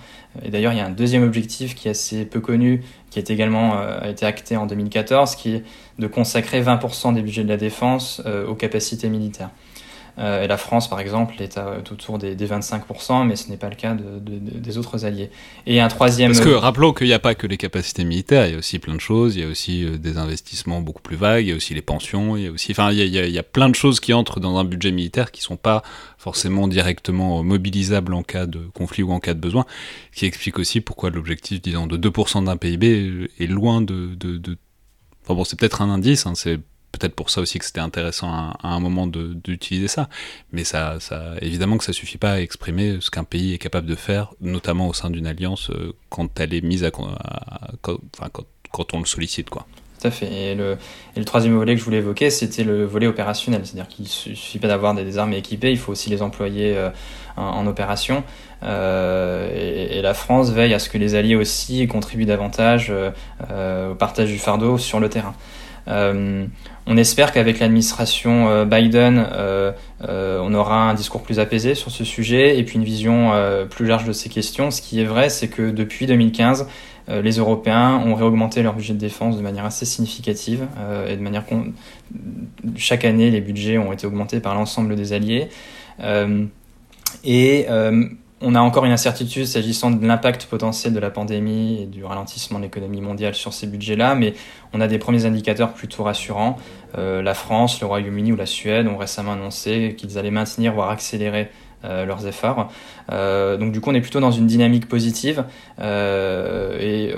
Et 0.44 0.50
d'ailleurs, 0.50 0.72
il 0.72 0.78
y 0.78 0.80
a 0.80 0.86
un 0.86 0.90
deuxième 0.90 1.24
objectif 1.24 1.74
qui 1.74 1.88
est 1.88 1.92
assez 1.92 2.24
peu 2.24 2.40
connu, 2.40 2.82
qui 3.10 3.18
est 3.18 3.30
également 3.30 3.78
euh, 3.78 4.02
été 4.02 4.26
acté 4.26 4.56
en 4.56 4.66
2014, 4.66 5.34
qui 5.36 5.56
est 5.56 5.64
de 5.98 6.06
consacrer 6.06 6.62
20% 6.62 7.14
des 7.14 7.22
budgets 7.22 7.44
de 7.44 7.48
la 7.48 7.56
défense 7.56 8.22
euh, 8.26 8.46
aux 8.46 8.54
capacités 8.54 9.08
militaires. 9.08 9.50
Euh, 10.18 10.42
et 10.42 10.48
la 10.48 10.56
France, 10.56 10.88
par 10.88 11.00
exemple, 11.00 11.34
est 11.40 11.58
autour 11.92 12.18
des, 12.18 12.34
25%, 12.34 13.26
mais 13.26 13.36
ce 13.36 13.50
n'est 13.50 13.56
pas 13.56 13.68
le 13.68 13.76
cas 13.76 13.94
des 13.94 14.78
autres 14.78 15.04
alliés. 15.04 15.30
Et 15.66 15.80
un 15.80 15.88
troisième... 15.88 16.32
Parce 16.32 16.44
que 16.44 16.50
rappelons 16.50 16.92
qu'il 16.92 17.06
n'y 17.06 17.12
a 17.12 17.18
pas 17.18 17.34
que 17.34 17.46
les 17.46 17.56
capacités 17.56 18.04
militaires, 18.04 18.46
il 18.46 18.52
y 18.52 18.54
a 18.54 18.58
aussi 18.58 18.78
plein 18.78 18.94
de 18.94 19.00
choses, 19.00 19.36
il 19.36 19.42
y 19.42 19.44
a 19.44 19.48
aussi 19.48 19.84
euh, 19.84 19.98
des 19.98 20.18
investissements 20.18 20.80
beaucoup 20.80 21.02
plus 21.02 21.16
vagues, 21.16 21.44
il 21.44 21.50
y 21.50 21.52
a 21.52 21.56
aussi 21.56 21.74
les 21.74 21.82
pensions, 21.82 22.36
il 22.36 22.44
y 22.44 22.46
a 22.46 22.50
aussi... 22.50 22.72
Enfin, 22.72 22.90
il 22.90 22.98
y 22.98 23.38
a, 23.38 23.42
plein 23.42 23.68
de 23.68 23.74
choses 23.74 24.00
qui 24.00 24.12
entrent 24.12 24.40
dans 24.40 24.58
un 24.58 24.64
budget 24.64 24.90
militaire 24.90 25.30
qui 25.30 25.40
ne 25.40 25.44
sont 25.44 25.56
pas 25.56 25.82
forcément 26.16 26.68
directement 26.68 27.42
mobilisables 27.42 28.12
en 28.12 28.22
cas 28.22 28.46
de 28.46 28.60
conflit 28.74 29.02
ou 29.02 29.12
en 29.12 29.20
cas 29.20 29.34
de 29.34 29.40
besoin, 29.40 29.64
qui 30.14 30.26
explique 30.26 30.58
aussi 30.58 30.80
pourquoi 30.80 31.10
l'objectif, 31.10 31.62
disons, 31.62 31.86
de 31.86 31.96
2% 31.96 32.44
d'un 32.44 32.56
PIB 32.56 33.28
est 33.38 33.46
loin 33.46 33.80
de... 33.80 34.14
de, 34.14 34.58
Enfin 35.24 35.34
bon, 35.34 35.44
c'est 35.44 35.58
peut-être 35.58 35.82
un 35.82 35.90
indice, 35.90 36.24
hein, 36.24 36.32
c'est 36.34 36.58
peut-être 36.98 37.14
pour 37.14 37.30
ça 37.30 37.40
aussi 37.40 37.58
que 37.58 37.64
c'était 37.64 37.80
intéressant 37.80 38.30
à, 38.30 38.56
un 38.62 38.80
moment 38.80 39.06
d'utiliser 39.06 39.88
ça. 39.88 40.08
Mais 40.52 40.64
ça, 40.64 40.98
évidemment 41.40 41.78
que 41.78 41.84
ça 41.84 41.92
suffit 41.92 42.18
pas 42.18 42.32
à 42.32 42.40
exprimer 42.40 42.98
ce 43.00 43.10
qu'un 43.10 43.24
pays 43.24 43.54
est 43.54 43.58
capable 43.58 43.86
de 43.86 43.94
faire, 43.94 44.34
notamment 44.40 44.88
au 44.88 44.92
sein 44.92 45.10
d'une 45.10 45.26
alliance, 45.26 45.70
euh, 45.70 45.92
quand 46.10 46.40
elle 46.40 46.54
est 46.54 46.60
mise 46.60 46.84
à, 46.84 46.90
quand, 46.90 47.08
quand, 48.70 48.94
on 48.94 48.98
le 48.98 49.06
sollicite, 49.06 49.50
quoi. 49.50 49.66
Tout 50.00 50.06
à 50.06 50.10
fait. 50.12 50.32
Et 50.32 50.54
le, 50.54 50.76
troisième 51.24 51.56
volet 51.56 51.74
que 51.74 51.80
je 51.80 51.84
voulais 51.84 51.96
évoquer, 51.98 52.30
c'était 52.30 52.62
le 52.62 52.84
volet 52.84 53.08
opérationnel. 53.08 53.62
C'est-à-dire 53.64 53.88
qu'il 53.88 54.04
ne 54.04 54.08
suffit 54.08 54.60
pas 54.60 54.68
d'avoir 54.68 54.94
des, 54.94 55.18
armes 55.18 55.32
équipées, 55.32 55.72
il 55.72 55.78
faut 55.78 55.90
aussi 55.90 56.08
les 56.08 56.22
employer 56.22 56.76
euh, 56.76 56.90
en, 57.36 57.66
opération. 57.66 58.22
Euh, 58.62 59.96
et, 59.96 60.00
la 60.00 60.14
France 60.14 60.50
veille 60.50 60.72
à 60.72 60.78
ce 60.78 60.88
que 60.88 60.98
les 60.98 61.16
alliés 61.16 61.34
aussi 61.34 61.86
contribuent 61.88 62.26
davantage 62.26 62.92
au 62.92 63.94
partage 63.96 64.28
du 64.28 64.38
fardeau 64.38 64.78
sur 64.78 65.00
le 65.00 65.08
terrain. 65.08 65.34
On 65.88 66.96
espère 66.96 67.32
qu'avec 67.32 67.60
l'administration 67.60 68.64
Biden, 68.66 69.26
on 70.00 70.54
aura 70.54 70.90
un 70.90 70.94
discours 70.94 71.22
plus 71.22 71.38
apaisé 71.38 71.74
sur 71.74 71.90
ce 71.90 72.04
sujet 72.04 72.58
et 72.58 72.62
puis 72.64 72.76
une 72.76 72.84
vision 72.84 73.32
plus 73.70 73.86
large 73.86 74.04
de 74.04 74.12
ces 74.12 74.28
questions. 74.28 74.70
Ce 74.70 74.82
qui 74.82 75.00
est 75.00 75.04
vrai, 75.04 75.30
c'est 75.30 75.48
que 75.48 75.70
depuis 75.70 76.06
2015, 76.06 76.66
euh, 77.08 77.22
les 77.22 77.38
Européens 77.38 78.02
ont 78.04 78.14
réaugmenté 78.14 78.62
leur 78.62 78.74
budget 78.74 78.92
de 78.92 78.98
défense 78.98 79.36
de 79.36 79.42
manière 79.42 79.64
assez 79.64 79.86
significative 79.86 80.66
euh, 80.78 81.08
et 81.08 81.16
de 81.16 81.22
manière 81.22 81.44
chaque 82.76 83.04
année 83.04 83.30
les 83.30 83.40
budgets 83.40 83.78
ont 83.78 83.92
été 83.92 84.06
augmentés 84.06 84.40
par 84.40 84.54
l'ensemble 84.54 84.94
des 84.94 85.12
alliés 85.14 85.48
euh, 86.00 86.44
et 87.24 87.66
on 88.40 88.54
a 88.54 88.60
encore 88.60 88.84
une 88.84 88.92
incertitude 88.92 89.46
s'agissant 89.46 89.90
de 89.90 90.06
l'impact 90.06 90.46
potentiel 90.46 90.92
de 90.92 91.00
la 91.00 91.10
pandémie 91.10 91.82
et 91.82 91.86
du 91.86 92.04
ralentissement 92.04 92.58
de 92.58 92.64
l'économie 92.64 93.00
mondiale 93.00 93.34
sur 93.34 93.52
ces 93.52 93.66
budgets-là, 93.66 94.14
mais 94.14 94.34
on 94.72 94.80
a 94.80 94.86
des 94.86 94.98
premiers 94.98 95.24
indicateurs 95.24 95.72
plutôt 95.72 96.04
rassurants. 96.04 96.56
la 96.96 97.34
France, 97.34 97.80
le 97.80 97.86
Royaume-Uni 97.86 98.32
ou 98.32 98.36
la 98.36 98.46
Suède 98.46 98.86
ont 98.86 98.96
récemment 98.96 99.32
annoncé 99.32 99.96
qu'ils 99.98 100.18
allaient 100.18 100.30
maintenir, 100.30 100.72
voire 100.72 100.90
accélérer 100.90 101.50
euh, 101.84 102.04
leurs 102.04 102.26
efforts. 102.26 102.72
Euh, 103.12 103.56
donc 103.56 103.70
du 103.70 103.80
coup, 103.80 103.90
on 103.90 103.94
est 103.94 104.00
plutôt 104.00 104.18
dans 104.18 104.32
une 104.32 104.48
dynamique 104.48 104.88
positive 104.88 105.44
euh, 105.78 106.76
et 106.80 107.14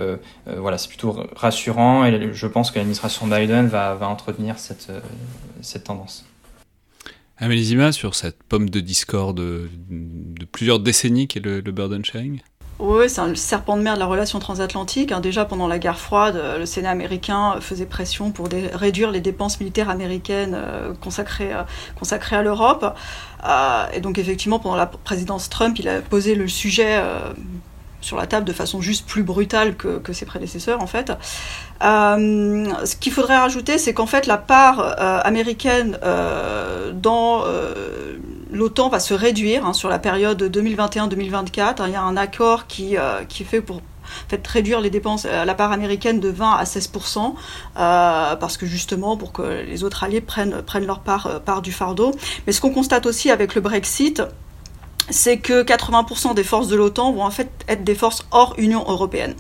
voilà, 0.59 0.77
c'est 0.77 0.89
plutôt 0.89 1.17
rassurant 1.35 2.05
et 2.05 2.35
je 2.35 2.47
pense 2.47 2.71
que 2.71 2.79
l'administration 2.79 3.27
Biden 3.27 3.69
va, 3.69 3.97
entretenir 4.03 4.57
cette 4.59 5.85
tendance. 5.85 6.30
Amélie 7.41 7.65
Zima, 7.65 7.91
sur 7.91 8.15
cette 8.15 8.43
pomme 8.43 8.69
de 8.69 8.81
discorde 8.81 9.39
de, 9.39 10.45
plusieurs 10.53 10.79
décennies 10.79 11.27
qu'est 11.27 11.41
le, 11.41 11.61
le 11.61 11.73
burden 11.73 12.05
sharing? 12.05 12.41
Oui, 12.83 13.11
c'est 13.11 13.21
un 13.21 13.35
serpent 13.35 13.77
de 13.77 13.83
mer 13.83 13.95
de 13.95 13.99
la 13.99 14.07
relation 14.07 14.39
transatlantique. 14.39 15.13
Hein. 15.13 15.21
Déjà 15.21 15.45
pendant 15.45 15.69
la 15.69 15.79
guerre 15.79 15.99
froide, 15.99 16.37
euh, 16.37 16.59
le 16.59 16.65
Sénat 16.65 16.91
américain 16.91 17.57
faisait 17.61 17.85
pression 17.85 18.31
pour 18.31 18.49
réduire 18.73 19.11
les 19.11 19.21
dépenses 19.21 19.61
militaires 19.61 19.91
américaines 19.91 20.55
euh, 20.55 20.93
euh, 20.93 20.95
consacrées 21.99 22.37
à 22.37 22.43
l'Europe. 22.43 22.97
et 23.93 24.01
donc 24.01 24.17
effectivement, 24.19 24.59
pendant 24.59 24.77
la 24.77 24.87
présidence 24.87 25.51
Trump, 25.51 25.79
il 25.79 25.89
a 25.89 26.01
posé 26.01 26.35
le 26.35 26.49
sujet 26.49 27.03
sur 28.01 28.17
la 28.17 28.27
table 28.27 28.47
de 28.47 28.53
façon 28.53 28.81
juste 28.81 29.07
plus 29.07 29.23
brutale 29.23 29.77
que, 29.77 30.13
ses 30.13 30.27
prédécesseurs 30.27 30.83
en 30.83 30.87
fait. 30.87 31.13
ce 31.81 32.97
qu'il 32.97 33.13
faudrait 33.13 33.39
rajouter, 33.39 33.79
c'est 33.79 33.95
qu'en 33.95 34.07
fait 34.07 34.27
la 34.27 34.39
part 34.39 34.81
américaine 35.25 35.99
dans 36.95 37.45
l'OTAN 38.53 38.89
va 38.89 39.01
se 39.01 39.15
réduire 39.15 39.67
hein, 39.67 39.73
sur 39.73 39.89
la 39.89 39.99
période 39.99 40.43
2021-2024. 40.43 41.87
Il 41.87 41.93
y 41.93 41.97
a 41.97 42.03
un 42.03 42.17
accord 42.17 42.67
qui, 42.67 42.97
euh, 42.97 43.25
fait 43.29 43.61
pour 43.61 43.81
réduire 44.47 44.81
les 44.81 44.91
dépenses 44.91 45.25
la 45.25 45.55
part 45.55 45.71
américaine 45.73 46.19
de 46.19 46.29
20 46.29 46.53
à 46.55 46.65
16% 46.65 47.35
euh, 47.77 48.37
parce 48.37 48.57
que 48.57 48.67
justement 48.67 49.17
pour 49.17 49.33
que 49.33 49.43
les 49.43 49.85
autres 49.85 50.03
alliés 50.03 50.21
prennent, 50.21 50.63
leur 50.85 51.01
part, 51.01 51.27
euh, 51.27 51.39
part 51.39 51.63
du 51.63 51.73
fardeau. 51.73 52.13
Mais 52.47 52.53
ce 52.53 52.61
qu'on 52.61 52.71
constate 52.71 53.07
aussi 53.07 53.31
avec 53.31 53.55
le 53.55 53.61
Brexit, 53.61 54.23
c'est 55.11 55.39
que 55.39 55.63
80% 55.63 56.35
des 56.35 56.45
forces 56.45 56.69
de 56.69 56.77
l'OTAN 56.77 57.13
vont 57.13 57.25
en 57.25 57.31
fait 57.31 57.51
être 57.69 57.85
des 57.85 57.95
forces 57.95 58.27
hors 58.31 58.55
Union 58.59 58.85
européenne. 58.89 59.35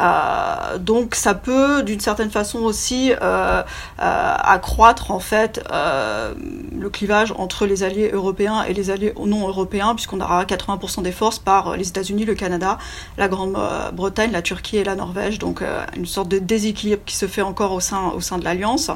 Euh, 0.00 0.78
donc 0.78 1.14
ça 1.14 1.34
peut 1.34 1.82
d'une 1.82 2.00
certaine 2.00 2.30
façon 2.30 2.60
aussi 2.60 3.12
euh, 3.12 3.16
euh, 3.20 3.62
accroître 3.98 5.10
en 5.10 5.18
fait 5.18 5.60
le 5.70 6.88
clivage 6.90 7.32
entre 7.36 7.66
les 7.66 7.82
alliés 7.82 8.10
européens 8.12 8.62
et 8.62 8.72
les 8.72 8.90
alliés 8.90 9.12
non 9.18 9.48
européens 9.48 9.94
puisqu'on 9.94 10.20
aura 10.20 10.44
80% 10.44 11.02
des 11.02 11.12
forces 11.12 11.38
par 11.38 11.76
les 11.76 11.88
États-Unis, 11.88 12.24
le 12.24 12.34
Canada, 12.34 12.78
la 13.16 13.28
Grande-Bretagne, 13.28 14.30
la 14.30 14.42
Turquie 14.42 14.76
et 14.76 14.84
la 14.84 14.94
Norvège. 14.94 15.38
Donc 15.38 15.62
une 15.96 16.06
sorte 16.06 16.28
de 16.28 16.38
déséquilibre 16.38 17.02
qui 17.04 17.16
se 17.16 17.26
fait 17.26 17.42
encore 17.42 17.72
au 17.72 17.80
sein 17.80 18.12
au 18.14 18.20
sein 18.20 18.38
de 18.38 18.44
l'alliance 18.44 18.90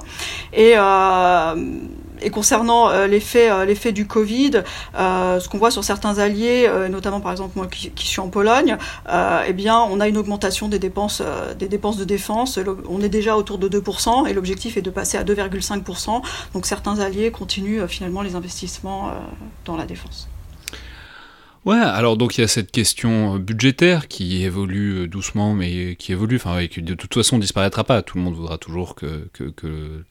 et 0.53 0.75
et 2.23 2.31
concernant 2.31 2.91
euh, 2.91 3.07
l'effet 3.07 3.51
euh, 3.51 3.65
l'effet 3.65 3.93
du 3.93 4.07
Covid, 4.07 4.63
euh, 4.99 5.41
ce 5.41 5.49
qu'on 5.49 5.59
voit 5.59 5.71
sur 5.71 5.85
certains 5.85 6.19
alliés, 6.19 6.71
notamment 6.91 7.21
par 7.21 7.33
exemple 7.33 7.53
moi 7.57 7.67
qui, 7.67 8.07
suis 8.07 8.21
en 8.21 8.29
Pologne, 8.29 8.77
eh 9.47 9.53
bien 9.53 9.79
on 9.79 10.01
a 10.01 10.09
une 10.09 10.17
augmentation 10.17 10.69
des 10.69 10.79
dépenses 10.79 11.23
des 11.59 11.69
dépenses 11.69 11.97
de 11.97 12.05
défense. 12.05 12.59
On 12.89 13.01
est 13.01 13.09
déjà 13.09 13.37
autour 13.37 13.59
de 13.59 13.69
2% 13.69 14.29
et 14.29 14.33
l'objectif 14.33 14.77
est 14.77 14.83
de 14.83 14.91
passer 14.91 15.19
à 15.19 15.25
2,5%. 15.25 16.23
Donc 16.55 16.67
certains 16.67 16.99
alliés 17.01 17.31
continuent 17.31 17.87
finalement 17.87 18.23
les 18.23 18.35
investissements 18.35 19.13
dans 19.65 19.77
la 19.77 19.87
défense. 19.87 20.32
Ouais, 21.65 21.77
alors 21.77 22.17
donc 22.17 22.37
il 22.37 22.41
y 22.41 22.45
a 22.45 22.49
cette 22.49 22.73
question 22.73 23.37
euh, 23.37 23.39
budgétaire 23.39 24.09
qui 24.09 24.43
évolue 24.43 25.03
euh, 25.03 25.07
doucement, 25.07 25.55
mais 25.55 25.95
qui 25.95 26.11
évolue, 26.11 26.35
enfin, 26.35 26.67
qui 26.67 26.83
de 26.83 26.95
toute 26.95 27.15
façon 27.15 27.39
disparaîtra 27.39 27.85
pas. 27.85 28.03
Tout 28.03 28.19
le 28.19 28.25
monde 28.25 28.35
voudra 28.35 28.59
toujours 28.59 28.97
que, 28.97 29.29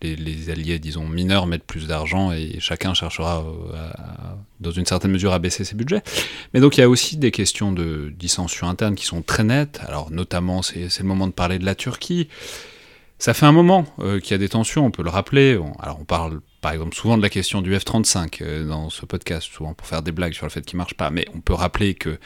les, 0.02 0.50
alliés, 0.50 0.80
disons, 0.80 1.10
mineurs 1.10 1.48
mettent 1.48 1.66
plus 1.66 1.88
d'argent 1.88 2.32
et 2.32 2.56
chacun 2.60 2.94
cherchera, 2.94 3.44
euh, 3.44 3.90
dans 4.62 4.72
une 4.72 4.86
certaine 4.86 5.12
mesure, 5.12 5.34
à 5.34 5.40
baisser 5.40 5.66
ses 5.66 5.76
budgets. 5.76 6.04
Mais 6.54 6.62
donc 6.62 6.78
il 6.78 6.80
y 6.80 6.84
a 6.84 6.90
aussi 6.90 7.18
des 7.18 7.32
questions 7.32 7.74
de 7.74 8.14
dissension 8.18 8.70
interne 8.70 8.96
qui 8.96 9.06
sont 9.06 9.22
très 9.22 9.44
nettes. 9.44 9.82
Alors 9.86 10.10
notamment, 10.10 10.62
c'est 10.62 11.00
le 11.00 11.06
moment 11.06 11.28
de 11.28 11.34
parler 11.34 11.60
de 11.60 11.66
la 11.66 11.76
Turquie. 11.76 12.30
Ça 13.20 13.34
fait 13.34 13.46
un 13.46 13.52
moment 13.52 13.86
qu'il 13.98 14.32
y 14.32 14.34
a 14.34 14.38
des 14.38 14.50
tensions, 14.50 14.86
on 14.86 14.92
peut 14.92 15.04
le 15.04 15.10
rappeler. 15.10 15.60
alors 15.80 16.00
on 16.00 16.06
parle 16.06 16.40
par 16.62 16.72
exemple 16.72 16.96
souvent 16.96 17.18
de 17.18 17.22
la 17.22 17.30
question 17.30 17.62
du 17.62 17.76
F-35 17.76 18.38
euh, 18.42 18.68
dans 18.68 18.90
ce 18.90 19.06
podcast, 19.06 19.52
souvent 19.52 19.74
pour 19.74 19.88
faire 19.88 20.04
des 20.04 20.12
blagues 20.12 20.34
sur 20.34 20.46
le 20.46 20.52
fait 20.52 20.62
qu'il 20.66 20.78
marche 20.78 20.94
pas, 20.94 21.10
mais 21.10 21.26
on 21.34 21.42
peut 21.42 21.54
rappeler 21.54 21.96
que 21.96 22.20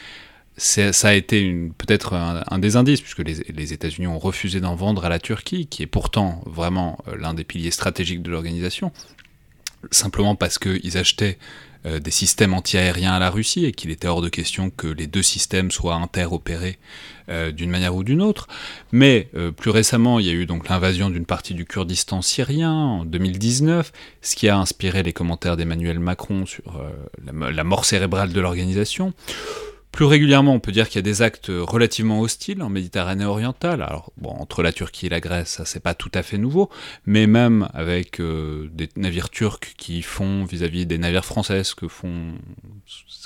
ça 0.58 1.08
a 1.08 1.12
été 1.12 1.70
peut-être 1.76 2.14
un, 2.14 2.58
des 2.58 2.76
indices, 2.76 3.02
puisque 3.02 3.18
les, 3.18 3.72
États-Unis 3.74 4.06
ont 4.06 4.18
refusé 4.18 4.58
d'en 4.58 4.74
vendre 4.74 5.04
à 5.04 5.10
la 5.10 5.18
Turquie, 5.18 5.66
qui 5.66 5.82
est 5.82 5.86
pourtant 5.86 6.42
vraiment 6.46 6.98
euh, 7.08 7.16
l'un 7.18 7.34
des 7.34 7.44
piliers 7.44 7.70
stratégiques 7.70 8.22
de 8.22 8.30
l'organisation, 8.30 8.90
simplement 9.90 10.34
parce 10.34 10.58
qu'ils 10.58 10.96
achetaient 10.96 11.38
des 11.84 12.10
systèmes 12.10 12.54
antiaériens 12.54 13.12
à 13.12 13.18
la 13.18 13.30
Russie 13.30 13.64
et 13.64 13.72
qu'il 13.72 13.90
était 13.90 14.08
hors 14.08 14.22
de 14.22 14.28
question 14.28 14.70
que 14.70 14.88
les 14.88 15.06
deux 15.06 15.22
systèmes 15.22 15.70
soient 15.70 15.94
interopérés 15.94 16.78
euh, 17.28 17.50
d'une 17.50 17.70
manière 17.70 17.96
ou 17.96 18.04
d'une 18.04 18.22
autre. 18.22 18.46
Mais 18.92 19.28
euh, 19.34 19.50
plus 19.50 19.70
récemment, 19.70 20.20
il 20.20 20.26
y 20.26 20.30
a 20.30 20.32
eu 20.32 20.46
donc 20.46 20.68
l'invasion 20.68 21.10
d'une 21.10 21.26
partie 21.26 21.54
du 21.54 21.64
Kurdistan 21.64 22.22
syrien 22.22 22.72
en 22.72 23.04
2019, 23.04 23.92
ce 24.22 24.36
qui 24.36 24.48
a 24.48 24.56
inspiré 24.56 25.02
les 25.02 25.12
commentaires 25.12 25.56
d'Emmanuel 25.56 25.98
Macron 25.98 26.46
sur 26.46 26.80
la, 27.24 27.64
mort 27.64 27.84
cérébrale 27.84 28.32
de 28.32 28.40
l'organisation. 28.40 29.12
Plus 29.96 30.04
régulièrement, 30.04 30.52
on 30.52 30.60
peut 30.60 30.72
dire 30.72 30.90
qu'il 30.90 30.96
y 30.96 30.98
a 30.98 31.02
des 31.10 31.22
actes 31.22 31.46
relativement 31.50 32.20
hostiles 32.20 32.60
en 32.62 32.68
Méditerranée 32.68 33.24
orientale. 33.24 33.80
Alors, 33.80 34.12
entre 34.22 34.62
la 34.62 34.70
Turquie 34.70 35.06
et 35.06 35.08
la 35.08 35.20
Grèce, 35.20 35.48
ça 35.48 35.64
c'est 35.64 35.80
pas 35.80 35.94
tout 35.94 36.10
à 36.12 36.22
fait 36.22 36.36
nouveau, 36.36 36.68
mais 37.06 37.26
même 37.26 37.70
avec 37.72 38.20
euh, 38.20 38.68
des 38.74 38.90
navires 38.96 39.30
turcs 39.30 39.72
qui 39.78 40.02
font 40.02 40.44
vis-à-vis 40.44 40.84
des 40.84 40.98
navires 40.98 41.24
français 41.24 41.64
ce 41.64 41.74
que 41.74 41.88
font, 41.88 42.34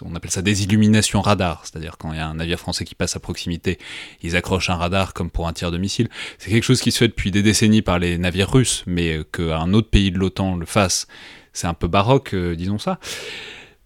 on 0.03 0.15
appelle 0.15 0.31
ça 0.31 0.43
des 0.43 0.63
illuminations 0.63 1.21
radar, 1.21 1.63
c'est-à-dire 1.65 1.99
quand 1.99 2.13
il 2.13 2.19
y 2.19 2.21
a 2.21 2.29
un 2.29 2.35
navire 2.35 2.61
français 2.61 2.85
qui 2.85 2.95
passe 2.95 3.17
à 3.17 3.19
proximité, 3.19 3.81
ils 4.23 4.37
accrochent 4.37 4.71
un 4.71 4.77
radar 4.77 5.13
comme 5.13 5.29
pour 5.29 5.49
un 5.49 5.53
tir 5.53 5.73
de 5.73 5.77
missile. 5.77 6.09
C'est 6.39 6.53
quelque 6.53 6.63
chose 6.63 6.81
qui 6.81 6.93
se 6.93 6.99
fait 6.99 7.09
depuis 7.09 7.33
des 7.33 7.43
décennies 7.43 7.83
par 7.83 7.99
les 7.99 8.17
navires 8.17 8.49
russes, 8.49 8.85
mais 8.87 9.23
qu'un 9.33 9.73
autre 9.73 9.91
pays 9.91 10.13
de 10.13 10.19
l'OTAN 10.19 10.55
le 10.55 10.67
fasse, 10.67 11.09
c'est 11.53 11.67
un 11.67 11.75
peu 11.75 11.89
baroque, 11.89 12.33
euh, 12.33 12.55
disons 12.55 12.79
ça. 12.79 13.01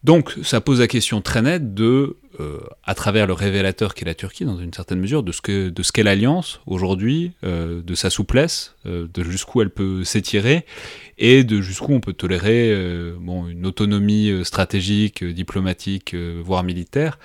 Donc, 0.03 0.35
ça 0.43 0.61
pose 0.61 0.81
la 0.81 0.87
question 0.87 1.23
très 1.23 1.41
nette 1.41 1.73
de 1.73 2.19
euh, 2.41 2.61
à 2.83 2.95
travers 2.95 3.27
le 3.27 3.33
révélateur 3.33 3.95
qu'est 3.95 4.05
la 4.05 4.15
Turquie, 4.15 4.45
dans 4.45 4.59
une 4.59 4.73
certaine 4.73 4.99
mesure, 4.99 5.23
de 5.23 5.31
ce 5.31 5.41
que 5.41 5.69
de 5.69 5.83
qu'est 5.83 6.03
l'alliance 6.03 6.61
aujourd'hui, 6.67 7.33
euh, 7.45 7.83
de 7.83 7.95
sa 7.95 8.11
souplesse, 8.11 8.75
euh, 8.87 9.07
de 9.13 9.23
jusqu'où 9.23 9.63
elle 9.63 9.71
peut 9.71 10.03
s'étirer, 10.03 10.67
et 11.19 11.45
de 11.45 11.61
jusqu'où 11.61 11.93
on 11.93 12.01
peut 12.01 12.13
tolérer 12.13 12.77
bon, 13.21 13.47
une 13.47 13.67
autonomie 13.67 14.45
stratégique, 14.45 15.23
diplomatique, 15.23 16.15
voire 16.15 16.65
militaire, 16.65 17.21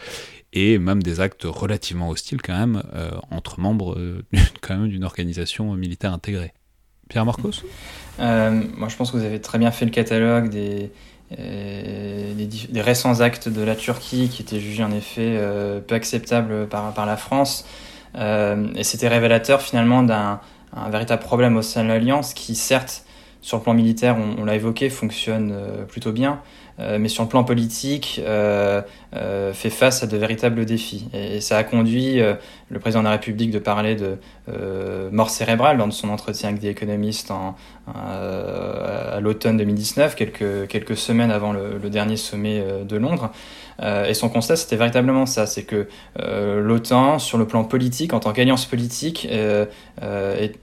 et 0.54 0.78
même 0.78 1.02
des 1.02 1.22
actes 1.22 1.44
relativement 1.46 2.10
hostiles 2.10 2.42
quand 2.42 2.58
même 2.58 2.84
entre 3.32 3.60
membres 3.60 3.98
quand 4.62 4.86
d'une 4.86 5.04
organisation 5.04 5.74
militaire 5.74 6.14
intégrée. 6.14 6.54
Pierre 7.08 7.26
Marcos? 7.26 7.64
Moi 8.20 8.90
je 8.90 8.96
pense 8.96 9.12
que 9.12 9.18
vous 9.18 9.24
avez 9.24 9.42
très 9.42 9.58
bien 9.58 9.72
fait 9.72 9.86
le 9.86 9.92
catalogue 9.92 10.50
des 10.50 10.92
euh, 11.38 12.34
des, 12.34 12.82
récents 12.82 13.20
actes 13.20 13.50
de 13.50 13.62
la 13.62 13.76
Turquie 13.76 14.30
qui 14.30 14.42
étaient 14.42 14.60
jugés 14.60 14.84
en 14.84 14.92
effet 14.92 15.36
euh, 15.38 15.80
peu 15.80 15.94
acceptables 15.94 16.68
par, 16.68 16.92
par 16.94 17.06
la 17.06 17.18
France. 17.18 17.66
Euh, 18.16 18.68
et 18.76 18.84
c'était 18.84 19.08
révélateur 19.08 19.62
finalement 19.62 20.02
d'un 20.02 20.40
véritable 20.90 21.22
problème 21.22 21.56
au 21.58 21.62
sein 21.62 21.84
de 21.84 21.90
l'Alliance 21.90 22.34
qui 22.34 22.56
certes 22.56 23.06
sur 23.42 23.58
le 23.58 23.64
plan 23.64 23.74
militaire, 23.74 24.18
on, 24.18 24.44
l'a 24.44 24.56
évoqué, 24.56 24.90
fonctionne 24.90 25.54
plutôt 25.88 26.12
bien, 26.12 26.42
mais 26.80 27.10
sur 27.10 27.24
le 27.24 27.30
plan 27.30 27.44
politique, 27.44 28.22
fait 28.22 29.70
face 29.70 30.04
à 30.04 30.08
de 30.08 30.18
véritables 30.18 30.66
défis. 30.66 31.08
Et, 31.14 31.42
ça 31.42 31.58
a 31.58 31.64
conduit 31.64 32.20
le 32.70 32.80
président 32.80 33.02
de 33.02 33.06
la 33.06 33.12
République 33.12 33.52
de 33.52 33.60
parler 33.60 33.96
de 33.96 34.18
mort 35.12 35.30
cérébrale 35.30 35.78
lors 35.78 35.88
de 35.88 35.94
son 35.94 36.10
entretien 36.10 36.50
avec 36.50 36.62
des 36.62 36.70
économistes 36.70 37.32
à 37.88 39.20
l'automne 39.20 39.58
2019, 39.58 40.16
quelques, 40.16 40.68
quelques 40.68 40.98
semaines 40.98 41.32
avant 41.32 41.54
le, 41.54 41.90
dernier 41.90 42.18
sommet 42.18 42.64
de 42.88 42.98
Londres. 42.98 43.32
Euh, 43.82 44.06
et 44.06 44.14
son 44.14 44.30
constat, 44.30 44.56
c'était 44.56 44.76
véritablement 44.76 45.26
ça, 45.26 45.46
c'est 45.46 45.64
que 45.64 45.88
euh, 46.20 46.62
l'OTAN, 46.62 47.20
sur 47.20 47.38
le 47.38 47.46
plan 47.46 47.64
politique, 47.64 48.14
en 48.14 48.20
tant 48.20 48.34
qu'alliance 48.34 48.66
politique, 48.66 49.28
euh, 49.32 49.66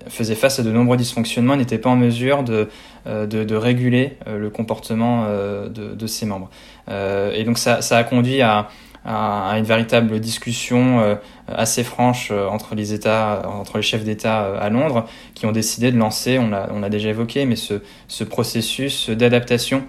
faisait 0.08 0.34
face 0.34 0.58
à 0.58 0.62
de 0.62 0.70
nombreux 0.70 0.96
dysfonctionnements, 0.96 1.56
n'était 1.56 1.78
pas 1.78 1.90
en 1.90 1.96
mesure 1.96 2.42
de, 2.42 2.68
de, 3.07 3.54
réguler 3.54 4.16
le 4.26 4.50
comportement 4.50 5.26
de, 5.26 6.07
ses 6.07 6.26
membres. 6.26 6.50
et 6.88 7.44
donc 7.44 7.59
ça, 7.59 7.80
ça 7.82 7.96
a 7.98 8.04
conduit 8.04 8.42
à, 8.42 8.68
une 9.04 9.64
véritable 9.64 10.18
discussion 10.18 11.18
assez 11.48 11.84
franche 11.84 12.32
entre 12.32 12.74
les 12.74 12.92
États, 12.92 13.42
entre 13.48 13.76
les 13.76 13.82
chefs 13.82 14.04
d'État 14.04 14.57
à 14.57 14.68
Londres, 14.68 15.07
qui 15.34 15.46
ont 15.46 15.52
décidé 15.52 15.92
de 15.92 15.98
lancer, 15.98 16.38
on 16.38 16.50
l'a 16.50 16.88
déjà 16.88 17.11
évoqué, 17.11 17.44
mais 17.44 17.57
ce, 17.57 17.82
ce 18.09 18.24
processus 18.24 19.11
d'adaptation 19.11 19.84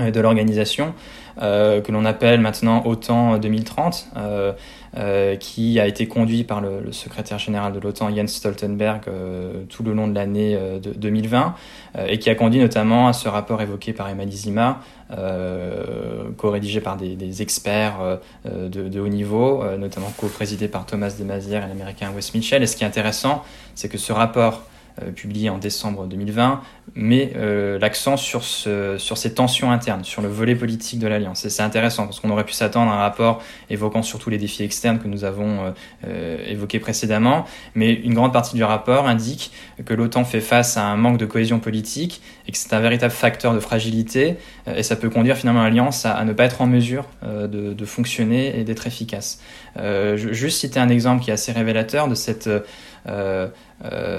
de 0.00 0.20
l'organisation 0.20 0.94
euh, 1.40 1.80
que 1.80 1.92
l'on 1.92 2.04
appelle 2.04 2.40
maintenant 2.40 2.82
OTAN 2.84 3.38
2030, 3.38 4.08
euh, 4.16 4.20
euh, 4.20 4.52
qui 5.40 5.80
a 5.80 5.86
été 5.86 6.06
conduit 6.06 6.44
par 6.44 6.60
le, 6.60 6.92
secrétaire 6.92 7.38
général 7.38 7.72
de 7.72 7.80
l'OTAN 7.80 8.14
Jens 8.14 8.28
Stoltenberg 8.28 9.04
tout 9.70 9.82
le 9.82 9.94
long 9.94 10.06
de 10.06 10.14
l'année 10.14 10.54
de 10.54 10.92
2020 10.92 11.54
et 12.08 12.18
qui 12.18 12.28
a 12.28 12.34
conduit 12.34 12.60
notamment 12.60 13.08
à 13.08 13.14
ce 13.14 13.28
rapport 13.28 13.62
évoqué 13.62 13.94
par 13.94 14.10
Emma 14.10 14.26
Zima, 14.26 14.80
co-rédigé 16.36 16.80
par 16.82 16.98
des, 16.98 17.42
experts 17.42 18.18
de, 18.44 19.00
haut 19.00 19.08
niveau, 19.08 19.64
notamment 19.78 20.12
co-présidé 20.18 20.68
par 20.68 20.84
Thomas 20.84 21.14
de 21.18 21.24
Maizière 21.24 21.64
et 21.64 21.68
l'américain 21.68 22.10
Wes 22.14 22.34
Mitchell. 22.34 22.62
Et 22.62 22.66
ce 22.66 22.76
qui 22.76 22.84
est 22.84 22.86
intéressant, 22.86 23.42
c'est 23.74 23.88
que 23.88 23.98
ce 23.98 24.12
rapport 24.12 24.42
euh, 24.42 24.71
publié 25.14 25.48
en 25.50 25.58
décembre 25.58 26.06
2020, 26.06 26.60
met 26.94 27.32
euh, 27.36 27.78
l'accent 27.78 28.16
sur, 28.16 28.44
ce, 28.44 28.96
sur 28.98 29.16
ces 29.16 29.34
tensions 29.34 29.70
internes, 29.70 30.04
sur 30.04 30.20
le 30.20 30.28
volet 30.28 30.54
politique 30.54 30.98
de 30.98 31.06
l'Alliance. 31.06 31.44
Et 31.44 31.50
c'est 31.50 31.62
intéressant 31.62 32.04
parce 32.04 32.20
qu'on 32.20 32.30
aurait 32.30 32.44
pu 32.44 32.52
s'attendre 32.52 32.92
à 32.92 32.96
un 32.96 32.98
rapport 32.98 33.42
évoquant 33.70 34.02
surtout 34.02 34.30
les 34.30 34.38
défis 34.38 34.62
externes 34.62 34.98
que 34.98 35.08
nous 35.08 35.24
avons 35.24 35.74
euh, 36.06 36.38
évoqués 36.46 36.78
précédemment, 36.78 37.46
mais 37.74 37.92
une 37.92 38.14
grande 38.14 38.32
partie 38.32 38.54
du 38.54 38.64
rapport 38.64 39.06
indique 39.08 39.52
que 39.84 39.94
l'OTAN 39.94 40.24
fait 40.24 40.40
face 40.40 40.76
à 40.76 40.84
un 40.84 40.96
manque 40.96 41.18
de 41.18 41.26
cohésion 41.26 41.58
politique 41.58 42.20
et 42.46 42.52
que 42.52 42.58
c'est 42.58 42.74
un 42.74 42.80
véritable 42.80 43.12
facteur 43.12 43.54
de 43.54 43.60
fragilité 43.60 44.36
et 44.66 44.82
ça 44.82 44.96
peut 44.96 45.08
conduire 45.08 45.36
finalement 45.36 45.62
l'Alliance 45.62 46.04
à, 46.04 46.22
ne 46.24 46.32
pas 46.32 46.44
être 46.44 46.60
en 46.60 46.66
mesure 46.66 47.06
de, 47.22 47.84
fonctionner 47.84 48.58
et 48.58 48.64
d'être 48.64 48.86
efficace. 48.86 49.40
vais 49.76 50.16
juste 50.16 50.60
citer 50.60 50.78
un 50.78 50.88
exemple 50.88 51.22
qui 51.22 51.30
est 51.30 51.34
assez 51.34 51.52
révélateur 51.52 52.08
de 52.08 52.14
cette 52.14 52.46
euh, 52.46 52.60
euh, 52.60 52.60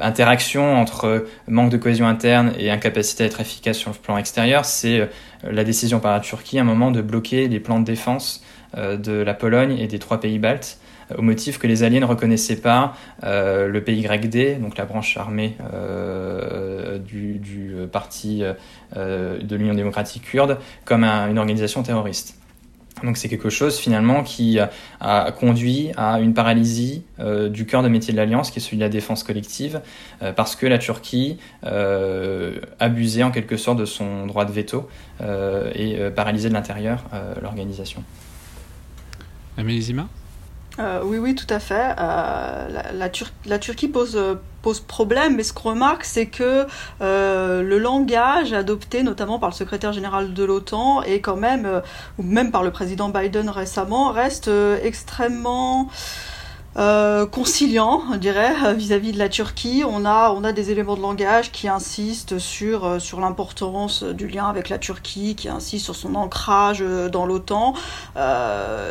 interaction 0.01 0.75
entre 0.75 1.25
manque 1.47 1.71
de 1.71 1.77
cohésion 1.77 2.07
interne 2.07 2.53
et 2.57 2.69
incapacité 2.69 3.23
à 3.23 3.27
être 3.27 3.39
efficace 3.39 3.77
sur 3.77 3.91
le 3.91 3.95
plan 3.95 4.17
extérieur, 4.17 4.65
c'est 4.65 4.99
euh, 4.99 5.05
la 5.43 5.63
décision 5.63 5.99
par 5.99 6.11
la 6.11 6.19
Turquie 6.19 6.57
à 6.59 6.61
un 6.61 6.65
moment 6.65 6.91
de 6.91 7.01
bloquer 7.01 7.47
les 7.47 7.59
plans 7.59 7.79
de 7.79 7.85
défense 7.85 8.43
de 8.75 9.11
la 9.11 9.35
Pologne 9.35 9.77
et 9.77 9.85
des 9.85 9.99
trois 9.99 10.19
pays 10.19 10.39
baltes 10.39 10.79
au 11.15 11.21
motif 11.21 11.59
que 11.59 11.67
les 11.67 11.83
Alliés 11.83 11.99
ne 11.99 12.05
reconnaissaient 12.05 12.59
pas 12.59 12.95
le 13.21 13.79
PYD, 13.81 14.59
donc 14.59 14.77
la 14.77 14.85
branche 14.85 15.15
armée 15.15 15.57
du, 17.05 17.75
parti 17.91 18.41
de 18.95 19.55
l'Union 19.55 19.75
démocratique 19.75 20.23
kurde, 20.23 20.57
comme 20.85 21.03
une 21.03 21.37
organisation 21.37 21.83
terroriste. 21.83 22.42
Donc 23.03 23.17
c'est 23.17 23.27
quelque 23.27 23.49
chose 23.49 23.77
finalement 23.77 24.23
qui 24.23 24.59
a 25.01 25.31
conduit 25.31 25.91
à 25.97 26.19
une 26.19 26.33
paralysie 26.33 27.03
euh, 27.19 27.49
du 27.49 27.65
cœur 27.65 27.83
de 27.83 27.89
métier 27.89 28.13
de 28.13 28.17
l'Alliance, 28.17 28.49
qui 28.49 28.59
est 28.59 28.61
celui 28.61 28.77
de 28.77 28.81
la 28.81 28.89
défense 28.89 29.23
collective, 29.23 29.81
euh, 30.21 30.31
parce 30.31 30.55
que 30.55 30.65
la 30.65 30.77
Turquie 30.77 31.37
euh, 31.65 32.59
abusait 32.79 33.23
en 33.23 33.31
quelque 33.31 33.57
sorte 33.57 33.77
de 33.77 33.85
son 33.85 34.25
droit 34.25 34.45
de 34.45 34.51
veto 34.51 34.87
et 35.75 35.97
paralysait 36.15 36.49
de 36.49 36.53
l'intérieur 36.53 37.03
l'organisation. 37.41 38.03
Amélie 39.57 39.93
euh, 40.79 41.01
oui, 41.03 41.19
oui, 41.19 41.35
tout 41.35 41.51
à 41.51 41.59
fait. 41.59 41.93
Euh, 41.99 42.81
la, 43.45 43.59
Turquie 43.59 43.87
pose, 43.87 44.19
pose 44.63 44.79
problème, 44.79 45.35
mais 45.35 45.43
ce 45.43 45.53
qu'on 45.53 45.69
remarque, 45.69 46.03
c'est 46.03 46.25
que 46.25 46.65
euh, 47.01 47.61
le 47.61 47.77
langage 47.77 48.53
adopté 48.53 49.03
notamment 49.03 49.37
par 49.37 49.49
le 49.49 49.55
secrétaire 49.55 49.93
général 49.93 50.33
de 50.33 50.43
l'OTAN 50.43 51.03
et 51.03 51.21
quand 51.21 51.35
même, 51.35 51.81
ou 52.17 52.23
même 52.23 52.51
par 52.51 52.63
le 52.63 52.71
président 52.71 53.09
Biden 53.09 53.49
récemment, 53.49 54.11
reste 54.11 54.49
extrêmement 54.83 55.89
euh, 56.75 57.27
conciliant, 57.27 58.01
on 58.11 58.17
dirait, 58.17 58.53
euh, 58.65 58.73
vis-à-vis 58.73 59.11
de 59.11 59.19
la 59.19 59.29
Turquie. 59.29 59.83
On 59.87 60.05
a, 60.05 60.31
on 60.31 60.43
a 60.43 60.51
des 60.51 60.71
éléments 60.71 60.95
de 60.95 61.01
langage 61.01 61.51
qui 61.51 61.67
insistent 61.67 62.39
sur, 62.39 62.85
euh, 62.85 62.99
sur 62.99 63.19
l'importance 63.19 64.03
du 64.03 64.27
lien 64.27 64.47
avec 64.47 64.69
la 64.69 64.79
Turquie, 64.79 65.35
qui 65.35 65.49
insistent 65.49 65.85
sur 65.85 65.95
son 65.95 66.15
ancrage 66.15 66.83
dans 67.11 67.25
l'OTAN. 67.25 67.73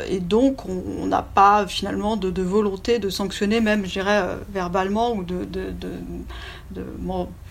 et 0.09 0.20
donc, 0.20 0.66
on 0.68 1.07
n'a 1.07 1.22
pas 1.22 1.66
finalement 1.66 2.16
de, 2.16 2.43
volonté 2.43 2.99
de 2.99 3.11
sanctionner, 3.11 3.61
même, 3.61 3.85
je 3.85 3.93
dirais, 3.93 4.22
verbalement 4.53 5.12
ou 5.12 5.24
de 5.24 5.47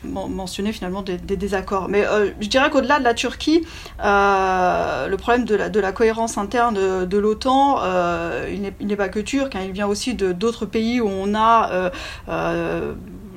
mentionner 0.04 0.72
finalement 0.72 1.02
des, 1.02 1.18
désaccords. 1.18 1.90
Mais 1.90 2.06
euh, 2.06 2.32
je 2.40 2.48
dirais 2.48 2.70
qu'au-delà 2.70 3.00
de 3.00 3.04
la 3.04 3.14
Turquie, 3.14 3.66
euh, 4.04 5.08
le 5.08 5.18
problème 5.18 5.46
de 5.46 5.56
la, 5.56 5.70
de 5.70 5.80
la, 5.80 5.92
cohérence 5.92 6.38
interne 6.38 7.06
de, 7.06 7.18
l'OTAN, 7.18 7.80
euh, 7.82 8.50
il 8.80 8.88
n'est 8.88 8.96
pas 8.96 9.10
que 9.10 9.20
turc, 9.20 9.56
hein, 9.56 9.62
il 9.66 9.72
vient 9.72 9.88
aussi 9.88 10.14
de 10.14 10.32
d'autres 10.32 10.66
pays 10.66 11.02
où 11.02 11.08
on 11.08 11.36
a 11.36 11.92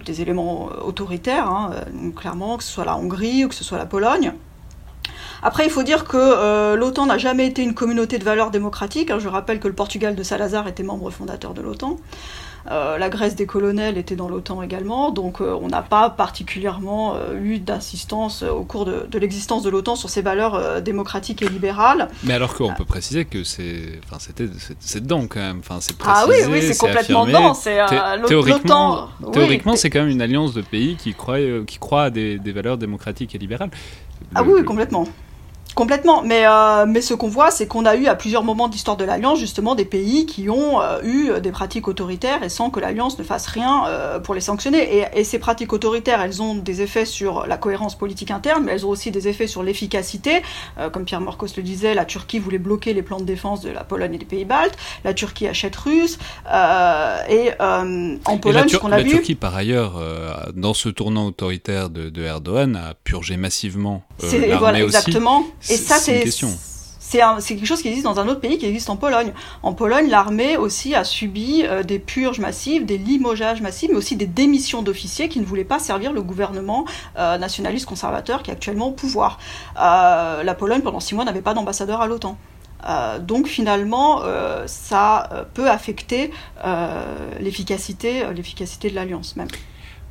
des 0.04 0.20
éléments 0.20 0.68
autoritaires, 0.84 1.48
hein, 1.48 1.70
clairement, 2.14 2.58
que 2.58 2.64
ce 2.64 2.70
soit 2.70 2.84
la 2.84 2.96
Hongrie 2.96 3.44
ou 3.44 3.48
que 3.48 3.54
ce 3.54 3.64
soit 3.64 3.78
la 3.78 3.86
Pologne. 3.86 4.32
Après, 5.42 5.64
il 5.64 5.70
faut 5.70 5.82
dire 5.82 6.04
que 6.04 6.74
l'OTAN 6.74 7.06
n'a 7.06 7.18
jamais 7.18 7.46
été 7.46 7.62
une 7.62 7.74
communauté 7.74 8.18
de 8.18 8.24
valeurs 8.24 8.50
démocratiques. 8.50 9.10
Hein. 9.10 9.18
Je 9.18 9.28
rappelle 9.28 9.60
que 9.60 9.68
le 9.68 9.74
Portugal 9.74 10.14
de 10.14 10.22
Salazar 10.22 10.68
était 10.68 10.82
membre 10.82 11.10
fondateur 11.10 11.54
de 11.54 11.62
l'OTAN. 11.62 11.98
Euh, 12.70 12.96
la 12.96 13.10
Grèce 13.10 13.36
des 13.36 13.44
colonels 13.44 13.98
était 13.98 14.16
dans 14.16 14.28
l'OTAN 14.28 14.62
également, 14.62 15.10
donc 15.10 15.40
euh, 15.40 15.54
on 15.60 15.68
n'a 15.68 15.82
pas 15.82 16.08
particulièrement 16.08 17.14
euh, 17.14 17.38
eu 17.38 17.58
d'insistance 17.58 18.42
au 18.42 18.64
cours 18.64 18.86
de, 18.86 19.06
l'existence 19.18 19.62
de 19.62 19.68
l'OTAN 19.68 19.96
sur 19.96 20.08
ses 20.08 20.22
valeurs 20.22 20.80
démocratiques 20.80 21.42
et 21.42 21.48
libérales. 21.48 22.08
Mais 22.22 22.32
alors 22.32 22.54
qu'on 22.54 22.72
peut 22.72 22.86
préciser 22.86 23.26
que 23.26 23.44
c'est, 23.44 24.00
enfin, 24.04 24.16
c'était, 24.18 24.48
c'est 24.80 25.02
dedans 25.02 25.26
quand 25.28 25.40
même. 25.40 25.58
Enfin, 25.58 25.78
c'est 25.80 25.94
ah 26.06 26.24
oui, 26.28 26.36
oui, 26.48 26.62
c'est 26.62 26.78
complètement 26.78 27.26
dedans. 27.26 27.52
C'est 27.54 27.78
théoriquement, 28.26 29.08
théoriquement, 29.32 29.76
c'est 29.76 29.90
quand 29.90 30.00
même 30.00 30.10
une 30.10 30.22
alliance 30.22 30.54
de 30.54 30.62
pays 30.62 30.96
qui 30.96 31.12
croient, 31.12 31.38
qui 31.66 31.78
croient 31.78 32.04
à 32.04 32.10
des, 32.10 32.38
des 32.38 32.52
valeurs 32.52 32.78
démocratiques 32.78 33.34
et 33.34 33.38
libérales. 33.38 33.70
ah 34.34 34.42
oui, 34.42 34.64
complètement. 34.64 35.06
Complètement, 35.74 36.22
mais, 36.22 36.46
euh, 36.46 36.86
mais 36.86 37.00
ce 37.00 37.14
qu'on 37.14 37.28
voit, 37.28 37.50
c'est 37.50 37.66
qu'on 37.66 37.84
a 37.84 37.96
eu 37.96 38.06
à 38.06 38.14
plusieurs 38.14 38.44
moments 38.44 38.68
de 38.68 38.72
l'histoire 38.72 38.96
de 38.96 39.04
l'Alliance 39.04 39.40
justement 39.40 39.74
des 39.74 39.84
pays 39.84 40.24
qui 40.24 40.48
ont 40.48 40.80
euh, 40.80 41.00
eu 41.02 41.40
des 41.40 41.50
pratiques 41.50 41.88
autoritaires 41.88 42.44
et 42.44 42.48
sans 42.48 42.70
que 42.70 42.78
l'Alliance 42.78 43.18
ne 43.18 43.24
fasse 43.24 43.46
rien 43.48 43.86
euh, 43.88 44.20
pour 44.20 44.34
les 44.34 44.40
sanctionner. 44.40 44.98
Et, 44.98 45.04
et, 45.14 45.24
ces 45.24 45.40
pratiques 45.40 45.72
autoritaires, 45.72 46.20
elles 46.20 46.40
ont 46.40 46.54
des 46.54 46.80
effets 46.80 47.04
sur 47.04 47.46
la 47.46 47.56
cohérence 47.56 47.98
politique 47.98 48.30
interne, 48.30 48.64
mais 48.64 48.72
elles 48.72 48.86
ont 48.86 48.90
aussi 48.90 49.10
des 49.10 49.26
effets 49.26 49.48
sur 49.48 49.62
l'efficacité. 49.62 50.42
comme 50.92 51.04
Pierre 51.04 51.20
Marcos 51.20 51.46
le 51.56 51.62
disait, 51.62 51.94
la 51.94 52.04
Turquie 52.04 52.38
voulait 52.38 52.58
bloquer 52.58 52.92
les 52.92 53.02
plans 53.02 53.18
de 53.18 53.24
défense 53.24 53.60
de 53.62 53.70
la 53.70 53.82
Pologne 53.82 54.14
et 54.14 54.18
des 54.18 54.24
pays 54.24 54.44
baltes, 54.44 54.76
la 55.04 55.14
Turquie 55.14 55.48
achète 55.48 55.74
russe, 55.76 56.18
et 56.48 57.50
en 57.60 58.38
Pologne, 58.40 58.68
ce 58.68 58.76
qu'on 58.76 58.92
a 58.92 58.98
la 58.98 59.04
Turquie, 59.04 59.34
par 59.34 59.54
ailleurs, 59.56 60.00
dans 60.54 60.74
ce 60.74 60.88
tournant 60.88 61.26
autoritaire 61.26 61.90
de, 61.90 62.10
de 62.10 62.22
Erdogan, 62.22 62.76
a 62.76 62.94
purgé 62.94 63.36
massivement 63.36 64.02
l'armée 64.22 64.54
voilà, 64.56 64.82
exactement. 64.82 65.44
Et 65.68 65.76
ça, 65.76 65.96
c'est 65.96 66.24
c'est 67.38 67.54
quelque 67.54 67.66
chose 67.66 67.82
qui 67.82 67.88
existe 67.88 68.04
dans 68.04 68.18
un 68.18 68.28
autre 68.28 68.40
pays 68.40 68.58
qui 68.58 68.66
existe 68.66 68.90
en 68.90 68.96
Pologne. 68.96 69.32
En 69.62 69.72
Pologne, 69.72 70.08
l'armée 70.08 70.56
aussi 70.56 70.94
a 70.94 71.04
subi 71.04 71.62
euh, 71.64 71.82
des 71.82 71.98
purges 71.98 72.40
massives, 72.40 72.84
des 72.84 72.98
limogeages 72.98 73.62
massifs, 73.62 73.90
mais 73.90 73.96
aussi 73.96 74.16
des 74.16 74.26
démissions 74.26 74.82
d'officiers 74.82 75.28
qui 75.28 75.38
ne 75.38 75.44
voulaient 75.44 75.64
pas 75.64 75.78
servir 75.78 76.12
le 76.12 76.22
gouvernement 76.22 76.84
euh, 77.18 77.38
nationaliste 77.38 77.86
conservateur 77.86 78.42
qui 78.42 78.50
est 78.50 78.54
actuellement 78.54 78.88
au 78.88 78.92
pouvoir. 78.92 79.38
Euh, 79.80 80.42
la 80.42 80.54
Pologne, 80.54 80.80
pendant 80.80 81.00
six 81.00 81.14
mois, 81.14 81.24
n'avait 81.24 81.42
pas 81.42 81.54
d'ambassadeur 81.54 82.00
à 82.00 82.06
l'OTAN. 82.06 82.36
donc 83.20 83.46
finalement, 83.46 84.22
ça 84.66 85.46
peut 85.54 85.70
affecter 85.70 86.30
l'efficacité, 87.40 88.24
l'efficacité 88.34 88.90
de 88.90 88.94
l'alliance 88.94 89.36
même. 89.36 89.48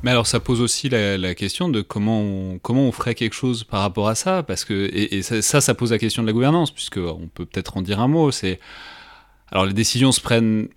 Mais 0.04 0.10
alors 0.10 0.26
ça 0.26 0.38
pose 0.38 0.60
aussi 0.60 0.90
la, 0.90 1.34
question 1.34 1.70
de 1.70 1.80
comment 1.80 2.20
on, 2.20 2.92
ferait 2.92 3.14
quelque 3.14 3.32
chose 3.32 3.64
par 3.64 3.80
rapport 3.80 4.06
à 4.06 4.14
ça, 4.14 4.42
parce 4.42 4.66
que 4.66 4.90
et, 4.92 5.22
ça, 5.22 5.62
ça, 5.62 5.74
pose 5.74 5.92
la 5.92 5.98
question 5.98 6.22
de 6.22 6.26
la 6.26 6.34
gouvernance, 6.34 6.70
puisque 6.70 6.98
on 6.98 7.26
peut 7.32 7.46
peut-être 7.46 7.78
en 7.78 7.82
dire 7.82 8.00
un 8.00 8.06
mot. 8.06 8.30
C'est 8.30 8.60
alors 9.50 9.64
les 9.64 9.72
décisions 9.72 10.12
se 10.12 10.20
prennent 10.20 10.68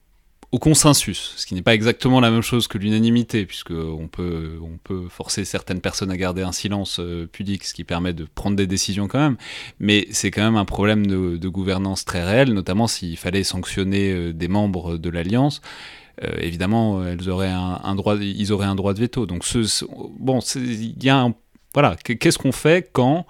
au 0.54 0.60
consensus, 0.60 1.34
ce 1.36 1.46
qui 1.46 1.56
n'est 1.56 1.62
pas 1.62 1.74
exactement 1.74 2.22
la 2.22 2.32
même 2.32 2.42
chose 2.42 2.70
que 2.70 2.78
l'unanimité, 2.78 3.46
puisque 3.46 3.72
on 3.72 4.08
peut 4.08 4.60
forcer 5.10 5.44
certaines 5.44 5.82
personnes 5.82 6.10
à 6.10 6.16
garder 6.16 6.44
un 6.44 6.54
silence 6.54 7.02
euh, 7.02 7.28
pudique, 7.30 7.66
ce 7.66 7.74
qui 7.74 7.84
permet 7.84 8.14
de 8.14 8.24
prendre 8.24 8.56
des 8.56 8.66
décisions 8.66 9.10
quand 9.10 9.20
même, 9.20 9.36
mais 9.82 10.08
c'est 10.12 10.32
quand 10.32 10.44
même 10.44 10.56
un 10.56 10.64
problème 10.64 11.06
de, 11.06 11.50
gouvernance 11.50 12.06
très 12.06 12.24
réel, 12.24 12.54
notamment 12.54 12.88
s'il 12.88 13.18
fallait 13.18 13.44
sanctionner 13.44 14.14
euh, 14.14 14.32
des 14.32 14.48
membres 14.48 14.96
de 14.96 15.10
l'Alliance. 15.10 15.62
Euh, 16.24 16.36
évidemment, 16.40 17.06
elles 17.06 17.30
auraient 17.30 17.52
un, 17.52 17.96
droit, 17.96 18.16
ils 18.16 18.52
auraient 18.52 18.66
un 18.66 18.76
droit 18.76 18.94
de 18.94 19.00
veto. 19.00 19.26
Donc, 19.26 19.46
bon, 20.20 20.40
il 20.56 21.04
y 21.04 21.10
a 21.10 21.32
voilà, 21.74 21.96
qu'est-ce 21.96 22.40
qu'on 22.40 22.52
fait 22.52 22.90
quand 22.92 23.28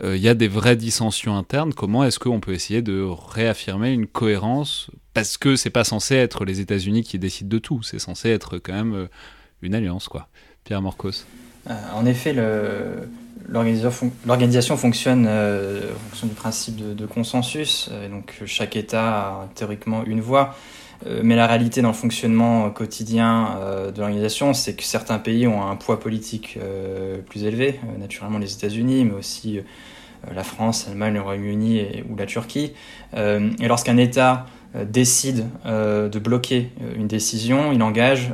il 0.00 0.18
y 0.18 0.28
a 0.28 0.34
des 0.34 0.46
vraies 0.46 0.76
dissensions 0.76 1.36
internes? 1.36 1.74
Comment 1.74 2.04
est-ce 2.04 2.20
qu'on 2.20 2.38
peut 2.38 2.52
essayer 2.52 2.82
de 2.82 3.04
réaffirmer 3.04 3.90
une 3.90 4.06
cohérence? 4.06 4.90
Parce 5.18 5.36
que 5.36 5.56
c'est 5.56 5.70
pas 5.70 5.82
censé 5.82 6.14
être 6.14 6.44
les 6.44 6.60
États-Unis 6.60 7.02
qui 7.02 7.18
décident 7.18 7.48
de 7.48 7.58
tout, 7.58 7.82
c'est 7.82 7.98
censé 7.98 8.28
être 8.28 8.58
quand 8.58 8.72
même 8.72 8.94
euh, 8.94 9.06
une 9.62 9.74
alliance, 9.74 10.06
quoi. 10.06 10.28
Pierre 10.62 10.80
Morcos. 10.80 11.24
Euh, 11.68 11.74
en 11.92 12.06
effet, 12.06 12.32
l'organisation 13.48 14.76
fonctionne 14.76 15.26
euh, 15.28 15.92
en 15.92 15.98
fonction 16.10 16.28
du 16.28 16.34
principe 16.34 16.94
de, 16.94 17.06
consensus, 17.06 17.90
donc 18.12 18.40
chaque 18.46 18.76
État 18.76 19.08
a 19.08 19.48
théoriquement 19.56 20.04
une 20.04 20.20
voix. 20.20 20.56
Mais 21.22 21.36
la 21.36 21.46
réalité 21.46 21.80
dans 21.80 21.88
le 21.88 21.94
fonctionnement 21.94 22.70
quotidien 22.70 23.56
de 23.94 23.98
l'organisation, 23.98 24.52
c'est 24.52 24.74
que 24.74 24.82
certains 24.82 25.18
pays 25.18 25.46
ont 25.46 25.62
un 25.62 25.76
poids 25.76 26.00
politique 26.00 26.58
plus 27.28 27.44
élevé, 27.44 27.78
naturellement 28.00 28.38
les 28.38 28.52
États-Unis, 28.52 29.04
mais 29.04 29.14
aussi 29.14 29.60
la 30.34 30.42
France, 30.42 30.86
l'Allemagne, 30.88 31.14
le 31.14 31.20
Royaume-Uni 31.20 32.02
ou 32.10 32.16
la 32.16 32.26
Turquie. 32.26 32.72
Et 33.14 33.68
lorsqu'un 33.68 33.96
État 33.96 34.46
euh, 34.76 34.84
décide 34.84 35.46
euh, 35.64 36.10
de 36.10 36.18
bloquer 36.18 36.68
euh, 36.82 36.92
une 36.94 37.08
décision, 37.08 37.72
il 37.72 37.82
engage 37.82 38.32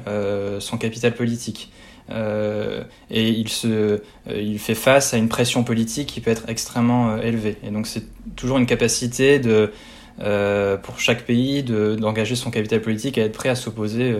son 0.59 0.79
capital 0.79 1.15
politique. 1.15 1.71
et 2.11 3.29
il, 3.31 3.49
se, 3.49 4.03
il 4.29 4.59
fait 4.59 4.75
face 4.75 5.15
à 5.15 5.17
une 5.17 5.29
pression 5.29 5.63
politique 5.65 6.09
qui 6.09 6.21
peut 6.21 6.31
être 6.31 6.49
extrêmement 6.49 7.17
élevée. 7.19 7.57
Et 7.63 7.71
donc 7.71 7.87
c'est 7.87 8.05
toujours 8.37 8.59
une 8.59 8.67
capacité 8.67 9.39
de, 9.39 9.73
pour 10.19 11.01
chaque 11.01 11.25
pays 11.25 11.63
d'engager 11.63 12.37
son 12.37 12.51
capital 12.51 12.81
politique 12.81 13.19
et 13.19 13.23
être 13.23 13.33
prêt 13.33 13.49
à 13.49 13.55
s'opposer 13.55 14.15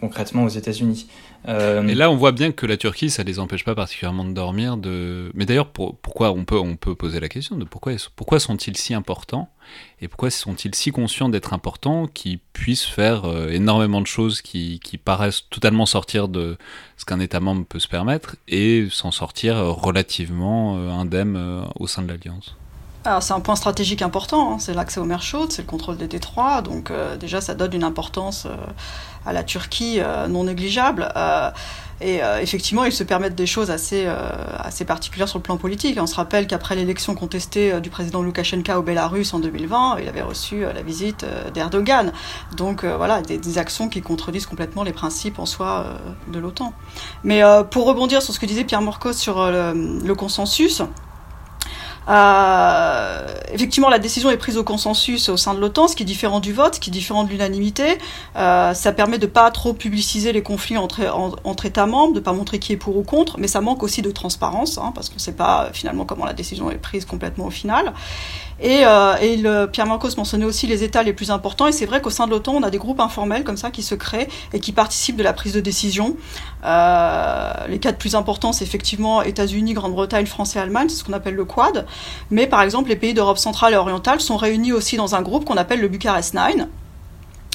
concrètement 0.00 0.44
aux 0.44 0.48
États-Unis. 0.48 1.06
Euh, 1.48 1.86
et 1.86 1.94
là, 1.94 2.10
on 2.10 2.16
voit 2.16 2.32
bien 2.32 2.50
que 2.50 2.66
la 2.66 2.76
Turquie, 2.76 3.08
ça 3.08 3.22
les 3.22 3.38
empêche 3.38 3.64
pas 3.64 3.74
particulièrement 3.74 4.24
de 4.24 4.32
dormir. 4.32 4.76
De... 4.76 5.30
Mais 5.34 5.46
d'ailleurs, 5.46 5.68
pourquoi 5.68 6.32
on 6.32 6.44
peut, 6.44 6.58
on 6.58 6.76
peut 6.76 6.94
poser 6.94 7.20
la 7.20 7.28
question 7.28 7.56
de 7.56 7.64
pourquoi, 7.64 7.92
pourquoi 8.16 8.40
sont-ils 8.40 8.76
si 8.76 8.94
importants 8.94 9.48
et 10.00 10.08
pourquoi 10.08 10.30
sont-ils 10.30 10.74
si 10.74 10.90
conscients 10.90 11.28
d'être 11.28 11.52
importants 11.52 12.06
qu'ils 12.06 12.38
puissent 12.38 12.84
faire 12.84 13.24
euh, 13.24 13.48
énormément 13.48 14.00
de 14.00 14.06
choses 14.06 14.42
qui, 14.42 14.80
qui, 14.82 14.98
paraissent 14.98 15.44
totalement 15.48 15.86
sortir 15.86 16.28
de 16.28 16.56
ce 16.96 17.04
qu'un 17.04 17.20
État 17.20 17.40
membre 17.40 17.64
peut 17.64 17.78
se 17.78 17.88
permettre 17.88 18.36
et 18.48 18.88
s'en 18.90 19.10
sortir 19.10 19.56
relativement 19.56 20.78
euh, 20.78 20.90
indemne 20.90 21.64
au 21.78 21.86
sein 21.86 22.02
de 22.02 22.08
l'Alliance 22.08 22.56
c'est 23.20 23.32
un 23.32 23.40
point 23.40 23.56
stratégique 23.56 24.02
important, 24.02 24.52
hein. 24.52 24.58
c'est 24.58 24.74
l'accès 24.74 25.00
aux 25.00 25.04
mers 25.04 25.22
chaudes, 25.22 25.52
c'est 25.52 25.62
le 25.62 25.68
contrôle 25.68 25.96
des 25.96 26.08
détroits, 26.08 26.62
donc 26.62 26.92
déjà 27.20 27.40
ça 27.40 27.54
donne 27.54 27.74
une 27.74 27.84
importance 27.84 28.46
à 29.26 29.32
la 29.32 29.42
Turquie 29.42 29.96
euh, 29.98 30.28
non 30.28 30.44
négligeable. 30.44 31.12
Euh, 31.16 31.50
et 32.00 32.22
euh, 32.22 32.40
effectivement, 32.40 32.84
ils 32.84 32.92
se 32.92 33.02
permettent 33.02 33.34
des 33.34 33.46
choses 33.46 33.70
assez, 33.70 34.06
assez 34.58 34.84
particulières 34.84 35.30
sur 35.30 35.38
le 35.38 35.42
plan 35.42 35.56
politique. 35.56 35.98
On 35.98 36.06
se 36.06 36.14
rappelle 36.14 36.46
qu'après 36.46 36.76
l'élection 36.76 37.14
contestée 37.14 37.80
du 37.80 37.88
président 37.88 38.22
Loukachenko 38.22 38.74
au 38.74 38.82
Bélarus 38.82 39.32
en 39.32 39.38
2020, 39.38 40.00
il 40.02 40.08
avait 40.08 40.20
reçu 40.20 40.60
la 40.60 40.82
visite 40.82 41.24
d'Erdogan. 41.54 42.12
Donc 42.54 42.84
voilà, 42.84 43.22
des, 43.22 43.58
actions 43.58 43.88
qui 43.88 44.02
contredisent 44.02 44.44
complètement 44.44 44.82
les 44.82 44.92
principes 44.92 45.38
en 45.38 45.46
soi 45.46 45.86
de 46.28 46.38
l'OTAN. 46.38 46.74
Mais 47.24 47.40
pour 47.70 47.86
rebondir 47.86 48.20
sur 48.20 48.34
ce 48.34 48.40
que 48.40 48.44
disait 48.44 48.64
Pierre 48.64 48.82
Morcos 48.82 49.14
sur 49.14 49.50
le 49.50 50.12
consensus, 50.12 50.82
euh, 52.08 53.26
effectivement, 53.52 53.88
la 53.88 53.98
décision 53.98 54.30
est 54.30 54.36
prise 54.36 54.56
au 54.56 54.64
consensus 54.64 55.28
au 55.28 55.36
sein 55.36 55.54
de 55.54 55.60
l'OTAN, 55.60 55.88
ce 55.88 55.96
qui 55.96 56.02
est 56.02 56.06
différent 56.06 56.40
du 56.40 56.52
vote, 56.52 56.76
ce 56.76 56.80
qui 56.80 56.90
est 56.90 56.92
différent 56.92 57.24
de 57.24 57.30
l'unanimité. 57.30 57.98
Euh, 58.36 58.74
ça 58.74 58.92
permet 58.92 59.18
de 59.18 59.26
pas 59.26 59.50
trop 59.50 59.72
publiciser 59.72 60.32
les 60.32 60.42
conflits 60.42 60.76
entre, 60.76 61.02
entre 61.44 61.66
États 61.66 61.86
membres, 61.86 62.14
de 62.14 62.20
pas 62.20 62.32
montrer 62.32 62.58
qui 62.58 62.72
est 62.72 62.76
pour 62.76 62.96
ou 62.96 63.02
contre, 63.02 63.38
mais 63.38 63.48
ça 63.48 63.60
manque 63.60 63.82
aussi 63.82 64.02
de 64.02 64.10
transparence, 64.10 64.78
hein, 64.78 64.92
parce 64.94 65.08
qu'on 65.08 65.16
ne 65.16 65.20
sait 65.20 65.32
pas 65.32 65.70
finalement 65.72 66.04
comment 66.04 66.24
la 66.24 66.34
décision 66.34 66.70
est 66.70 66.78
prise 66.78 67.04
complètement 67.04 67.46
au 67.46 67.50
final. 67.50 67.92
Et, 68.60 68.80
euh, 68.84 69.66
Pierre 69.66 69.86
Marcos 69.86 70.08
mentionnait 70.16 70.44
aussi 70.44 70.66
les 70.66 70.82
États 70.82 71.02
les 71.02 71.12
plus 71.12 71.30
importants. 71.30 71.66
Et 71.66 71.72
c'est 71.72 71.86
vrai 71.86 72.00
qu'au 72.00 72.10
sein 72.10 72.26
de 72.26 72.30
l'OTAN, 72.30 72.54
on 72.54 72.62
a 72.62 72.70
des 72.70 72.78
groupes 72.78 73.00
informels 73.00 73.44
comme 73.44 73.56
ça 73.56 73.70
qui 73.70 73.82
se 73.82 73.94
créent 73.94 74.28
et 74.52 74.60
qui 74.60 74.72
participent 74.72 75.16
de 75.16 75.22
la 75.22 75.32
prise 75.32 75.52
de 75.52 75.60
décision. 75.60 76.16
Euh, 76.64 77.52
les 77.68 77.78
quatre 77.78 77.98
plus 77.98 78.14
importants, 78.14 78.52
c'est 78.52 78.64
effectivement 78.64 79.22
États-Unis, 79.22 79.74
Grande-Bretagne, 79.74 80.26
France 80.26 80.56
et 80.56 80.58
Allemagne. 80.58 80.88
C'est 80.88 80.96
ce 80.96 81.04
qu'on 81.04 81.12
appelle 81.12 81.34
le 81.34 81.44
Quad. 81.44 81.86
Mais 82.30 82.46
par 82.46 82.62
exemple, 82.62 82.88
les 82.88 82.96
pays 82.96 83.14
d'Europe 83.14 83.38
centrale 83.38 83.74
et 83.74 83.76
orientale 83.76 84.20
sont 84.20 84.36
réunis 84.36 84.72
aussi 84.72 84.96
dans 84.96 85.14
un 85.14 85.22
groupe 85.22 85.44
qu'on 85.44 85.56
appelle 85.56 85.80
le 85.80 85.88
Bucarest 85.88 86.34
Nine 86.34 86.68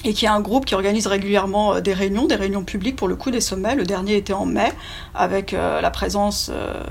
et 0.04 0.14
qui 0.14 0.26
est 0.26 0.30
un 0.30 0.42
groupe 0.42 0.66
qui 0.66 0.76
organise 0.76 1.08
régulièrement 1.08 1.76
euh, 1.76 1.82
des 1.82 1.94
réunions, 1.94 2.26
des 2.26 2.36
réunions 2.36 2.64
publiques 2.64 2.96
pour 2.96 3.08
le 3.08 3.16
coup 3.16 3.32
des 3.32 3.42
sommets. 3.42 3.76
Le 3.76 3.84
dernier 3.84 4.16
était 4.16 4.34
en 4.34 4.46
mai, 4.46 4.72
avec 5.14 5.54
euh, 5.54 5.82
la 5.82 5.92
présence 5.92 6.50
euh, 6.54 6.84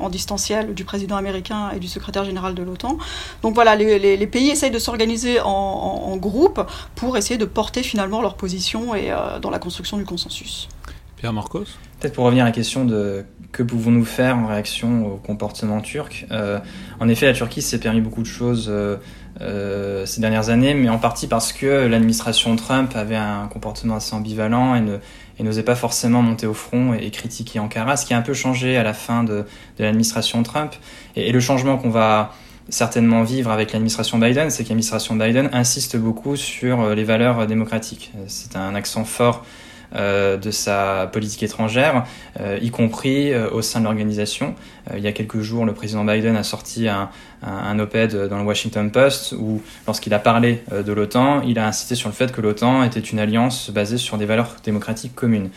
en 0.00 0.08
distanciel 0.08 0.74
du 0.74 0.84
président 0.84 1.16
américain 1.16 1.70
et 1.74 1.78
du 1.78 1.88
secrétaire 1.88 2.24
général 2.24 2.54
de 2.54 2.62
l'OTAN. 2.62 2.98
Donc 3.42 3.54
voilà, 3.54 3.76
les, 3.76 4.26
pays 4.26 4.50
essayent 4.50 4.70
de 4.70 4.78
s'organiser 4.78 5.40
en, 5.40 6.16
groupe 6.16 6.60
pour 6.94 7.16
essayer 7.16 7.38
de 7.38 7.44
porter 7.44 7.82
finalement 7.82 8.22
leur 8.22 8.34
position 8.34 8.94
et 8.94 9.10
dans 9.40 9.50
la 9.50 9.58
construction 9.58 9.96
du 9.96 10.04
consensus. 10.04 10.68
Marcos 11.30 11.64
Peut-être 12.00 12.14
pour 12.14 12.24
revenir 12.24 12.44
à 12.44 12.48
la 12.48 12.52
question 12.52 12.84
de 12.84 13.24
que 13.52 13.62
pouvons-nous 13.62 14.04
faire 14.04 14.36
en 14.38 14.46
réaction 14.46 15.06
au 15.06 15.16
comportement 15.16 15.80
turc. 15.80 16.26
en 17.00 17.08
effet, 17.08 17.26
la 17.26 17.34
Turquie 17.34 17.60
s'est 17.60 17.78
permis 17.78 18.00
beaucoup 18.00 18.22
de 18.22 18.26
choses 18.26 18.72
euh, 19.40 20.04
ces 20.04 20.20
dernières 20.20 20.50
années, 20.50 20.74
mais 20.74 20.90
en 20.90 20.98
partie 20.98 21.26
parce 21.26 21.52
que 21.52 21.86
l'administration 21.86 22.54
Trump 22.54 22.94
avait 22.94 23.16
un 23.16 23.48
comportement 23.48 23.96
assez 23.96 24.14
ambivalent 24.14 24.76
et, 24.76 25.42
n'osait 25.42 25.64
pas 25.64 25.74
forcément 25.74 26.22
monter 26.22 26.46
au 26.46 26.54
front 26.54 26.94
et, 26.94 27.10
critiquer 27.10 27.58
Ankara, 27.58 27.96
ce 27.96 28.06
qui 28.06 28.14
a 28.14 28.18
un 28.18 28.22
peu 28.22 28.34
changé 28.34 28.76
à 28.76 28.84
la 28.84 28.94
fin 28.94 29.24
de, 29.24 29.44
l'administration 29.78 30.42
Trump. 30.44 30.72
Et, 31.16 31.32
le 31.32 31.40
changement 31.40 31.78
qu'on 31.78 31.90
va 31.90 32.32
certainement 32.68 33.24
vivre 33.24 33.50
avec 33.50 33.72
l'administration 33.72 34.18
Biden, 34.18 34.50
c'est 34.50 34.62
que 34.62 34.68
l'administration 34.68 35.16
Biden 35.16 35.50
insiste 35.52 35.96
beaucoup 35.96 36.36
sur 36.36 36.80
euh, 36.80 36.94
les 36.94 37.02
valeurs 37.02 37.46
démocratiques. 37.48 38.12
C'est 38.28 38.54
un 38.54 38.76
accent 38.76 39.04
fort 39.04 39.38
euh, 39.38 39.61
de 39.94 40.50
sa 40.50 41.08
politique 41.12 41.42
étrangère, 41.42 42.04
euh, 42.40 42.58
y 42.62 42.70
compris 42.70 43.32
euh, 43.32 43.50
au 43.50 43.62
sein 43.62 43.80
de 43.80 43.84
l'organisation. 43.84 44.54
il 44.96 45.02
y 45.02 45.06
a 45.06 45.12
quelques 45.12 45.40
jours, 45.40 45.64
le 45.64 45.74
président 45.74 46.04
Biden 46.04 46.36
a 46.36 46.42
sorti 46.42 46.88
un, 46.88 47.10
un, 47.42 47.78
op-ed 47.78 48.28
dans 48.28 48.38
le 48.38 48.44
Washington 48.44 48.90
Post 48.90 49.32
où, 49.32 49.62
lorsqu'il 49.86 50.14
a 50.14 50.18
parlé 50.18 50.62
de 50.72 50.92
l'OTAN, 50.92 51.42
il 51.42 51.58
a 51.58 51.66
insisté 51.66 51.94
sur 51.94 52.08
le 52.08 52.14
fait 52.14 52.32
que 52.32 52.40
l'OTAN 52.40 52.82
était 52.82 53.00
une 53.00 53.18
alliance 53.18 53.70
basée 53.70 53.98
sur 53.98 54.18
des 54.18 54.26
valeurs 54.26 54.56
démocratiques 54.64 55.14
communes. 55.14 55.50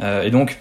et 0.00 0.30
donc, 0.30 0.58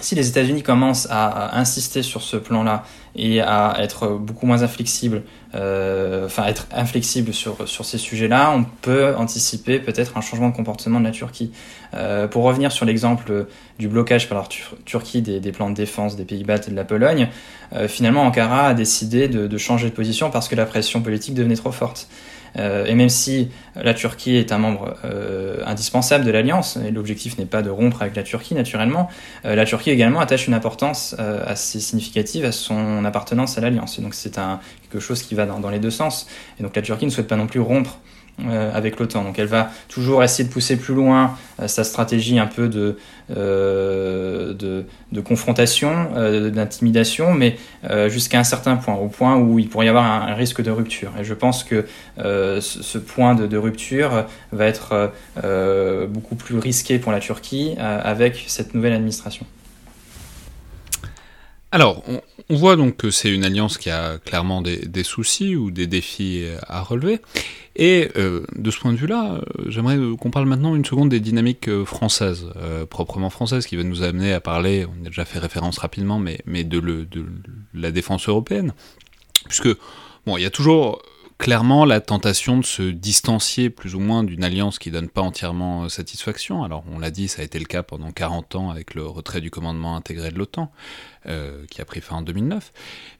si 0.00 0.14
les 0.14 0.28
États-Unis 0.28 0.62
commencent 0.62 1.08
à, 1.10 1.58
insister 1.58 2.02
sur 2.02 2.22
ce 2.22 2.36
plan-là 2.36 2.84
et 3.18 3.40
à 3.40 3.76
être 3.80 4.16
beaucoup 4.16 4.46
moins 4.46 4.62
inflexibles, 4.62 5.22
euh, 5.54 6.26
enfin 6.26 6.46
être 6.46 6.68
inflexibles 6.72 7.34
sur, 7.34 7.68
sur 7.68 7.84
ces 7.84 7.98
sujets-là, 7.98 8.52
on 8.54 8.64
peut 8.64 9.14
anticiper 9.16 9.80
peut-être 9.80 10.16
un 10.16 10.20
changement 10.20 10.50
de 10.50 10.54
comportement 10.54 11.00
de 11.00 11.04
la 11.04 11.10
Turquie. 11.10 11.50
Euh, 11.94 12.28
pour 12.28 12.44
revenir 12.44 12.70
sur 12.70 12.86
l'exemple 12.86 13.46
du 13.78 13.88
blocage 13.88 14.28
par 14.28 14.38
la 14.38 14.44
Turquie 14.84 15.20
des, 15.20 15.40
des, 15.40 15.52
plans 15.52 15.68
de 15.68 15.74
défense 15.74 16.14
des 16.14 16.24
Pays-Bas 16.24 16.58
et 16.68 16.70
de 16.70 16.76
la 16.76 16.84
Pologne, 16.84 17.28
euh, 17.74 17.88
finalement 17.88 18.22
Ankara 18.22 18.68
a 18.68 18.74
décidé 18.74 19.26
de, 19.26 19.58
changer 19.58 19.90
de 19.90 19.94
position 19.94 20.30
parce 20.30 20.48
que 20.48 20.54
la 20.54 20.64
pression 20.64 21.02
politique 21.02 21.34
devenait 21.34 21.56
trop 21.56 21.72
forte. 21.72 22.08
Euh, 22.56 22.86
et 22.86 22.94
même 22.94 23.08
si 23.08 23.50
la 23.76 23.94
Turquie 23.94 24.36
est 24.36 24.52
un 24.52 24.58
membre 24.58 24.96
euh, 25.04 25.62
indispensable 25.66 26.24
de 26.24 26.30
l'Alliance, 26.30 26.76
et 26.76 26.90
l'objectif 26.90 27.38
n'est 27.38 27.46
pas 27.46 27.62
de 27.62 27.70
rompre 27.70 28.02
avec 28.02 28.16
la 28.16 28.22
Turquie 28.22 28.54
naturellement, 28.54 29.08
euh, 29.44 29.54
la 29.54 29.64
Turquie 29.64 29.90
également 29.90 30.20
attache 30.20 30.46
une 30.46 30.54
importance 30.54 31.14
assez 31.18 31.80
significative 31.80 32.44
à 32.44 32.52
son 32.52 33.04
appartenance 33.04 33.58
à 33.58 33.60
l'Alliance. 33.60 33.98
Et 33.98 34.02
donc 34.02 34.14
c'est 34.14 34.38
quelque 34.82 35.00
chose 35.00 35.22
qui 35.22 35.34
va 35.34 35.46
dans, 35.46 35.60
dans, 35.60 35.70
les 35.70 35.78
deux 35.78 35.90
sens. 35.90 36.26
Et 36.58 36.62
donc 36.62 36.74
la 36.76 36.82
Turquie 36.82 37.06
ne 37.06 37.10
souhaite 37.10 37.28
pas 37.28 37.36
non 37.36 37.46
plus 37.46 37.60
rompre 37.60 37.98
euh, 38.46 38.70
avec 38.72 39.00
l'OTAN. 39.00 39.24
Donc 39.24 39.38
elle 39.40 39.48
va 39.48 39.70
toujours 39.88 40.22
essayer 40.22 40.48
de 40.48 40.52
pousser 40.52 40.76
plus 40.76 40.94
loin 40.94 41.36
euh, 41.60 41.66
sa 41.66 41.82
stratégie 41.82 42.38
un 42.38 42.46
peu 42.46 42.68
de, 42.68 42.96
euh, 43.36 44.82
confrontation, 45.24 46.10
d'intimidation, 46.52 47.34
mais 47.34 47.56
jusqu'à 48.08 48.38
un 48.38 48.44
certain 48.44 48.76
point, 48.76 48.94
au 48.94 49.08
point 49.08 49.36
où 49.36 49.58
il 49.58 49.68
pourrait 49.68 49.86
y 49.86 49.88
avoir 49.88 50.04
un, 50.04 50.34
risque 50.34 50.62
de 50.62 50.70
rupture. 50.70 51.10
Et 51.20 51.24
je 51.24 51.34
pense 51.34 51.64
que 51.64 51.84
ce, 52.16 52.98
point 52.98 53.34
de, 53.34 53.56
rupture 53.56 54.26
va 54.52 54.66
être 54.66 55.12
beaucoup 56.08 56.36
plus 56.36 56.58
risqué 56.58 56.98
pour 56.98 57.10
la 57.10 57.18
Turquie 57.18 57.74
avec 57.78 58.44
cette 58.46 58.74
nouvelle 58.74 58.92
administration. 58.92 59.44
Alors, 61.70 62.02
on, 62.48 62.56
voit 62.56 62.76
donc 62.76 62.96
que 62.96 63.10
c'est 63.10 63.30
une 63.30 63.44
alliance 63.44 63.76
qui 63.76 63.90
a 63.90 64.18
clairement 64.18 64.62
des, 64.62 65.04
soucis 65.04 65.54
ou 65.54 65.70
des 65.70 65.86
défis 65.86 66.46
à 66.66 66.82
relever. 66.82 67.20
Et 67.78 68.08
euh, 68.16 68.44
de 68.56 68.70
ce 68.72 68.80
point 68.80 68.92
de 68.92 68.98
vue-là, 68.98 69.34
euh, 69.34 69.64
j'aimerais 69.68 69.96
qu'on 70.18 70.32
parle 70.32 70.46
maintenant 70.46 70.74
une 70.74 70.84
seconde 70.84 71.10
des 71.10 71.20
dynamiques 71.20 71.68
euh, 71.68 71.84
françaises, 71.84 72.46
proprement 72.90 73.30
françaises, 73.30 73.66
qui 73.66 73.76
va 73.76 73.84
nous 73.84 74.02
amener 74.02 74.32
à 74.32 74.40
parler, 74.40 74.84
on 74.84 75.06
a 75.06 75.08
déjà 75.08 75.24
fait 75.24 75.38
référence 75.38 75.78
rapidement, 75.78 76.18
mais, 76.18 76.40
mais 76.44 76.64
de, 76.64 76.78
le, 76.80 77.04
de 77.04 77.24
la 77.72 77.92
défense 77.92 78.28
européenne. 78.28 78.72
Puisque, 79.46 79.68
bon, 80.26 80.36
il 80.36 80.42
y 80.42 80.46
a 80.46 80.50
toujours 80.50 81.00
clairement 81.38 81.84
la 81.84 82.00
tentation 82.00 82.58
de 82.58 82.64
se 82.64 82.82
distancier 82.82 83.70
plus 83.70 83.94
ou 83.94 84.00
moins 84.00 84.24
d'une 84.24 84.42
alliance 84.42 84.80
qui 84.80 84.90
donne 84.90 85.08
pas 85.08 85.22
entièrement 85.22 85.84
euh, 85.84 85.88
satisfaction. 85.88 86.64
Alors 86.64 86.82
on 86.90 86.98
l'a 86.98 87.12
dit, 87.12 87.28
ça 87.28 87.42
a 87.42 87.44
été 87.44 87.58
le 87.60 87.64
cas 87.64 87.84
pendant 87.84 88.10
40 88.10 88.56
ans 88.56 88.70
avec 88.70 88.94
le 88.94 89.06
retrait 89.06 89.40
du 89.40 89.50
commandement 89.50 89.96
intégré 89.96 90.30
de 90.30 90.38
l'OTAN, 90.38 90.72
euh, 91.26 91.64
qui 91.70 91.80
a 91.80 91.84
pris 91.84 92.00
fin 92.00 92.16
en 92.16 92.22
2009. 92.22 92.72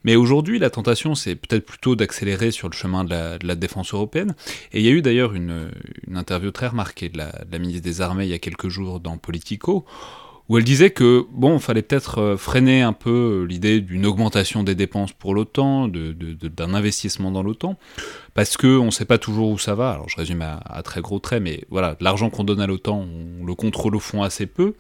Mais 0.03 0.17
aujourd'hui, 0.17 0.59
la 0.59 0.69
tentation, 0.69 1.15
c'est 1.15 1.37
peut-être 1.37 1.65
plutôt 1.65 1.95
d'accélérer 1.95 2.51
sur 2.51 2.69
le 2.69 2.75
chemin 2.75 3.05
de 3.05 3.39
la, 3.41 3.55
défense 3.55 3.95
européenne. 3.95 4.35
Et 4.73 4.81
il 4.81 4.85
y 4.85 4.89
a 4.89 4.93
eu 4.93 5.03
d'ailleurs 5.03 5.35
une, 5.35 5.71
interview 6.13 6.51
très 6.51 6.67
remarquée 6.67 7.09
de 7.09 7.19
la, 7.19 7.31
de 7.31 7.53
la 7.53 7.59
ministre 7.59 7.83
des 7.83 8.01
Armées 8.01 8.25
il 8.25 8.31
y 8.31 8.35
a 8.35 8.39
quelques 8.39 8.69
jours 8.69 8.99
dans 9.01 9.17
Politico, 9.17 9.87
où 10.49 10.57
elle 10.57 10.65
disait 10.65 10.91
que 10.91 11.27
bon, 11.31 11.59
fallait 11.59 11.83
peut-être 11.83 12.19
euh, 12.19 12.37
freiner 12.37 12.81
un 12.81 12.95
peu 12.95 13.43
euh, 13.43 13.45
l'idée 13.45 13.81
d'une 13.81 14.07
augmentation 14.07 14.63
des 14.63 14.75
dépenses 14.75 15.13
pour 15.13 15.35
l'OTAN, 15.35 15.89
d'un 15.89 16.75
investissement 16.75 17.31
dans 17.31 17.43
l'OTAN, 17.43 17.79
parce 18.35 18.57
que 18.57 18.79
on 18.79 18.87
ne 18.87 18.91
sait 18.91 19.05
pas 19.05 19.19
toujours 19.19 19.51
où 19.51 19.59
ça 19.59 19.75
va. 19.75 19.91
Alors 19.91 20.09
je 20.09 20.17
résume 20.17 20.43
à, 20.43 20.83
très 20.83 21.03
gros 21.03 21.19
traits, 21.19 21.43
mais 21.43 21.65
voilà, 21.71 21.97
l'argent 22.01 22.31
qu'on 22.31 22.45
donne 22.45 22.61
à 22.61 22.67
l'OTAN, 22.67 23.07
on 23.41 23.45
le 23.45 23.55
contrôle 23.55 23.95
au 23.95 24.01
fond 24.01 24.23
assez 24.23 24.47
peu. 24.47 24.75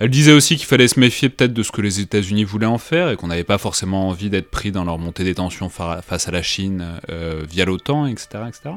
Elle 0.00 0.10
disait 0.10 0.32
aussi 0.32 0.56
qu'il 0.56 0.66
fallait 0.66 0.86
se 0.86 1.00
méfier 1.00 1.28
peut-être 1.28 1.52
de 1.52 1.62
ce 1.64 1.72
que 1.72 1.80
les 1.80 1.98
États-Unis 1.98 2.44
voulaient 2.44 2.66
en 2.66 2.78
faire 2.78 3.10
et 3.10 3.16
qu'on 3.16 3.26
n'avait 3.26 3.42
pas 3.42 3.58
forcément 3.58 4.08
envie 4.08 4.30
d'être 4.30 4.48
pris 4.48 4.70
dans 4.70 4.84
leur 4.84 4.96
montée 4.96 5.24
des 5.24 5.34
tensions 5.34 5.68
face 5.68 6.28
à 6.28 6.30
la 6.30 6.42
Chine 6.42 7.00
euh, 7.10 7.44
via 7.50 7.64
l'OTAN, 7.64 8.06
etc., 8.06 8.28
etc. 8.46 8.70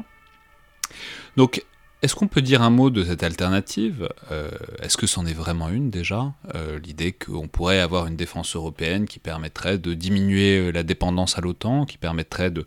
Donc 1.36 1.64
est-ce 2.02 2.16
qu'on 2.16 2.26
peut 2.26 2.42
dire 2.42 2.62
un 2.62 2.70
mot 2.70 2.90
de 2.90 3.04
cette 3.04 3.22
alternative? 3.22 4.08
Euh, 4.32 4.50
Est-ce 4.82 4.96
que 4.96 5.06
c'en 5.06 5.24
est 5.24 5.32
vraiment 5.32 5.68
une 5.68 5.88
déjà? 5.88 6.32
Euh, 6.56 6.80
L'idée 6.80 7.12
qu'on 7.12 7.46
pourrait 7.46 7.78
avoir 7.78 8.08
une 8.08 8.16
défense 8.16 8.56
européenne 8.56 9.06
qui 9.06 9.20
permettrait 9.20 9.78
de 9.78 9.94
diminuer 9.94 10.58
euh, 10.58 10.70
la 10.72 10.82
dépendance 10.82 11.38
à 11.38 11.40
l'OTAN, 11.40 11.86
qui 11.86 11.98
permettrait 11.98 12.50
de 12.50 12.64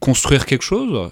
construire 0.00 0.46
quelque 0.46 0.64
chose? 0.64 1.10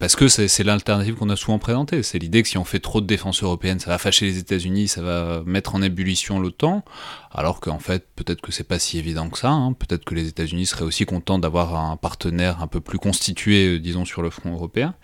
Parce 0.00 0.16
que 0.16 0.26
c'est 0.28 0.64
l'alternative 0.64 1.14
qu'on 1.14 1.30
a 1.30 1.36
souvent 1.36 1.58
présentée. 1.58 2.02
C'est 2.02 2.18
l'idée 2.18 2.42
que 2.42 2.48
si 2.48 2.58
on 2.58 2.64
fait 2.64 2.80
trop 2.80 3.00
de 3.00 3.06
défense 3.06 3.42
européenne, 3.42 3.78
ça 3.78 3.88
va 3.88 3.96
fâcher 3.96 4.26
les 4.26 4.36
États-Unis, 4.36 4.88
ça 4.88 5.00
va 5.00 5.42
mettre 5.46 5.76
en 5.76 5.80
ébullition 5.80 6.38
l'OTAN. 6.38 6.84
Alors 7.30 7.60
qu'en 7.60 7.78
fait, 7.78 8.06
peut-être 8.14 8.42
que 8.42 8.52
c'est 8.52 8.64
pas 8.64 8.78
si 8.78 8.98
évident 8.98 9.30
que 9.30 9.38
ça. 9.38 9.50
Hein. 9.50 9.72
Peut-être 9.72 10.04
que 10.04 10.14
les 10.14 10.28
États-Unis 10.28 10.66
seraient 10.66 10.84
aussi 10.84 11.06
contents 11.06 11.38
d'avoir 11.38 11.74
un 11.76 11.96
partenaire 11.96 12.60
un 12.60 12.66
peu 12.66 12.80
plus 12.80 12.98
constitué, 12.98 13.78
disons, 13.78 14.04
sur 14.04 14.20
le 14.20 14.28
front 14.28 14.52
européen. 14.52 14.94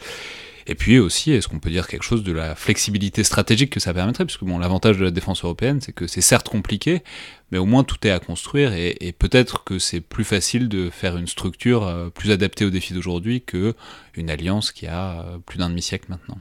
Et 0.67 0.75
puis 0.75 0.99
aussi, 0.99 1.33
est-ce 1.33 1.49
qu'on 1.49 1.59
peut 1.59 1.71
dire 1.71 1.87
quelque 1.87 2.03
chose 2.03 2.23
de 2.23 2.33
la 2.33 2.55
flexibilité 2.55 3.25
stratégique 3.25 3.71
que 3.71 3.81
ça 3.81 3.93
permettrait? 3.93 4.25
Puisque 4.25 4.45
bon, 4.45 4.59
l'avantage 4.59 4.99
de 4.99 5.05
la 5.05 5.11
défense 5.11 5.45
européenne, 5.45 5.81
c'est 5.81 5.93
que 5.93 6.07
c'est 6.07 6.21
certes 6.21 6.49
compliqué, 6.49 7.03
mais 7.51 7.59
au 7.59 7.67
moins 7.67 7.85
tout 7.85 7.97
est 8.07 8.11
à 8.11 8.19
construire 8.19 8.73
et, 8.75 9.15
peut-être 9.19 9.65
que 9.65 9.79
c'est 9.79 10.01
plus 10.01 10.25
facile 10.25 10.69
de 10.69 10.91
faire 10.91 11.17
une 11.17 11.27
structure 11.27 11.87
euh, 11.87 12.09
plus 12.09 12.31
adaptée 12.31 12.65
aux 12.65 12.71
défis 12.71 12.95
d'aujourd'hui 12.95 13.43
qu'une 13.43 14.31
alliance 14.31 14.73
qui 14.73 14.87
a 14.87 15.21
euh, 15.21 15.39
plus 15.39 15.59
d'un 15.59 15.69
demi-siècle 15.69 16.07
maintenant. 16.09 16.39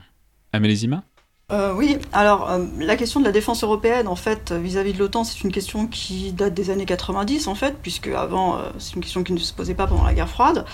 Amélie 0.52 0.76
Zima? 0.76 1.04
Euh, 1.52 1.74
oui, 1.74 1.98
alors 2.12 2.50
la 2.78 2.96
question 2.96 3.20
de 3.20 3.24
la 3.24 3.32
défense 3.32 3.62
européenne, 3.62 4.08
en 4.08 4.16
fait, 4.16 4.52
vis-à-vis 4.52 4.92
de 4.94 4.98
l'OTAN, 4.98 5.24
c'est 5.24 5.42
une 5.42 5.52
question 5.52 5.86
qui 5.86 6.32
date 6.32 6.54
des 6.54 6.70
années 6.70 6.86
90, 6.86 7.46
en 7.46 7.54
fait, 7.54 7.76
puisque 7.82 8.08
avant, 8.08 8.58
c'est 8.78 8.94
une 8.94 9.02
question 9.02 9.22
qui 9.22 9.32
ne 9.32 9.38
se 9.38 9.52
posait 9.52 9.74
pas 9.74 9.86
pendant 9.86 10.04
la 10.04 10.14
guerre 10.14 10.28
froide. 10.30 10.64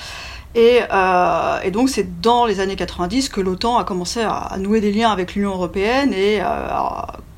Euh, 0.57 1.61
et, 1.63 1.71
donc 1.71 1.89
c'est 1.89 2.21
dans 2.21 2.47
les 2.47 2.61
années 2.61 2.77
90 2.77 3.29
que 3.29 3.41
l'OTAN 3.41 3.77
a 3.77 3.85
commencé 3.85 4.21
à, 4.21 4.57
nouer 4.59 4.81
des 4.81 4.93
liens 4.93 5.11
avec 5.11 5.35
l'Union 5.35 5.51
européenne 5.51 6.13
et 6.13 6.41
euh, 6.41 6.47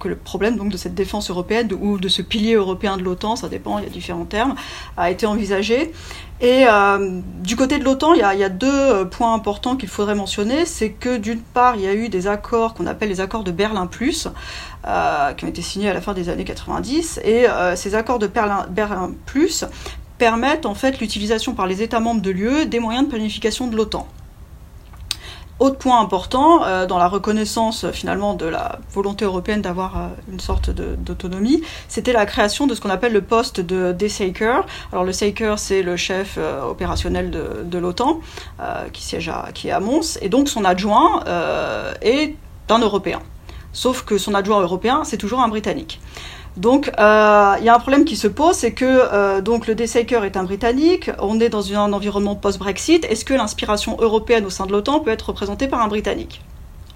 que 0.01 0.09
le 0.09 0.17
problème 0.17 0.57
donc 0.57 0.71
de 0.71 0.77
cette 0.77 0.95
défense 0.95 1.31
européenne 1.31 1.69
ou 1.81 1.99
de 1.99 2.09
ce 2.09 2.23
pilier 2.23 2.55
européen 2.55 2.97
de 2.97 3.03
l'OTAN, 3.03 3.37
ça 3.37 3.49
dépend, 3.49 3.79
il 3.79 3.85
y 3.85 3.87
a 3.87 3.91
différents 3.91 4.25
termes, 4.25 4.57
a 4.97 5.11
été 5.11 5.27
envisagé. 5.27 5.93
Et 6.41 6.65
euh, 6.67 7.21
du 7.43 7.55
côté 7.55 7.79
de 7.79 7.85
l'OTAN, 7.85 8.15
il, 8.15 8.21
y 8.21 8.45
a 8.45 8.49
deux 8.49 9.07
points 9.11 9.35
importants 9.35 9.77
qu'il 9.77 9.91
faudrait 9.91 10.15
mentionner. 10.15 10.65
C'est 10.65 10.91
que 10.91 11.19
d'une 11.19 11.41
part, 11.41 11.77
il 11.77 11.83
y 11.83 11.87
a 11.87 11.95
eu 11.95 12.09
des 12.09 12.27
accords 12.27 12.75
qu'on 12.75 12.87
appelle 12.87 13.11
les 13.11 13.21
accords 13.21 13.45
de 13.45 13.53
Berlin 13.53 13.87
Plus, 13.87 14.27
qui 15.37 15.45
ont 15.45 15.49
été 15.49 15.61
signés 15.61 15.91
à 15.91 15.95
la 15.95 16.01
fin 16.01 16.15
des 16.15 16.31
années 16.31 16.45
90. 16.45 17.21
Et 17.25 17.45
ces 17.77 17.95
accords 17.95 18.19
de 18.19 18.27
Berlin, 18.27 18.67
Berlin 18.71 19.11
Plus 19.27 19.67
permettent 20.21 20.67
en 20.67 20.75
fait 20.75 21.01
l'utilisation 21.01 21.55
par 21.55 21.67
les 21.67 21.83
États 21.83 22.01
membres 22.01 22.23
de 22.23 22.31
l'UE 22.31 22.67
des 22.67 22.79
moyens 22.79 23.07
de 23.07 23.11
planification 23.11 23.67
de 23.67 23.77
l'OTAN. 23.77 24.07
Autre 25.61 25.77
point 25.77 26.01
important, 26.01 26.65
euh, 26.65 26.87
dans 26.87 26.97
la 26.97 27.07
reconnaissance 27.07 27.85
euh, 27.85 27.93
finalement 27.93 28.33
de 28.33 28.47
la 28.47 28.79
volonté 28.95 29.27
européenne 29.27 29.61
d'avoir 29.61 29.99
euh, 29.99 30.09
une 30.33 30.41
sorte 30.41 30.71
d'autonomie, 30.71 31.63
c'était 31.87 32.15
la 32.15 32.25
création 32.25 32.67
de 32.67 32.75
ce 32.75 32.81
qu'on 32.81 32.89
appelle 32.89 33.13
le 33.13 33.21
poste 33.21 33.61
de 33.61 33.93
Dessaker. 33.93 34.65
Alors 34.91 35.05
le 35.05 35.13
Saker, 35.13 35.59
c'est 35.59 35.83
le 35.83 35.97
chef 35.97 36.39
opérationnel 36.67 37.31
de, 37.31 37.79
l'OTAN, 37.79 38.21
qui 38.93 39.03
siège 39.03 39.29
à, 39.29 39.49
qui 39.53 39.71
à 39.71 39.81
Mons, 39.81 40.19
et 40.23 40.31
donc 40.31 40.49
son 40.49 40.65
adjoint 40.65 41.25
est 42.01 42.35
un 42.71 42.79
Européen. 42.79 43.21
Sauf 43.73 44.03
que 44.03 44.19
son 44.19 44.35
adjoint 44.35 44.61
européen, 44.61 45.03
c'est 45.05 45.17
toujours 45.17 45.41
un 45.41 45.49
Britannique. 45.49 46.01
Donc, 46.57 46.91
euh, 46.99 47.55
il 47.59 47.65
y 47.65 47.69
a 47.69 47.75
un 47.75 47.79
problème 47.79 48.05
qui 48.05 48.17
se 48.17 48.27
pose, 48.27 48.57
c'est 48.57 48.73
que 48.73 48.85
euh, 48.85 49.41
donc 49.41 49.67
le 49.67 49.75
Dessaker 49.75 50.25
est 50.25 50.37
un 50.37 50.43
Britannique, 50.43 51.11
on 51.21 51.39
est 51.41 51.49
dans 51.49 51.73
un 51.73 51.93
environnement 51.93 52.35
post-Brexit. 52.35 53.05
Est-ce 53.05 53.25
que 53.25 53.35
l'inspiration 53.35 53.97
européenne 54.01 54.45
au 54.45 54.51
sein 54.51 54.67
de 54.67 54.73
l'OTAN 54.73 55.01
peut 55.01 55.11
être 55.11 55.29
représentée 55.29 55.69
par 55.69 55.81
un 55.81 55.89
Britannique? 55.89 56.43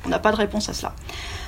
On 0.05 0.09
n'a 0.09 0.19
pas 0.19 0.33
de 0.33 0.37
réponse 0.37 0.69
à 0.69 0.73
cela. 0.73 0.93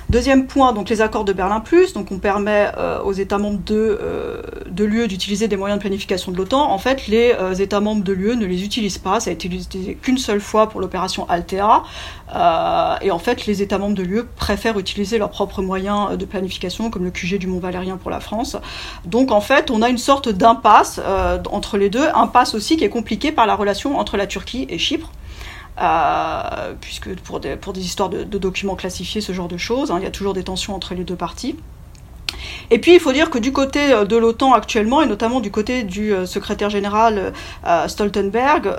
Deuxième 0.09 0.47
point, 0.47 0.73
donc 0.73 0.89
les 0.89 1.01
accords 1.01 1.25
de 1.25 1.33
Berlin 1.33 1.59
Plus, 1.59 1.93
donc 1.93 2.13
on 2.13 2.19
permet 2.19 2.71
euh, 2.79 3.03
aux 3.03 3.13
États 3.13 3.39
membres 3.39 3.59
de, 3.67 3.99
euh, 4.01 4.41
de 4.71 4.85
l'UE 4.85 5.09
d'utiliser 5.09 5.49
des 5.49 5.57
moyens 5.57 5.79
de 5.79 5.81
planification 5.81 6.31
de 6.31 6.37
l'OTAN. 6.37 6.71
En 6.71 6.79
fait, 6.79 7.09
les 7.09 7.35
euh, 7.41 7.55
États 7.55 7.81
membres 7.81 8.05
de 8.05 8.13
l'UE 8.13 8.37
ne 8.37 8.47
les 8.47 8.65
utilisent 8.65 8.99
pas. 8.99 9.19
Ça 9.19 9.31
a 9.31 9.33
été 9.33 9.49
utilisé 9.49 9.97
qu'une 10.01 10.19
seule 10.19 10.41
fois 10.41 10.69
pour 10.69 10.81
l'opération 10.81 11.29
Altea. 11.29 11.83
et 13.03 13.11
en 13.11 13.19
fait, 13.19 13.47
les 13.47 13.63
États 13.63 13.79
membres 13.79 13.97
de 13.97 14.05
l'UE 14.05 14.23
préfèrent 14.37 14.79
utiliser 14.79 15.19
leurs 15.19 15.31
propres 15.31 15.61
moyens 15.61 16.17
de 16.17 16.25
planification, 16.25 16.89
comme 16.89 17.03
le 17.03 17.11
QG 17.11 17.39
du 17.39 17.49
Mont 17.49 17.59
Valérien 17.59 17.97
pour 17.97 18.13
la 18.13 18.21
France. 18.21 18.57
Donc 19.07 19.33
en 19.33 19.41
fait, 19.41 19.73
on 19.73 19.83
a 19.83 19.89
une 19.89 19.99
sorte 19.99 20.29
d'impasse 20.29 21.01
entre 21.51 21.79
les 21.79 21.91
deux, 21.91 22.07
impasse 22.15 22.55
aussi 22.55 22.77
qui 22.77 22.85
est 22.85 22.91
compliquée 22.91 23.33
par 23.33 23.47
la 23.47 23.57
relation 23.57 23.99
entre 23.99 24.17
la 24.17 24.29
Turquie 24.29 24.69
et 24.71 24.79
Chypre. 24.79 25.11
Euh, 25.79 26.73
puisque 26.81 27.15
pour 27.21 27.41
des, 27.41 27.57
pour 27.57 27.73
des 27.73 27.85
histoires 27.85 28.09
de, 28.09 28.25
documents 28.25 28.77
classifiés, 28.77 29.21
ce 29.21 29.33
genre 29.33 29.49
de 29.49 29.59
choses, 29.59 29.91
hein, 29.91 29.97
il 29.99 30.05
y 30.05 30.07
a 30.07 30.11
toujours 30.11 30.33
des 30.33 30.45
tensions 30.45 30.75
entre 30.75 30.95
les 30.95 31.05
deux 31.05 31.17
parties. 31.17 31.57
Et 32.71 32.79
puis 32.79 32.95
il 32.95 33.01
faut 33.01 33.13
dire 33.13 33.31
que 33.31 33.39
du 33.39 33.53
côté 33.53 33.93
euh, 33.93 34.05
de 34.05 34.17
l'OTAN 34.17 34.53
actuellement, 34.55 35.03
et 35.03 35.07
notamment 35.07 35.41
du 35.41 35.51
côté 35.51 35.85
du 35.85 36.13
euh, 36.13 36.25
secrétaire 36.25 36.71
général 36.71 37.33
Stoltenberg, 37.89 38.75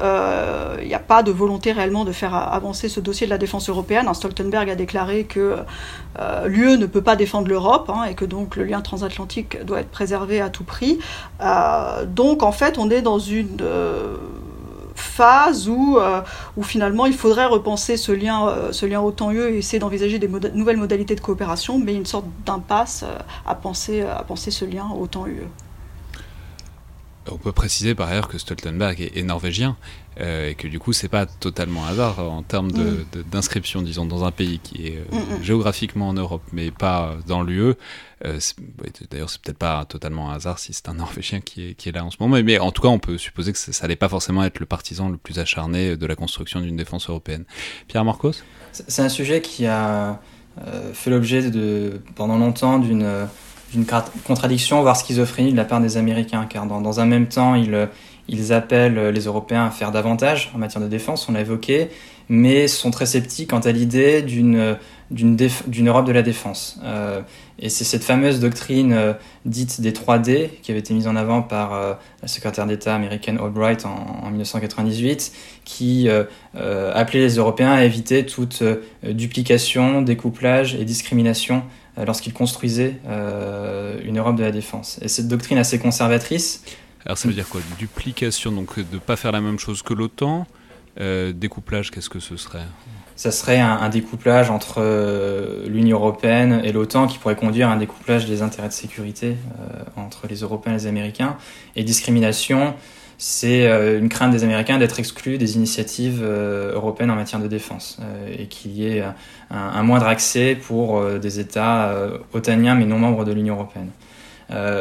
il 0.81 0.87
n'y 0.87 0.93
a 0.93 0.99
pas 0.99 1.21
de 1.21 1.31
volonté 1.31 1.71
réellement 1.71 2.03
de 2.03 2.11
faire 2.11 2.33
avancer 2.33 2.89
ce 2.89 2.99
dossier 2.99 3.27
de 3.27 3.31
la 3.31 3.37
défense 3.37 3.69
européenne. 3.69 4.07
Hein, 4.07 4.13
Stoltenberg 4.15 4.69
a 4.69 4.75
déclaré 4.75 5.25
que 5.25 5.57
l'UE 6.45 6.77
ne 6.77 6.87
peut 6.87 7.01
pas 7.01 7.15
défendre 7.15 7.47
l'Europe 7.47 7.91
hein, 7.93 8.05
et 8.05 8.15
que 8.15 8.25
donc 8.25 8.55
le 8.55 8.63
lien 8.63 8.81
transatlantique 8.81 9.63
doit 9.65 9.81
être 9.81 9.91
préservé 9.91 10.41
à 10.41 10.49
tout 10.49 10.63
prix. 10.63 10.97
donc 12.07 12.43
en 12.43 12.51
fait 12.51 12.77
on 12.77 12.89
est 12.89 13.01
dans 13.01 13.19
une 13.19 13.57
phase 14.99 15.69
où, 15.69 15.97
euh, 15.97 16.21
où 16.55 16.63
finalement 16.63 17.05
il 17.05 17.13
faudrait 17.13 17.45
repenser 17.45 17.97
ce 17.97 18.11
lien, 18.11 18.47
euh, 18.47 18.71
ce 18.71 18.85
lien 18.85 19.01
OTAN-UE 19.01 19.53
et 19.53 19.57
essayer 19.57 19.79
d'envisager 19.79 20.19
des 20.19 20.27
nouvelles 20.53 20.77
modalités 20.77 21.15
de 21.15 21.21
coopération, 21.21 21.79
mais 21.79 21.95
une 21.95 22.05
sorte 22.05 22.25
d'impasse 22.45 23.03
euh, 23.03 23.19
à, 23.45 23.55
penser, 23.55 24.03
ce 24.51 24.65
lien 24.65 24.87
OTAN-UE. 24.99 25.47
On 27.31 27.37
peut 27.37 27.51
préciser 27.51 27.95
par 27.95 28.09
ailleurs 28.09 28.27
que 28.27 28.37
Stoltenberg 28.37 29.11
est, 29.13 29.23
norvégien 29.23 29.77
et 30.19 30.55
que 30.55 30.67
du 30.67 30.79
coup 30.79 30.93
c'est 30.93 31.09
pas 31.09 31.27
totalement 31.27 31.85
hasard 31.85 32.19
en 32.19 32.41
termes 32.41 32.71
mm. 32.71 33.21
d'inscription, 33.31 33.81
disons, 33.81 34.05
dans 34.05 34.23
un 34.23 34.31
pays 34.31 34.59
qui 34.59 34.87
est 34.87 35.03
géographiquement 35.43 36.09
en 36.09 36.13
Europe 36.13 36.41
mais 36.51 36.71
pas 36.71 37.15
dans 37.27 37.43
l'UE. 37.43 37.75
Euh, 38.25 38.39
d'ailleurs, 39.11 39.29
c'est 39.29 39.41
peut-être 39.41 39.57
pas 39.57 39.85
totalement 39.85 40.31
un 40.31 40.35
hasard 40.35 40.59
si 40.59 40.73
c'est 40.73 40.89
un 40.89 40.93
Norvégien 40.95 41.39
qui 41.39 41.69
est, 41.69 41.73
qui 41.75 41.89
est, 41.89 41.91
là 41.91 42.03
en 42.03 42.11
ce 42.11 42.17
moment, 42.19 42.41
mais, 42.43 42.59
en 42.59 42.71
tout 42.71 42.81
cas, 42.81 42.87
on 42.87 42.99
peut 42.99 43.17
supposer 43.17 43.53
que 43.53 43.59
ça 43.59 43.71
n'allait 43.81 43.95
pas 43.95 44.09
forcément 44.09 44.43
être 44.43 44.59
le 44.59 44.65
partisan 44.65 45.09
le 45.09 45.17
plus 45.17 45.39
acharné 45.39 45.97
de 45.97 46.05
la 46.05 46.15
construction 46.15 46.61
d'une 46.61 46.75
défense 46.75 47.09
européenne. 47.09 47.45
Pierre 47.87 48.05
Marcos? 48.05 48.33
C'est 48.71 49.01
un 49.01 49.09
sujet 49.09 49.41
qui 49.41 49.65
a 49.65 50.19
euh, 50.65 50.93
fait 50.93 51.09
l'objet 51.09 51.49
de, 51.51 52.01
pendant 52.15 52.37
longtemps 52.37 52.79
d'une 52.79 53.27
d'une 53.73 53.85
contradiction, 54.25 54.81
voire 54.81 54.95
schizophrénie 54.95 55.51
de 55.51 55.57
la 55.57 55.65
part 55.65 55.81
des 55.81 55.97
Américains, 55.97 56.45
car 56.49 56.65
dans, 56.65 56.81
dans 56.81 56.99
un 56.99 57.05
même 57.05 57.27
temps, 57.27 57.55
ils, 57.55 57.89
ils 58.27 58.53
appellent 58.53 59.09
les 59.09 59.21
Européens 59.21 59.65
à 59.65 59.71
faire 59.71 59.91
davantage 59.91 60.51
en 60.55 60.57
matière 60.57 60.81
de 60.81 60.87
défense, 60.87 61.27
on 61.29 61.33
l'a 61.33 61.41
évoqué, 61.41 61.89
mais 62.29 62.67
sont 62.67 62.91
très 62.91 63.05
sceptiques 63.05 63.49
quant 63.49 63.59
à 63.59 63.71
l'idée 63.71 64.21
d'une 64.21 64.77
d'une 65.09 65.87
Europe 65.87 66.05
de 66.05 66.11
la 66.11 66.21
défense. 66.21 66.81
et 67.59 67.69
c'est 67.69 67.85
cette 67.85 68.03
fameuse 68.03 68.41
doctrine 68.41 69.15
dite 69.45 69.79
des 69.79 69.93
3D 69.93 70.49
qui 70.61 70.71
avait 70.71 70.81
été 70.81 70.93
mise 70.93 71.07
en 71.07 71.15
avant 71.15 71.41
par 71.41 71.97
la 72.21 72.27
secrétaire 72.27 72.65
d'État 72.65 72.93
américaine 72.93 73.39
Albright 73.41 73.85
en 73.85 74.29
1998, 74.29 75.31
qui 75.63 76.09
appelait 76.53 77.21
les 77.21 77.35
Européens 77.35 77.71
à 77.71 77.85
éviter 77.85 78.25
toute 78.25 78.61
duplication, 79.01 80.01
découplage 80.01 80.75
et 80.75 80.83
discrimination 80.83 81.63
lorsqu'ils 82.05 82.33
construisaient 82.33 82.95
une 84.05 84.17
Europe 84.17 84.35
de 84.35 84.43
la 84.43 84.51
défense. 84.51 84.99
Et 85.01 85.07
cette 85.07 85.27
doctrine 85.27 85.57
assez 85.57 85.79
conservatrice, 85.79 86.63
alors 87.07 87.17
ça 87.17 87.29
veut 87.29 87.33
dire 87.33 87.47
quoi? 87.47 87.61
Duplication, 87.79 88.51
donc 88.51 88.77
de 88.77 88.83
ne 88.95 88.99
pas 88.99 89.15
faire 89.15 89.31
la 89.31 89.39
même 89.39 89.59
chose 89.59 89.81
que 89.81 89.93
l'OTAN. 89.93 90.45
Euh, 90.99 91.31
découplage, 91.31 91.89
qu'est-ce 91.89 92.09
que 92.09 92.19
ce 92.19 92.35
serait? 92.35 92.65
Ça 93.15 93.31
serait 93.31 93.59
un, 93.59 93.87
découplage 93.87 94.51
entre 94.51 94.79
euh, 94.79 95.67
l'Union 95.69 95.97
européenne 95.97 96.61
et 96.65 96.73
l'OTAN 96.73 97.07
qui 97.07 97.17
pourrait 97.17 97.37
conduire 97.37 97.69
à 97.69 97.73
un 97.73 97.77
découplage 97.77 98.25
des 98.25 98.41
intérêts 98.41 98.67
de 98.67 98.73
sécurité 98.73 99.37
euh, 99.59 99.83
entre 99.95 100.27
les 100.27 100.37
Européens 100.37 100.73
et 100.73 100.75
les 100.75 100.87
Américains. 100.87 101.37
Et 101.77 101.83
discrimination, 101.83 102.75
c'est 103.17 103.65
une 103.97 104.09
crainte 104.09 104.31
des 104.31 104.43
Américains 104.43 104.77
d'être 104.77 104.99
exclus 104.99 105.37
des 105.37 105.55
initiatives 105.55 106.23
européennes 106.23 107.09
en 107.09 107.15
matière 107.15 107.41
de 107.41 107.47
défense 107.47 107.99
et 108.31 108.45
qu'il 108.45 108.71
y 108.71 108.85
ait 108.85 109.03
un, 109.49 109.83
moindre 109.83 110.05
accès 110.05 110.55
pour 110.55 111.03
des 111.19 111.39
États 111.39 111.95
otaniens 112.33 112.75
mais 112.75 112.85
non 112.85 112.99
membres 112.99 113.25
de 113.25 113.31
l'Union 113.31 113.55
européenne. 113.55 113.89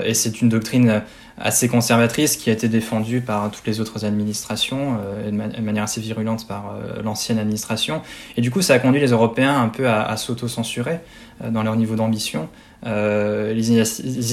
et 0.04 0.12
c'est 0.12 0.42
une 0.42 0.50
doctrine 0.50 1.02
assez 1.38 1.68
conservatrice 1.68 2.36
qui 2.36 2.50
a 2.50 2.52
été 2.52 2.68
défendue 2.68 3.20
par 3.20 3.50
toutes 3.50 3.66
les 3.66 3.80
autres 3.80 4.04
administrations 4.04 4.98
euh, 5.00 5.28
et 5.28 5.30
de, 5.30 5.62
manière 5.62 5.84
assez 5.84 6.00
virulente 6.00 6.46
par 6.46 6.72
euh, 6.72 7.02
l'ancienne 7.02 7.38
administration. 7.38 8.02
Et 8.36 8.40
du 8.40 8.50
coup, 8.50 8.62
ça 8.62 8.74
a 8.74 8.78
conduit 8.78 9.00
les 9.00 9.10
Européens 9.10 9.60
un 9.60 9.68
peu 9.68 9.86
à, 9.86 10.02
à 10.02 10.16
s'auto-censurer 10.16 11.00
euh, 11.44 11.50
dans 11.50 11.62
leur 11.62 11.76
niveau 11.76 11.94
d'ambition. 11.94 12.48
Euh, 12.84 13.52
les, 13.54 13.72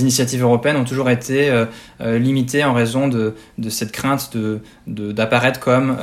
initiatives 0.02 0.42
européennes 0.42 0.76
ont 0.76 0.84
toujours 0.84 1.10
été 1.10 1.50
euh, 1.50 1.66
limitées 2.20 2.64
en 2.64 2.74
raison 2.74 3.08
de, 3.08 3.34
cette 3.70 3.92
crainte 3.92 4.36
d'apparaître 4.88 5.60
de, 5.60 5.64
comme 5.64 5.98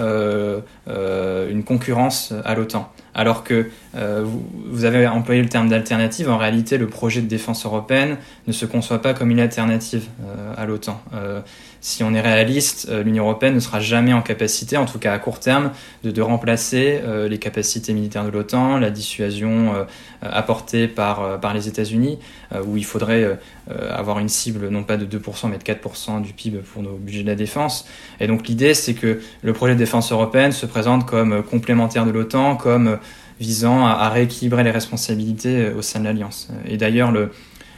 une 1.51 1.65
concurrence 1.65 2.33
à 2.45 2.55
l'OTAN 2.55 2.93
alors 3.15 3.45
que 3.45 3.71
euh, 3.97 4.25
vous, 4.25 4.85
avez 4.85 5.07
employé 5.07 5.43
le 5.43 5.49
terme 5.49 5.69
d'alternative, 5.69 6.31
en 6.31 6.39
réalité 6.39 6.79
le 6.79 6.87
projet 6.87 7.21
de 7.21 7.27
défense 7.27 7.65
européenne 7.67 8.17
ne 8.47 8.53
se 8.53 8.67
conçoit 8.67 9.03
pas 9.03 9.15
comme 9.15 9.31
une 9.31 9.41
alternative 9.41 10.05
euh, 10.23 10.55
à 10.57 10.65
l'OTAN. 10.65 11.01
Euh, 11.15 11.41
si 11.81 12.05
on 12.05 12.13
est 12.13 12.21
réaliste, 12.21 12.93
l'Union 12.93 13.25
européenne 13.25 13.55
ne 13.55 13.61
sera 13.61 13.81
jamais 13.81 14.13
en 14.13 14.21
capacité, 14.21 14.77
en 14.77 14.85
tout 14.85 14.99
cas 14.99 15.15
à 15.15 15.19
court 15.19 15.41
terme, 15.41 15.71
de, 16.05 16.21
remplacer 16.21 17.01
les 17.27 17.39
capacités 17.39 17.95
militaires 17.95 18.23
de 18.23 18.29
l'OTAN, 18.29 18.77
la 18.77 18.91
dissuasion 18.91 19.73
apportée 20.21 20.89
par, 20.89 21.41
par 21.41 21.55
les 21.55 21.69
États-Unis, 21.69 22.19
où 22.67 22.77
il 22.77 22.85
faudrait 22.85 23.39
avoir 23.71 24.19
une 24.19 24.29
cible 24.29 24.69
non 24.69 24.83
pas 24.83 24.99
de 24.99 25.07
2% 25.07 25.49
mais 25.49 25.57
de 25.57 25.63
4% 25.63 26.21
du 26.21 26.35
PIB 26.35 26.59
pour 26.59 26.83
nos 26.83 26.97
budgets 26.97 27.23
de 27.23 27.29
la 27.29 27.35
défense. 27.35 27.87
Et 28.21 28.27
donc 28.27 28.47
l'idée 28.47 28.75
c'est 28.75 28.93
que 28.93 29.23
le 29.41 29.53
projet 29.55 29.73
de 29.73 29.79
défense 29.79 30.13
européenne 30.13 30.53
se 30.53 30.67
présente 30.67 31.07
comme 31.07 31.43
complémentaire 31.43 32.05
de 32.05 32.11
l'OTAN, 32.11 32.57
comme 32.57 32.99
visant 33.41 33.87
à, 33.87 34.09
rééquilibrer 34.11 34.63
les 34.63 34.71
responsabilités 34.71 35.65
euh, 35.65 35.77
au 35.77 35.83
sein 35.83 35.99
de 35.99 36.05
l'Alliance. 36.05 36.49
Et 36.67 36.77
d'ailleurs, 36.77 37.11
le, 37.11 37.31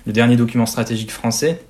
dernier 0.06 0.34
document 0.34 0.66
stratégique 0.66 1.12
français, 1.12 1.62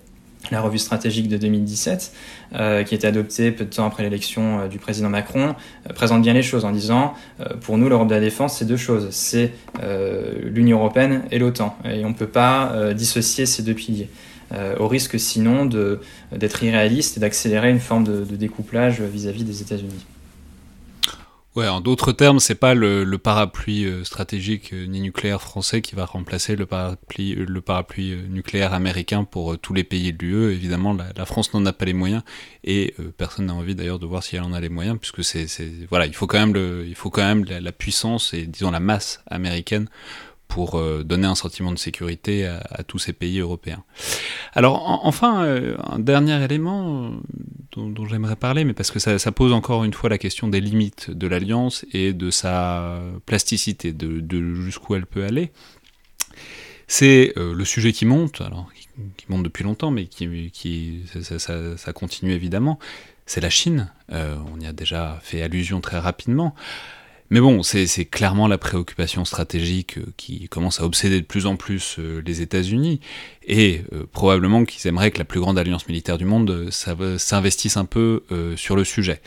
la 0.50 0.62
revue 0.62 0.78
stratégique 0.78 1.28
de 1.28 1.36
2017, 1.36 2.12
euh, 2.54 2.82
qui 2.82 2.94
a 2.94 2.96
été 2.96 3.06
adoptée 3.06 3.52
peu 3.52 3.66
de 3.66 3.70
temps 3.70 3.86
après 3.86 4.02
l'élection 4.02 4.60
euh, 4.60 4.68
du 4.68 4.78
président 4.78 5.10
Macron, 5.10 5.54
présente 5.94 6.22
bien 6.22 6.32
les 6.32 6.42
choses 6.42 6.64
en 6.64 6.72
disant, 6.72 7.12
pour 7.60 7.76
nous, 7.76 7.90
l'Europe 7.90 8.08
de 8.08 8.14
la 8.14 8.20
défense, 8.20 8.56
c'est 8.58 8.64
deux 8.64 8.78
choses, 8.78 9.08
c'est 9.10 9.52
l'Union 10.42 10.78
européenne 10.78 11.24
et 11.30 11.38
l'OTAN, 11.38 11.76
et 11.84 12.04
on 12.04 12.08
ne 12.08 12.14
peut 12.14 12.26
pas 12.26 12.94
dissocier 12.94 13.46
ces 13.46 13.62
deux 13.62 13.74
piliers. 13.74 14.08
au 14.78 14.88
risque 14.88 15.18
sinon 15.20 15.66
d'être 16.32 16.62
irréaliste 16.62 17.16
et 17.16 17.20
d'accélérer 17.20 17.70
une 17.70 17.80
forme 17.80 18.04
de, 18.04 18.36
découplage 18.36 19.00
vis 19.00 19.28
à 19.28 19.32
-vis 19.32 19.44
des 19.44 19.60
États-Unis. 19.60 20.06
Ouais, 21.54 21.68
en 21.68 21.82
d'autres 21.82 22.12
termes, 22.12 22.40
c'est 22.40 22.54
pas 22.54 22.72
le, 22.72 23.04
parapluie 23.18 23.84
euh, 23.84 24.04
stratégique 24.04 24.72
euh, 24.72 24.86
ni 24.86 25.02
nucléaire 25.02 25.42
français 25.42 25.82
qui 25.82 25.94
va 25.94 26.06
remplacer 26.06 26.56
le 26.56 26.64
parapluie, 26.64 27.34
euh, 27.34 27.44
le 27.46 27.60
parapluie 27.60 28.16
nucléaire 28.30 28.72
américain 28.72 29.24
pour 29.24 29.58
tous 29.58 29.74
les 29.74 29.84
pays 29.84 30.14
de 30.14 30.24
l'UE. 30.24 30.50
Évidemment, 30.50 30.94
la, 30.94 31.26
France 31.26 31.52
n'en 31.52 31.66
a 31.66 31.74
pas 31.74 31.84
les 31.84 31.92
moyens 31.92 32.22
et 32.64 32.94
personne 33.18 33.46
n'a 33.46 33.54
envie 33.54 33.74
d'ailleurs 33.74 33.98
de 33.98 34.06
voir 34.06 34.22
si 34.22 34.36
elle 34.36 34.42
en 34.42 34.54
a 34.54 34.60
les 34.60 34.70
moyens, 34.70 34.98
puisque 34.98 35.22
c'est, 35.22 35.46
voilà, 35.90 36.06
il 36.06 36.14
faut 36.14 36.26
quand 36.26 36.38
même 36.38 36.54
le, 36.54 36.86
il 36.86 36.94
faut 36.94 37.10
quand 37.10 37.22
même 37.22 37.44
la 37.44 37.72
puissance 37.72 38.32
et 38.32 38.46
disons 38.46 38.70
la 38.70 38.80
masse 38.80 39.20
américaine 39.26 39.88
pour 40.52 40.78
euh, 40.78 41.02
donner 41.02 41.26
un 41.26 41.34
sentiment 41.34 41.72
de 41.72 41.78
sécurité 41.78 42.46
à, 42.46 42.82
tous 42.82 42.98
ces 42.98 43.14
pays 43.14 43.38
européens. 43.38 43.84
Alors 44.52 45.00
enfin, 45.02 45.44
euh, 45.44 45.78
un 45.88 45.98
dernier 45.98 46.44
élément 46.44 47.06
euh, 47.06 47.10
dont, 47.74 48.06
j'aimerais 48.06 48.36
parler, 48.36 48.64
mais 48.64 48.74
parce 48.74 48.90
que 48.90 48.98
ça, 48.98 49.32
pose 49.32 49.54
encore 49.54 49.82
une 49.82 49.94
fois 49.94 50.10
la 50.10 50.18
question 50.18 50.48
des 50.48 50.60
limites 50.60 51.10
de 51.10 51.26
l'alliance 51.26 51.86
et 51.94 52.12
de 52.12 52.30
sa 52.30 53.00
plasticité, 53.24 53.94
de, 53.94 54.54
jusqu'où 54.56 54.94
elle 54.94 55.06
peut 55.06 55.24
aller. 55.24 55.52
C'est 56.86 57.32
le 57.36 57.64
sujet 57.64 57.92
qui 57.92 58.04
monte, 58.04 58.42
alors 58.42 58.70
qui, 59.16 59.24
monte 59.30 59.44
depuis 59.44 59.64
longtemps, 59.64 59.90
mais 59.90 60.04
qui, 60.04 60.50
qui 60.50 61.04
ça, 61.06 61.92
continue 61.94 62.32
évidemment. 62.32 62.78
C'est 63.24 63.40
la 63.40 63.48
Chine. 63.48 63.90
on 64.10 64.60
y 64.60 64.66
a 64.66 64.74
déjà 64.74 65.18
fait 65.22 65.40
allusion 65.40 65.80
très 65.80 65.98
rapidement. 65.98 66.54
Mais 67.32 67.40
bon, 67.40 67.62
c'est 67.62 68.04
clairement 68.04 68.46
la 68.46 68.58
préoccupation 68.58 69.24
stratégique 69.24 69.96
euh, 69.96 70.04
qui 70.18 70.50
commence 70.50 70.82
à 70.82 70.84
obséder 70.84 71.18
de 71.18 71.24
plus 71.24 71.46
en 71.46 71.56
plus 71.56 71.96
euh, 71.98 72.20
les 72.26 72.42
États-Unis, 72.42 73.00
et 73.46 73.84
euh, 73.94 74.04
probablement 74.12 74.66
qu'ils 74.66 74.86
aimeraient 74.86 75.10
que 75.10 75.18
la 75.18 75.24
plus 75.24 75.40
grande 75.40 75.58
alliance 75.58 75.88
militaire 75.88 76.18
du 76.18 76.26
monde 76.26 76.68
s'investisse 76.70 77.78
un 77.78 77.86
peu 77.86 78.22
sur 78.56 78.76
le 78.76 78.84
sujet. 78.84 79.22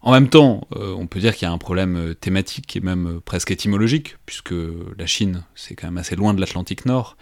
En 0.00 0.12
même 0.12 0.28
temps, 0.28 0.68
on 0.70 1.08
peut 1.08 1.18
dire 1.18 1.34
qu'il 1.34 1.46
y 1.46 1.50
a 1.50 1.52
un 1.52 1.58
problème 1.58 2.14
thématique 2.20 2.76
et 2.76 2.80
même 2.80 3.20
presque 3.24 3.50
étymologique, 3.50 4.16
puisque 4.24 4.54
la 4.96 5.06
Chine, 5.06 5.42
c'est 5.56 5.74
quand 5.74 5.88
même 5.88 5.98
assez 5.98 6.14
loin 6.14 6.34
de 6.34 6.40
l'Atlantique 6.40 6.86
Nord, 6.86 7.16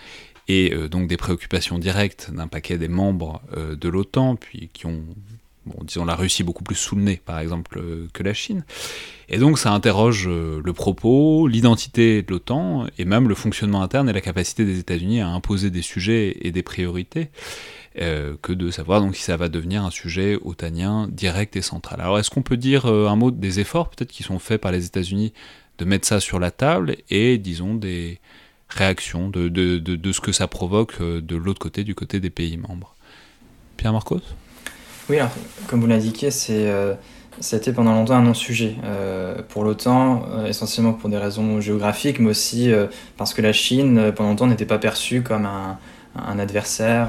et 0.46 0.74
donc 0.90 1.08
des 1.08 1.16
préoccupations 1.16 1.78
directes 1.78 2.30
d'un 2.30 2.48
paquet 2.48 2.76
des 2.76 2.88
membres 2.88 3.40
de 3.56 3.88
l'OTAN, 3.88 4.36
puis 4.36 4.68
qui 4.74 4.84
ont 4.84 5.04
disons 5.84 6.04
la 6.04 6.14
Russie 6.14 6.42
beaucoup 6.42 6.64
plus 6.64 6.76
sous 6.76 6.96
le 6.96 7.02
nez, 7.02 7.20
par 7.24 7.38
exemple, 7.38 7.78
euh, 7.78 8.08
que 8.12 8.22
la 8.22 8.34
Chine. 8.34 8.64
Et 9.28 9.38
donc 9.38 9.58
ça 9.58 9.72
interroge 9.72 10.26
euh, 10.26 10.60
le 10.64 10.72
propos, 10.72 11.46
l'identité 11.46 12.22
de 12.22 12.30
l'OTAN, 12.32 12.86
et 12.98 13.04
même 13.04 13.28
le 13.28 13.34
fonctionnement 13.34 13.82
interne 13.82 14.08
et 14.08 14.12
la 14.12 14.20
capacité 14.20 14.64
des 14.64 14.78
États-Unis 14.78 15.20
à 15.20 15.28
imposer 15.28 15.70
des 15.70 15.82
sujets 15.82 16.38
et 16.40 16.50
des 16.50 16.62
priorités, 16.62 17.30
euh, 18.00 18.36
que 18.42 18.52
de 18.52 18.70
savoir 18.70 19.00
donc 19.00 19.16
si 19.16 19.22
ça 19.22 19.36
va 19.36 19.48
devenir 19.48 19.84
un 19.84 19.90
sujet 19.90 20.38
otanien 20.42 21.08
direct 21.08 21.56
et 21.56 21.62
central. 21.62 22.00
Alors 22.00 22.18
est-ce 22.18 22.30
qu'on 22.30 22.42
peut 22.42 22.56
dire 22.56 22.86
un 22.86 23.16
mot 23.16 23.30
des 23.30 23.60
efforts 23.60 23.90
peut-être 23.90 24.10
qui 24.10 24.22
sont 24.22 24.38
faits 24.38 24.60
par 24.60 24.72
les 24.72 24.86
États-Unis 24.86 25.32
de 25.78 25.84
mettre 25.84 26.06
ça 26.06 26.20
sur 26.20 26.38
la 26.38 26.50
table 26.50 26.96
et 27.10 27.38
disons 27.38 27.74
des 27.74 28.18
réactions 28.68 29.28
de, 29.28 29.48
de, 29.48 29.78
de 29.78 30.12
ce 30.12 30.20
que 30.20 30.32
ça 30.32 30.46
provoque 30.46 31.02
de 31.02 31.36
l'autre 31.36 31.58
côté, 31.58 31.82
du 31.84 31.94
côté 31.94 32.20
des 32.20 32.30
pays 32.30 32.56
membres? 32.56 32.94
Pierre 33.76 33.92
Marcos? 33.92 34.20
Oui, 35.10 35.18
alors, 35.18 35.32
comme 35.66 35.80
vous 35.80 35.88
l'indiquez, 35.88 36.28
euh, 36.50 36.94
ça 37.40 37.56
a 37.56 37.58
été 37.58 37.72
pendant 37.72 37.94
longtemps 37.94 38.14
un 38.14 38.22
non-sujet 38.22 38.76
euh, 38.84 39.42
pour 39.48 39.64
l'OTAN, 39.64 40.24
euh, 40.30 40.46
essentiellement 40.46 40.92
pour 40.92 41.10
des 41.10 41.18
raisons 41.18 41.60
géographiques, 41.60 42.20
mais 42.20 42.30
aussi 42.30 42.70
parce 43.16 43.34
que 43.34 43.42
la 43.42 43.52
Chine, 43.52 44.12
pendant 44.14 44.30
longtemps, 44.30 44.46
n'était 44.46 44.66
pas 44.66 44.78
perçue 44.78 45.22
comme 45.22 45.46
un, 45.46 45.78
adversaire 46.38 47.08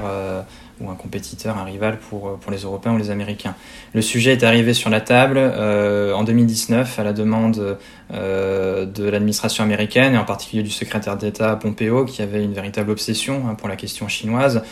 ou 0.80 0.90
un 0.90 0.94
compétiteur, 0.94 1.58
un 1.58 1.64
rival 1.64 1.98
pour, 1.98 2.38
pour 2.38 2.50
les 2.50 2.62
Européens 2.62 2.94
ou 2.94 2.98
les 2.98 3.10
Américains. 3.10 3.54
Le 3.94 4.02
sujet 4.02 4.32
est 4.32 4.42
arrivé 4.42 4.74
sur 4.74 4.90
la 4.90 5.00
table 5.00 5.38
en 5.38 6.24
2019 6.24 6.98
à 6.98 7.04
la 7.04 7.12
demande 7.12 7.78
de 8.10 9.04
l'administration 9.04 9.62
américaine 9.62 10.14
et 10.14 10.18
en 10.18 10.24
particulier 10.24 10.64
du 10.64 10.70
secrétaire 10.70 11.16
d'État 11.16 11.54
Pompeo 11.54 12.04
qui 12.04 12.22
avait 12.22 12.42
une 12.42 12.52
véritable 12.52 12.90
obsession 12.90 13.44
hein, 13.48 13.54
pour 13.54 13.68
la 13.68 13.76
question 13.76 14.08
chinoise. 14.08 14.62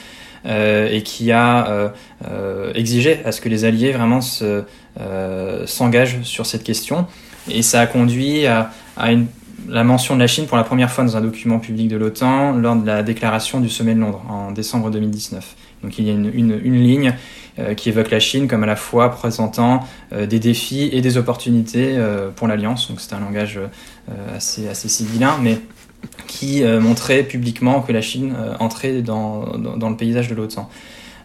Euh, 0.47 0.88
et 0.91 1.03
qui 1.03 1.32
a 1.32 1.68
euh, 1.68 1.88
euh, 2.26 2.72
exigé 2.74 3.20
à 3.26 3.32
ce 3.32 3.43
que 3.43 3.51
les 3.51 3.66
alliés 3.66 3.93
vraiment 3.93 4.20
s'engagent 5.66 6.22
sur 6.22 6.47
cette 6.47 6.64
question. 6.64 7.07
Et 7.51 7.62
ça 7.62 7.80
a 7.80 7.86
conduit 7.86 8.47
à, 8.47 8.70
la 9.68 9.84
mention 9.84 10.14
de 10.14 10.20
la 10.20 10.26
Chine 10.26 10.47
pour 10.47 10.57
la 10.57 10.64
première 10.64 10.91
fois 10.91 11.05
dans 11.05 11.16
un 11.16 11.20
document 11.20 11.59
public 11.59 11.88
de 11.88 11.97
l'OTAN 11.97 12.53
lors 12.53 12.76
de 12.76 12.86
la 12.86 13.03
déclaration 13.03 13.61
du 13.61 13.68
sommet 13.68 13.95
de 13.95 14.01
Londres 14.01 14.22
en 14.28 14.51
décembre 14.51 14.91
2019. 14.91 15.57
Donc 15.82 15.99
il 15.99 16.07
y 16.07 16.11
a 16.11 16.12
une, 16.12 16.59
ligne 16.59 17.14
qui 17.76 17.91
évoque 17.91 18.11
la 18.11 18.20
Chine 18.20 18.49
comme 18.49 18.62
à 18.62 18.66
la 18.66 18.76
fois 18.76 19.11
présentant 19.11 19.80
des 20.12 20.38
défis 20.38 20.88
et 20.93 21.03
des 21.03 21.18
opportunités 21.18 21.99
pour 22.36 22.49
l'Alliance. 22.49 22.88
Donc 22.88 23.01
c'est 23.01 23.14
un 23.14 23.20
langage 23.20 23.61
assez, 24.34 24.68
assez 24.68 25.05
mais 25.43 25.59
qui 26.26 26.62
euh, 26.62 26.80
montrait 26.80 27.22
publiquement 27.22 27.80
que 27.80 27.92
la 27.92 28.01
Chine 28.01 28.34
euh, 28.36 28.55
entrait 28.61 29.03
dans, 29.03 29.59
dans, 29.59 29.90
le 29.90 29.96
paysage 29.96 30.28
de 30.28 30.34
l'OTAN. 30.34 30.68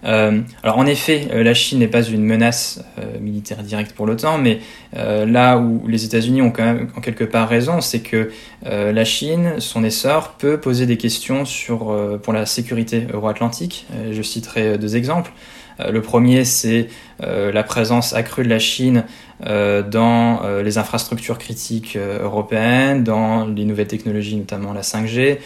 alors 0.03 0.77
en 0.77 0.85
effet, 0.85 1.27
la 1.33 1.53
Chine 1.55 1.79
n'est 1.79 1.87
pas 1.87 2.03
une 2.03 2.23
menace 2.23 2.83
militaire 3.19 3.63
directe 3.63 3.93
pour 3.93 4.05
l'OTAN, 4.05 4.37
mais 4.37 4.59
là 4.93 5.57
où 5.57 5.87
les 5.87 6.05
États-Unis 6.05 6.43
ont 6.43 6.51
quand 6.51 6.63
même 6.63 6.89
en 6.95 7.01
quelque 7.01 7.23
part 7.23 7.49
raison, 7.49 7.81
c'est 7.81 8.01
que 8.01 8.29
la 8.63 9.03
Chine, 9.03 9.53
son 9.57 9.83
essor, 9.83 10.33
peut 10.37 10.59
poser 10.59 10.85
des 10.85 10.97
questions 10.97 11.43
sur, 11.43 12.19
pour 12.21 12.33
la 12.33 12.45
sécurité 12.45 13.07
euro-atlantique. 13.11 13.87
je 14.11 14.21
citerai 14.21 14.77
deux 14.77 14.95
exemples. 14.95 15.31
le 15.79 16.01
premier, 16.03 16.45
c'est 16.45 16.87
la 17.19 17.63
présence 17.63 18.13
accrue 18.13 18.43
de 18.43 18.49
la 18.49 18.59
Chine 18.59 19.05
euh, 19.05 19.24
dans 19.41 20.43
euh, 20.43 20.63
les 20.63 20.77
infrastructures 20.77 21.37
critiques 21.37 21.95
euh, 21.95 22.23
européennes, 22.23 23.03
dans 23.03 23.45
les 23.45 23.65
nouvelles 23.65 23.87
technologies, 23.87 24.37
notamment 24.37 24.73
la 24.73 24.81
5G, 24.81 25.39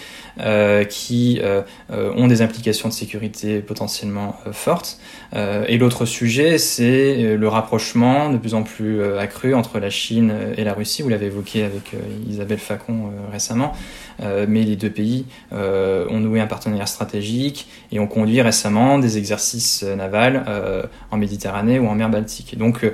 qui 0.87 1.41
ont 1.89 2.27
des 2.27 2.41
implications 2.41 2.87
de 2.87 2.93
sécurité 2.93 3.59
potentiellement 3.59 4.37
fortes. 4.53 4.97
et 5.35 5.77
l'autre 5.77 6.05
sujet, 6.05 6.57
c'est 6.57 7.35
le 7.35 7.47
rapprochement 7.49 8.29
de 8.29 8.37
plus 8.37 8.53
en 8.53 8.63
plus 8.63 9.03
accru 9.17 9.53
entre 9.53 9.79
la 9.79 9.89
Chine 9.89 10.33
et 10.55 10.63
la 10.63 10.73
Russie. 10.73 11.01
Vous 11.01 11.09
l'avez 11.09 11.25
évoqué 11.25 11.63
avec 11.63 11.91
Isabelle 12.29 12.59
Facon 12.59 13.11
récemment, 13.33 13.73
mais 14.47 14.63
les 14.63 14.77
deux 14.77 14.89
pays 14.89 15.25
ont 15.51 16.19
noué 16.19 16.39
un 16.39 16.47
partenariat 16.47 16.85
stratégique 16.85 17.67
et 17.91 17.99
ont 17.99 18.07
conduit 18.07 18.41
récemment 18.41 18.97
des 18.97 19.17
exercices 19.17 19.83
navals 19.83 20.45
en 21.11 21.17
Méditerranée 21.17 21.79
ou 21.79 21.87
en 21.87 21.95
mer 21.95 22.09
Baltique. 22.09 22.57
donc 22.57 22.85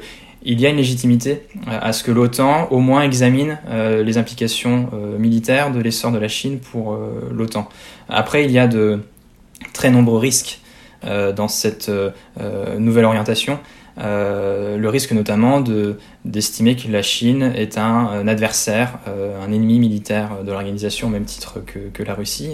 il 0.46 0.62
y 0.62 0.66
a 0.66 0.70
une 0.70 0.78
légitimité 0.78 1.41
euh, 1.68 1.80
à 1.82 1.91
ce 1.91 2.04
que 2.04 2.12
l'OTAN 2.12 2.68
au 2.70 2.80
moins 2.80 3.02
examine 3.02 3.58
euh, 3.68 4.04
les 4.04 4.18
implications 4.18 4.89
euh, 4.93 5.18
militaires 5.18 5.72
de 5.72 5.80
l'essor 5.80 6.12
de 6.12 6.20
la 6.20 6.28
Chine 6.28 6.60
pour 6.60 6.98
l'OTAN. 7.32 7.68
Après, 8.08 8.46
il 8.46 8.52
y 8.52 8.60
a 8.60 8.68
de 8.68 9.00
très 9.74 9.89
nombreux 9.89 10.20
risques 10.20 10.60
dans 11.36 11.48
cette 11.48 11.91
nouvelle 12.80 13.06
orientation. 13.06 13.60
Le 13.98 14.88
risque 14.88 15.12
notamment 15.12 15.64
d'estimer 16.24 16.76
que 16.76 16.89
la 16.89 17.02
Chine 17.02 17.54
est 17.56 17.78
un, 17.78 18.28
adversaire, 18.28 19.00
un 19.08 19.52
ennemi 19.52 19.80
militaire 19.80 20.43
de 20.43 20.52
l'organisation 20.52 21.08
au 21.08 21.12
même 21.12 21.26
titre 21.26 21.62
que, 21.93 22.04
la 22.04 22.16
Russie, 22.16 22.50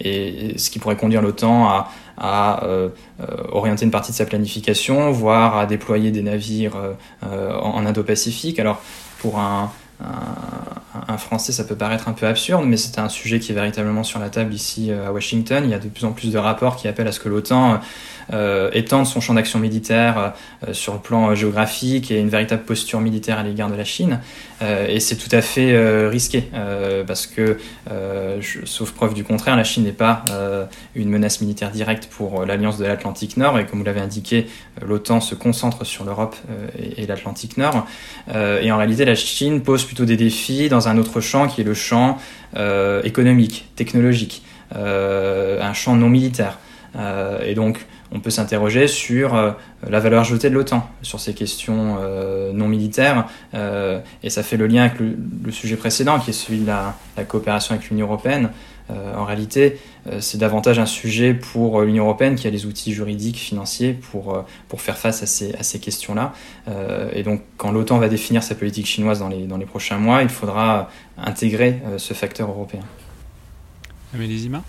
et, 0.00 0.58
ce 0.58 0.70
qui 0.70 0.78
pourrait 0.78 0.96
conduire 0.96 1.22
l'OTAN 1.22 1.68
à, 1.68 1.88
à 2.20 2.64
euh, 2.64 2.90
orienter 3.50 3.84
une 3.84 3.90
partie 3.90 4.12
de 4.12 4.16
sa 4.16 4.26
planification, 4.26 5.10
voire 5.10 5.56
à 5.56 5.66
déployer 5.66 6.10
des 6.10 6.22
navires 6.22 6.76
en 7.22 7.86
Indo-Pacifique. 7.86 8.58
Alors 8.58 8.80
pour 9.18 9.38
un, 9.38 9.70
un, 11.08 11.16
Français, 11.18 11.52
ça 11.52 11.64
peut 11.64 11.74
paraître 11.74 12.08
un 12.08 12.12
peu 12.12 12.26
absurde, 12.26 12.64
mais 12.66 12.76
c'est 12.76 12.98
un 12.98 13.08
sujet 13.08 13.40
qui 13.40 13.52
est 13.52 13.54
véritablement 13.54 14.04
sur 14.04 14.18
la 14.18 14.30
table 14.30 14.54
ici 14.54 14.90
à 14.92 15.12
Washington. 15.12 15.62
Il 15.64 15.70
y 15.70 15.74
a 15.74 15.78
de 15.78 15.88
plus 15.88 16.04
en 16.04 16.12
plus 16.12 16.32
de 16.32 16.38
rapports 16.38 16.76
qui 16.76 16.88
appellent 16.88 17.08
à 17.08 17.12
ce 17.12 17.20
que 17.20 17.28
l'OTAN 17.28 17.80
euh, 18.32 18.70
étendre 18.72 19.08
son 19.08 19.20
champ 19.20 19.34
d'action 19.34 19.58
militaire 19.58 20.34
euh, 20.66 20.72
sur 20.72 20.92
le 20.92 21.00
plan 21.00 21.34
géographique 21.34 22.12
et 22.12 22.20
une 22.20 22.28
véritable 22.28 22.62
posture 22.62 23.00
militaire 23.00 23.38
à 23.38 23.42
l'égard 23.42 23.68
de 23.68 23.74
la 23.74 23.84
Chine. 23.84 24.20
Euh, 24.62 24.86
et 24.86 25.00
c'est 25.00 25.16
tout 25.16 25.34
à 25.34 25.40
fait 25.40 25.76
risqué, 26.08 26.44
parce 27.06 27.26
que, 27.26 27.58
sauf 28.64 28.92
preuve 28.92 29.14
du 29.14 29.24
contraire, 29.24 29.56
la 29.56 29.64
Chine 29.64 29.84
n'est 29.84 29.92
pas 29.92 30.24
une 30.94 31.08
menace 31.08 31.40
militaire 31.40 31.70
directe 31.70 32.08
pour 32.10 32.44
l'Alliance 32.44 32.78
de 32.78 32.84
l'Atlantique 32.84 33.36
Nord, 33.36 33.58
et 33.58 33.66
comme 33.66 33.78
vous 33.78 33.84
l'avez 33.84 34.00
indiqué, 34.00 34.46
l'OTAN 34.86 35.20
se 35.20 35.34
concentre 35.34 35.84
sur 35.84 36.04
l'Europe 36.04 36.36
et, 36.78 37.06
l'Atlantique 37.06 37.56
Nord. 37.56 37.86
et 38.28 38.70
en 38.70 38.76
réalité, 38.76 39.04
la 39.04 39.14
Chine 39.14 39.62
pose 39.62 39.84
plutôt 39.90 40.04
des 40.04 40.16
défis 40.16 40.68
dans 40.68 40.86
un 40.86 40.98
autre 40.98 41.20
champ 41.20 41.48
qui 41.48 41.62
est 41.62 41.64
le 41.64 41.74
champ 41.74 42.18
économique, 43.02 43.66
technologique, 43.74 44.44
un 44.72 45.72
champ 45.72 45.96
non 45.96 46.08
militaire. 46.08 46.60
et 47.44 47.54
donc, 47.56 47.84
on 48.12 48.20
peut 48.20 48.30
s'interroger 48.30 48.88
sur 48.88 49.34
euh, 49.34 49.52
la 49.88 50.00
valeur 50.00 50.20
ajoutée 50.20 50.50
de 50.50 50.54
l'OTAN, 50.54 50.88
sur 51.02 51.20
ces 51.20 51.34
questions 51.34 51.98
euh, 52.00 52.52
non 52.52 52.68
militaires. 52.68 53.26
Euh, 53.54 54.00
et 54.22 54.30
ça 54.30 54.42
fait 54.42 54.56
le 54.56 54.66
lien 54.66 54.84
avec 54.84 54.98
le, 54.98 55.52
sujet 55.52 55.76
précédent, 55.76 56.18
qui 56.18 56.30
est 56.30 56.34
celui 56.34 56.60
de 56.60 56.66
la, 56.66 56.94
coopération 57.24 57.74
avec 57.74 57.88
l'Union 57.90 58.06
européenne. 58.06 58.50
En 59.16 59.24
réalité, 59.24 59.78
c'est 60.20 60.38
davantage 60.38 60.78
un 60.78 60.86
sujet 60.86 61.34
pour 61.34 61.82
l'Union 61.82 62.04
européenne 62.04 62.34
qui 62.34 62.46
a 62.46 62.50
les 62.50 62.66
outils 62.66 62.92
juridiques, 62.92 63.38
financiers 63.38 63.92
pour, 63.92 64.44
pour 64.68 64.80
faire 64.80 64.96
face 64.96 65.22
à 65.22 65.26
ces, 65.26 65.54
à 65.54 65.62
ces 65.62 65.78
questions-là. 65.78 66.32
et 67.12 67.22
donc, 67.22 67.42
quand 67.56 67.70
l'OTAN 67.70 67.98
va 67.98 68.08
définir 68.08 68.42
sa 68.42 68.54
politique 68.54 68.86
chinoise 68.86 69.18
dans 69.18 69.28
les, 69.28 69.46
dans 69.46 69.58
les 69.58 69.66
prochains 69.66 69.98
mois, 69.98 70.22
il 70.22 70.28
faudra 70.28 70.90
intégrer 71.18 71.80
ce 71.98 72.14
facteur 72.14 72.48
européen. 72.48 72.82
Amélie 74.14 74.38
Zima? 74.38 74.62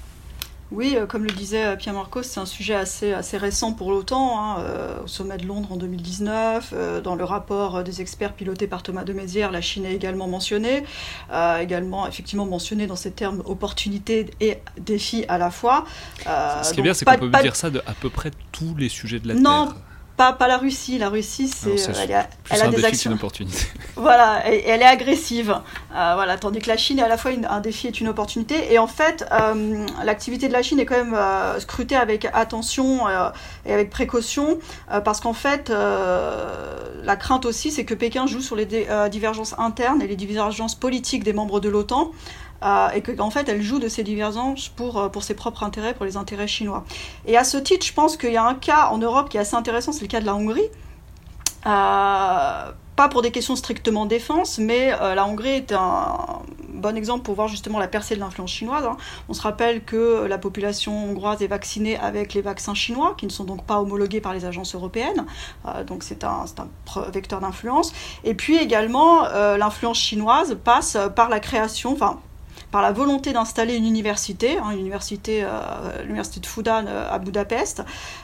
Oui, 0.71 0.95
euh, 0.95 1.05
comme 1.05 1.25
le 1.25 1.31
disait 1.31 1.65
euh, 1.65 1.75
Pierre 1.75 1.93
Marcos, 1.93 2.23
c'est 2.23 2.39
un 2.39 2.45
sujet 2.45 2.75
assez, 2.75 3.11
assez 3.11 3.37
récent 3.37 3.73
pour 3.73 3.91
l'OTAN, 3.91 4.39
hein, 4.39 4.59
euh, 4.59 5.03
au 5.03 5.07
sommet 5.07 5.37
de 5.37 5.45
Londres 5.45 5.73
en 5.73 5.75
2019. 5.75 6.73
dans 7.03 7.15
le 7.15 7.23
rapport 7.23 7.83
des 7.83 8.01
experts 8.01 8.33
pilotés 8.33 8.67
par 8.67 8.81
Thomas 8.81 9.03
de 9.03 9.11
Mézières, 9.11 9.51
la 9.51 9.61
Chine 9.61 9.85
est 9.85 9.93
également 9.93 10.27
mentionnée, 10.27 10.83
également 11.59 12.07
effectivement 12.07 12.45
mentionnée 12.45 12.87
dans 12.87 12.95
ces 12.95 13.11
termes 13.11 13.41
opportunité 13.45 14.29
et 14.39 14.59
défi 14.77 15.25
à 15.27 15.37
la 15.37 15.51
fois. 15.51 15.85
Ce 16.25 16.73
qui 16.73 16.79
est 16.79 16.83
bien, 16.83 16.93
c'est 16.93 17.05
qu'on 17.05 17.17
peut 17.17 17.29
dire 17.41 17.55
ça 17.55 17.69
de 17.69 17.81
à 17.85 17.93
peu 17.93 18.09
près 18.09 18.31
tous 18.51 18.75
les 18.77 18.89
sujets 18.89 19.19
de 19.19 19.27
la 19.27 19.35
Terre. 19.35 19.75
Pas, 20.17 20.35
la 20.47 20.57
Russie. 20.57 20.97
La 20.97 21.09
Russie, 21.09 21.47
c'est, 21.47 21.75
elle, 22.03 22.13
a, 22.13 22.27
elle 22.49 22.61
a 22.61 22.67
des 22.67 22.85
actions. 22.85 23.11
Une 23.11 23.17
opportunité. 23.17 23.65
Voilà, 23.95 24.51
et, 24.51 24.67
elle 24.67 24.81
est 24.81 24.85
agressive. 24.85 25.51
Euh, 25.95 26.11
voilà, 26.15 26.37
tandis 26.37 26.59
que 26.59 26.67
la 26.67 26.77
Chine 26.77 26.99
est 26.99 27.03
à 27.03 27.07
la 27.07 27.17
fois 27.17 27.31
un 27.49 27.59
défi 27.59 27.87
et 27.87 27.91
une 27.91 28.07
opportunité. 28.07 28.73
Et 28.73 28.79
en 28.79 28.87
fait, 28.87 29.25
euh, 29.31 29.85
l'activité 30.03 30.47
de 30.47 30.53
la 30.53 30.63
Chine 30.63 30.79
est 30.79 30.85
quand 30.85 30.97
même 30.97 31.13
euh, 31.13 31.59
scrutée 31.59 31.95
avec 31.95 32.27
attention 32.33 33.07
et 33.65 33.73
avec 33.73 33.89
précaution, 33.89 34.59
parce 35.03 35.19
qu'en 35.21 35.33
fait, 35.33 35.69
la 35.69 37.15
crainte 37.15 37.45
aussi, 37.45 37.71
c'est 37.71 37.85
que 37.85 37.93
Pékin 37.93 38.25
joue 38.27 38.41
sur 38.41 38.55
les 38.55 38.65
divergences 39.09 39.55
internes 39.57 40.01
et 40.01 40.07
les 40.07 40.15
divergences 40.15 40.75
politiques 40.75 41.23
des 41.23 41.33
membres 41.33 41.59
de 41.59 41.69
l'OTAN. 41.69 42.11
Euh, 42.63 42.89
et 42.89 43.01
qu'en 43.01 43.25
en 43.25 43.31
fait 43.31 43.49
elle 43.49 43.61
joue 43.61 43.79
de 43.79 43.87
ces 43.87 44.03
divergences 44.03 44.69
pour, 44.69 44.99
euh, 44.99 45.09
pour 45.09 45.23
ses 45.23 45.33
propres 45.33 45.63
intérêts, 45.63 45.95
pour 45.95 46.05
les 46.05 46.15
intérêts 46.15 46.47
chinois. 46.47 46.83
Et 47.25 47.35
à 47.35 47.43
ce 47.43 47.57
titre, 47.57 47.85
je 47.85 47.93
pense 47.93 48.17
qu'il 48.17 48.31
y 48.31 48.37
a 48.37 48.45
un 48.45 48.53
cas 48.53 48.89
en 48.91 48.99
Europe 48.99 49.29
qui 49.29 49.37
est 49.37 49.39
assez 49.39 49.55
intéressant, 49.55 49.91
c'est 49.91 50.01
le 50.01 50.07
cas 50.07 50.19
de 50.19 50.25
la 50.25 50.35
Hongrie. 50.35 50.69
Euh, 51.65 52.71
pas 52.95 53.09
pour 53.09 53.23
des 53.23 53.31
questions 53.31 53.55
strictement 53.55 54.05
défense, 54.05 54.59
mais 54.59 54.91
la 54.91 55.25
Hongrie 55.25 55.49
est 55.49 55.71
un 55.71 56.41
bon 56.73 56.95
exemple 56.95 57.23
pour 57.23 57.33
voir 57.33 57.47
justement 57.47 57.79
la 57.79 57.87
percée 57.87 58.15
de 58.15 58.19
l'influence 58.19 58.51
chinoise. 58.51 58.85
Hein. 58.85 58.97
On 59.27 59.33
se 59.33 59.41
rappelle 59.41 59.83
que 59.83 60.25
la 60.25 60.37
population 60.37 61.09
hongroise 61.09 61.41
est 61.41 61.47
vaccinée 61.47 61.97
avec 61.97 62.35
les 62.35 62.41
vaccins 62.41 62.75
chinois, 62.75 63.15
qui 63.17 63.25
ne 63.25 63.31
sont 63.31 63.45
donc 63.45 63.63
pas 63.63 63.81
homologués 63.81 64.21
par 64.21 64.33
les 64.33 64.45
agences 64.45 64.75
européennes. 64.75 65.25
donc 65.87 66.03
c'est 66.03 66.23
un, 66.23 66.45
un, 66.57 67.01
vecteur 67.11 67.39
d'influence. 67.39 67.91
Et 68.23 68.35
puis 68.35 68.57
également, 68.57 69.23
l'influence 69.57 69.97
chinoise 69.97 70.57
passe 70.63 70.97
par 71.15 71.29
la 71.29 71.39
création, 71.39 71.93
enfin 71.93 72.19
par 72.71 72.81
la 72.81 72.91
volonté 72.91 73.33
d'installer 73.33 73.75
une 73.75 73.85
université, 73.85 74.57
hein, 74.57 74.71
l'université, 74.73 75.43
euh, 75.43 75.49
l'université 76.03 76.39
de 76.39 76.45
Fudan 76.45 76.85
euh, 76.87 77.11
à 77.11 77.19
Budapest, 77.19 77.83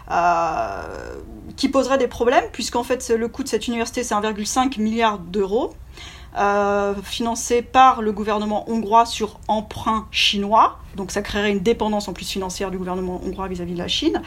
euh, 0.10 0.82
qui 1.58 1.70
poserait 1.70 1.98
des 1.98 2.08
problèmes, 2.08 2.46
puisqu'en 2.54 2.84
fait 2.84 3.10
le 3.10 3.28
coût 3.28 3.44
de 3.44 3.50
cette 3.50 3.68
université 3.68 4.04
c'est 4.04 4.16
1,5 4.16 4.80
milliard 4.80 5.20
d'euros. 5.20 5.74
financé 7.04 7.64
par 7.64 8.02
le 8.02 8.12
gouvernement 8.12 8.70
hongrois 8.70 9.06
sur 9.06 9.40
emprunt 9.48 10.08
chinois, 10.12 10.78
donc 10.98 11.12
ça 11.12 11.22
créerait 11.22 11.52
une 11.52 11.60
dépendance 11.60 12.10
en 12.10 12.14
plus 12.14 12.30
financière 12.30 12.72
du 12.72 12.78
gouvernement 12.78 13.22
hongrois 13.24 13.48
vis-à-vis 13.48 13.74
de 13.74 13.78
la 13.78 13.88
Chine. 13.88 14.22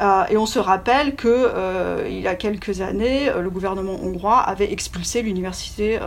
Euh, 0.00 0.24
et 0.28 0.36
on 0.36 0.46
se 0.46 0.58
rappelle 0.58 1.16
que 1.16 1.28
euh, 1.28 2.06
il 2.08 2.20
y 2.20 2.28
a 2.28 2.34
quelques 2.34 2.82
années, 2.82 3.28
euh, 3.28 3.40
le 3.40 3.50
gouvernement 3.50 3.94
hongrois 4.02 4.38
avait 4.38 4.70
expulsé 4.72 5.22
l'université 5.22 5.98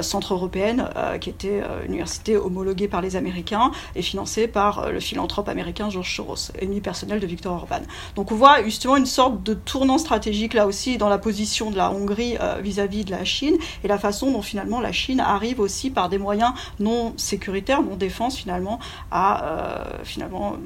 centre-européenne, 0.00 0.88
qui 1.20 1.28
était 1.28 1.60
une 1.84 1.92
université 1.92 2.36
homologuée 2.36 2.88
par 2.88 3.02
les 3.02 3.16
Américains 3.16 3.70
et 3.94 4.00
financée 4.00 4.48
par 4.48 4.90
le 4.90 5.00
philanthrope 5.00 5.48
américain 5.48 5.90
George 5.90 6.16
Soros, 6.16 6.50
ennemi 6.58 6.80
personnel 6.80 7.20
de 7.20 7.26
Viktor 7.26 7.52
Orban. 7.52 7.82
Donc 8.16 8.32
on 8.32 8.36
voit 8.36 8.62
justement 8.62 8.96
une 8.96 9.06
sorte 9.06 9.42
de 9.42 9.52
tournant 9.52 9.98
stratégique 9.98 10.54
là 10.54 10.66
aussi 10.66 10.96
dans 10.96 11.10
la 11.10 11.18
position 11.18 11.70
de 11.70 11.76
la 11.76 11.90
Hongrie 11.90 12.38
vis-à-vis 12.62 13.02
-vis 13.02 13.04
de 13.04 13.10
la 13.10 13.24
Chine 13.24 13.56
et 13.84 13.88
la 13.88 13.98
façon 13.98 14.30
dont 14.30 14.42
finalement 14.42 14.80
la 14.80 14.92
Chine 14.92 15.20
arrive 15.20 15.60
aussi 15.60 15.90
par 15.90 16.08
des 16.08 16.18
moyens 16.18 16.52
non 16.80 17.12
sécuritaires, 17.16 17.82
non 17.82 17.96
défense 17.96 18.36
finalement, 18.36 18.78
à 19.10 19.41
euh, 19.42 20.04
finalement 20.04 20.56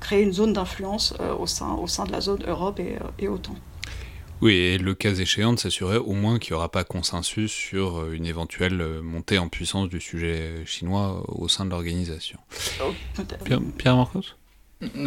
créer 0.00 0.22
une 0.22 0.32
zone 0.32 0.52
d'influence 0.52 1.14
euh, 1.20 1.34
au, 1.34 1.46
sein, 1.46 1.72
au 1.74 1.86
sein 1.86 2.04
de 2.04 2.12
la 2.12 2.20
zone 2.20 2.42
Europe 2.46 2.80
et, 2.80 2.96
euh, 2.96 3.08
et 3.18 3.28
OTAN. 3.28 3.54
Oui, 4.40 4.54
et 4.54 4.78
le 4.78 4.94
cas 4.94 5.14
échéant 5.14 5.52
de 5.52 5.58
s'assurer 5.58 5.98
au 5.98 6.12
moins 6.12 6.38
qu'il 6.38 6.54
n'y 6.54 6.56
aura 6.56 6.70
pas 6.70 6.82
consensus 6.82 7.52
sur 7.52 8.10
une 8.10 8.24
éventuelle 8.24 8.82
montée 9.02 9.36
en 9.36 9.48
puissance 9.48 9.90
du 9.90 10.00
sujet 10.00 10.64
chinois 10.64 11.22
au 11.28 11.46
sein 11.46 11.66
de 11.66 11.70
l'organisation. 11.70 12.38
Oh, 12.82 12.94
Pierre, 13.76 13.96
Marcos? 13.96 14.34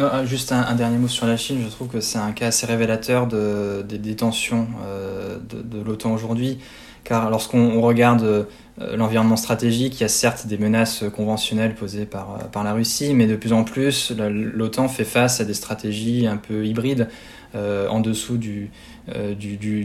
Ah, 0.00 0.24
juste 0.24 0.52
un, 0.52 0.74
dernier 0.74 0.98
mot 0.98 1.08
sur 1.08 1.26
la 1.26 1.36
Chine, 1.36 1.60
je 1.64 1.68
trouve 1.68 1.88
que 1.88 2.00
c'est 2.00 2.18
un 2.18 2.30
cas 2.30 2.48
assez 2.48 2.64
révélateur 2.64 3.26
de, 3.26 3.82
des 3.82 3.98
détentions 3.98 4.68
euh, 4.84 5.38
de, 5.40 5.82
l'OTAN 5.82 6.14
aujourd'hui, 6.14 6.60
car 7.04 7.30
lorsqu'on 7.30 7.80
regarde 7.80 8.22
euh, 8.22 8.96
l'environnement 8.96 9.36
stratégique, 9.36 10.00
il 10.00 10.02
y 10.02 10.04
a 10.04 10.08
certes 10.08 10.46
des 10.46 10.58
menaces 10.58 11.04
conventionnelles 11.14 11.74
posées 11.74 12.06
par, 12.06 12.50
par 12.50 12.64
la 12.64 12.72
Russie, 12.72 13.14
mais 13.14 13.26
de 13.26 13.36
plus 13.36 13.52
en 13.52 13.62
plus, 13.62 14.12
l'OTAN 14.18 14.88
fait 14.88 15.04
face 15.04 15.40
à 15.40 15.44
des 15.44 15.54
stratégies 15.54 16.26
un 16.26 16.36
peu 16.36 16.66
hybrides 16.66 17.08
euh, 17.54 17.86
en 17.88 18.00
dessous 18.00 18.36
du, 18.36 18.70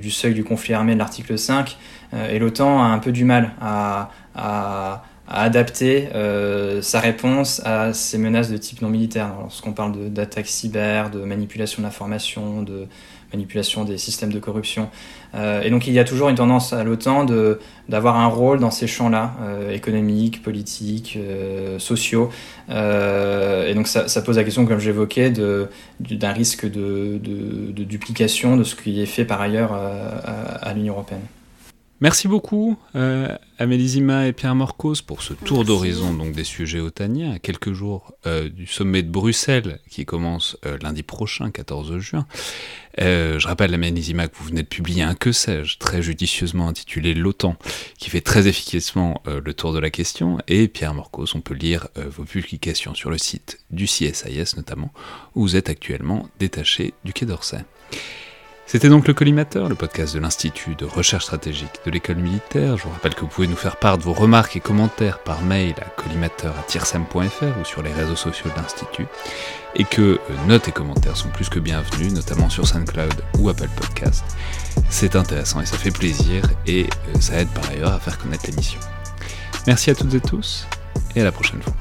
seuil 0.10 0.34
du 0.34 0.44
conflit 0.44 0.74
armé 0.74 0.94
de 0.94 1.00
l'article 1.00 1.38
5, 1.38 1.78
et 2.32 2.40
l'OTAN 2.40 2.82
a 2.82 2.88
un 2.88 2.98
peu 2.98 3.12
du 3.12 3.26
mal 3.26 3.52
à, 3.62 4.10
adapter 5.30 6.10
euh, 6.16 6.82
sa 6.82 7.00
réponse 7.00 7.62
à 7.64 7.94
ces 7.94 8.18
menaces 8.18 8.50
de 8.50 8.58
type 8.58 8.82
non 8.82 8.90
militaire. 8.90 9.36
Lorsqu'on 9.40 9.74
parle 9.74 10.10
d'attaques 10.10 10.48
cyber, 10.48 11.12
de 11.12 11.20
manipulation 11.20 11.84
de 11.84 11.88
de 12.64 12.88
manipulation 13.34 13.84
des 13.84 13.98
systèmes 13.98 14.32
de 14.32 14.40
corruption. 14.40 14.90
Euh, 15.36 15.62
et 15.62 15.70
donc 15.70 15.88
il 15.88 15.94
y 15.94 16.00
a 16.00 16.04
toujours 16.04 16.30
une 16.30 16.36
tendance 16.36 16.74
à 16.74 16.84
l'OTAN 16.84 17.26
d'avoir 17.88 18.18
un 18.18 18.28
rôle 18.28 18.60
dans 18.60 18.72
ces 18.72 18.88
champs-là, 18.88 19.36
euh, 19.42 19.72
économiques, 19.72 20.42
politiques, 20.42 21.18
euh, 21.18 21.78
sociaux. 21.80 22.30
et 22.70 23.74
donc 23.74 23.88
ça, 23.88 24.22
pose 24.22 24.38
la 24.38 24.44
question, 24.44 24.66
comme 24.66 24.80
j'évoquais, 24.80 25.32
d'un 25.32 26.32
risque 26.32 26.70
de, 26.70 27.20
de, 27.22 27.84
duplication 27.84 28.58
de 28.58 28.64
ce 28.64 28.76
qui 28.76 29.02
est 29.02 29.06
fait 29.06 29.26
par 29.26 29.42
ailleurs 29.42 29.74
à 29.74 30.74
l'Union 30.74 30.94
européenne. 30.94 31.22
Merci 32.02 32.30
beaucoup 32.30 32.78
euh, 32.96 33.36
Amélie 33.58 33.90
Zima 33.90 34.28
et 34.28 34.32
Pierre 34.32 34.56
Morcos 34.56 35.02
pour 35.06 35.22
ce 35.22 35.34
tour 35.34 35.66
d'horizon 35.66 36.14
donc 36.14 36.32
des 36.32 36.46
sujets 36.46 36.80
otaniens 36.80 37.34
à 37.34 37.40
quelques 37.40 37.74
jours 37.74 38.14
euh, 38.26 38.48
du 38.48 38.68
sommet 38.68 39.04
de 39.04 39.10
Bruxelles 39.10 39.80
qui 39.90 40.06
commence 40.06 40.56
euh, 40.66 40.78
lundi 40.82 41.04
prochain, 41.04 41.52
14 41.52 41.98
juin. 42.00 42.26
Euh, 43.02 43.38
je 43.38 43.46
rappelle 43.46 43.74
Amélie 43.74 44.02
Zima 44.02 44.30
que 44.30 44.38
vous 44.38 44.46
venez 44.46 44.62
de 44.62 44.68
publier 44.68 45.04
un 45.04 45.14
que 45.14 45.34
sais-je 45.34 45.78
très 45.78 46.02
judicieusement 46.02 46.70
intitulé 46.70 47.14
L'OTAN 47.14 47.58
qui 47.98 48.10
fait 48.10 48.22
très 48.22 48.48
efficacement 48.48 49.22
le 49.26 49.54
tour 49.54 49.74
de 49.74 49.80
la 49.80 49.90
question 49.90 50.38
et 50.48 50.70
Pierre 50.70 50.94
Morcos, 50.94 51.36
on 51.36 51.42
peut 51.42 51.54
lire 51.54 51.90
vos 51.98 52.24
publications 52.24 52.96
sur 52.96 53.10
le 53.10 53.18
site 53.18 53.60
du 53.72 53.86
CSIS 53.86 54.56
notamment 54.56 54.94
où 55.36 55.42
vous 55.42 55.56
êtes 55.58 55.70
actuellement 55.70 56.30
détaché 56.40 56.94
du 57.04 57.12
Quai 57.12 57.26
d'Orsay. 57.26 57.66
C'était 58.72 58.90
donc 58.90 59.08
le 59.08 59.16
Collimateur, 59.16 59.68
le 59.68 59.74
podcast 59.74 60.14
de 60.14 60.20
l'Institut 60.20 60.76
de 60.76 60.86
recherche 60.86 61.24
stratégique 61.24 61.80
de 61.88 61.90
l'école 61.90 62.18
militaire. 62.18 62.78
Je 62.78 62.84
vous 62.84 62.92
rappelle 62.92 63.16
que 63.16 63.22
vous 63.22 63.28
pouvez 63.28 63.48
nous 63.48 63.56
faire 63.56 63.78
part 63.78 63.98
de 63.98 64.04
vos 64.04 64.14
remarques 64.14 64.56
et 64.58 64.60
commentaires 64.60 65.24
par 65.24 65.42
mail 65.42 65.74
à 65.82 65.86
collimateur.tirsem.fr 66.00 67.60
ou 67.60 67.66
sur 67.66 67.82
les 67.82 67.92
réseaux 67.92 68.16
sociaux 68.16 68.52
de 68.56 68.62
l'Institut, 68.62 69.08
et 69.74 69.86
que 69.86 70.02
euh, 70.02 70.20
notes 70.48 70.68
et 70.68 70.72
commentaires 70.72 71.18
sont 71.18 71.30
plus 71.30 71.50
que 71.50 71.60
bienvenus, 71.60 72.14
notamment 72.14 72.48
sur 72.52 72.68
SoundCloud 72.68 73.24
ou 73.40 73.50
Apple 73.50 73.70
Podcast. 73.76 74.24
C'est 74.92 75.16
intéressant 75.16 75.62
et 75.62 75.66
ça 75.66 75.76
fait 75.76 75.90
plaisir, 75.90 76.44
et 76.68 76.84
euh, 76.84 77.20
ça 77.20 77.42
aide 77.42 77.50
par 77.50 77.68
ailleurs 77.72 77.94
à 77.94 78.00
faire 78.00 78.20
connaître 78.20 78.46
l'émission. 78.46 78.80
Merci 79.66 79.90
à 79.90 79.96
toutes 79.96 80.14
et 80.14 80.22
tous, 80.22 80.68
et 81.16 81.22
à 81.22 81.24
la 81.24 81.32
prochaine 81.32 81.64
fois. 81.64 81.74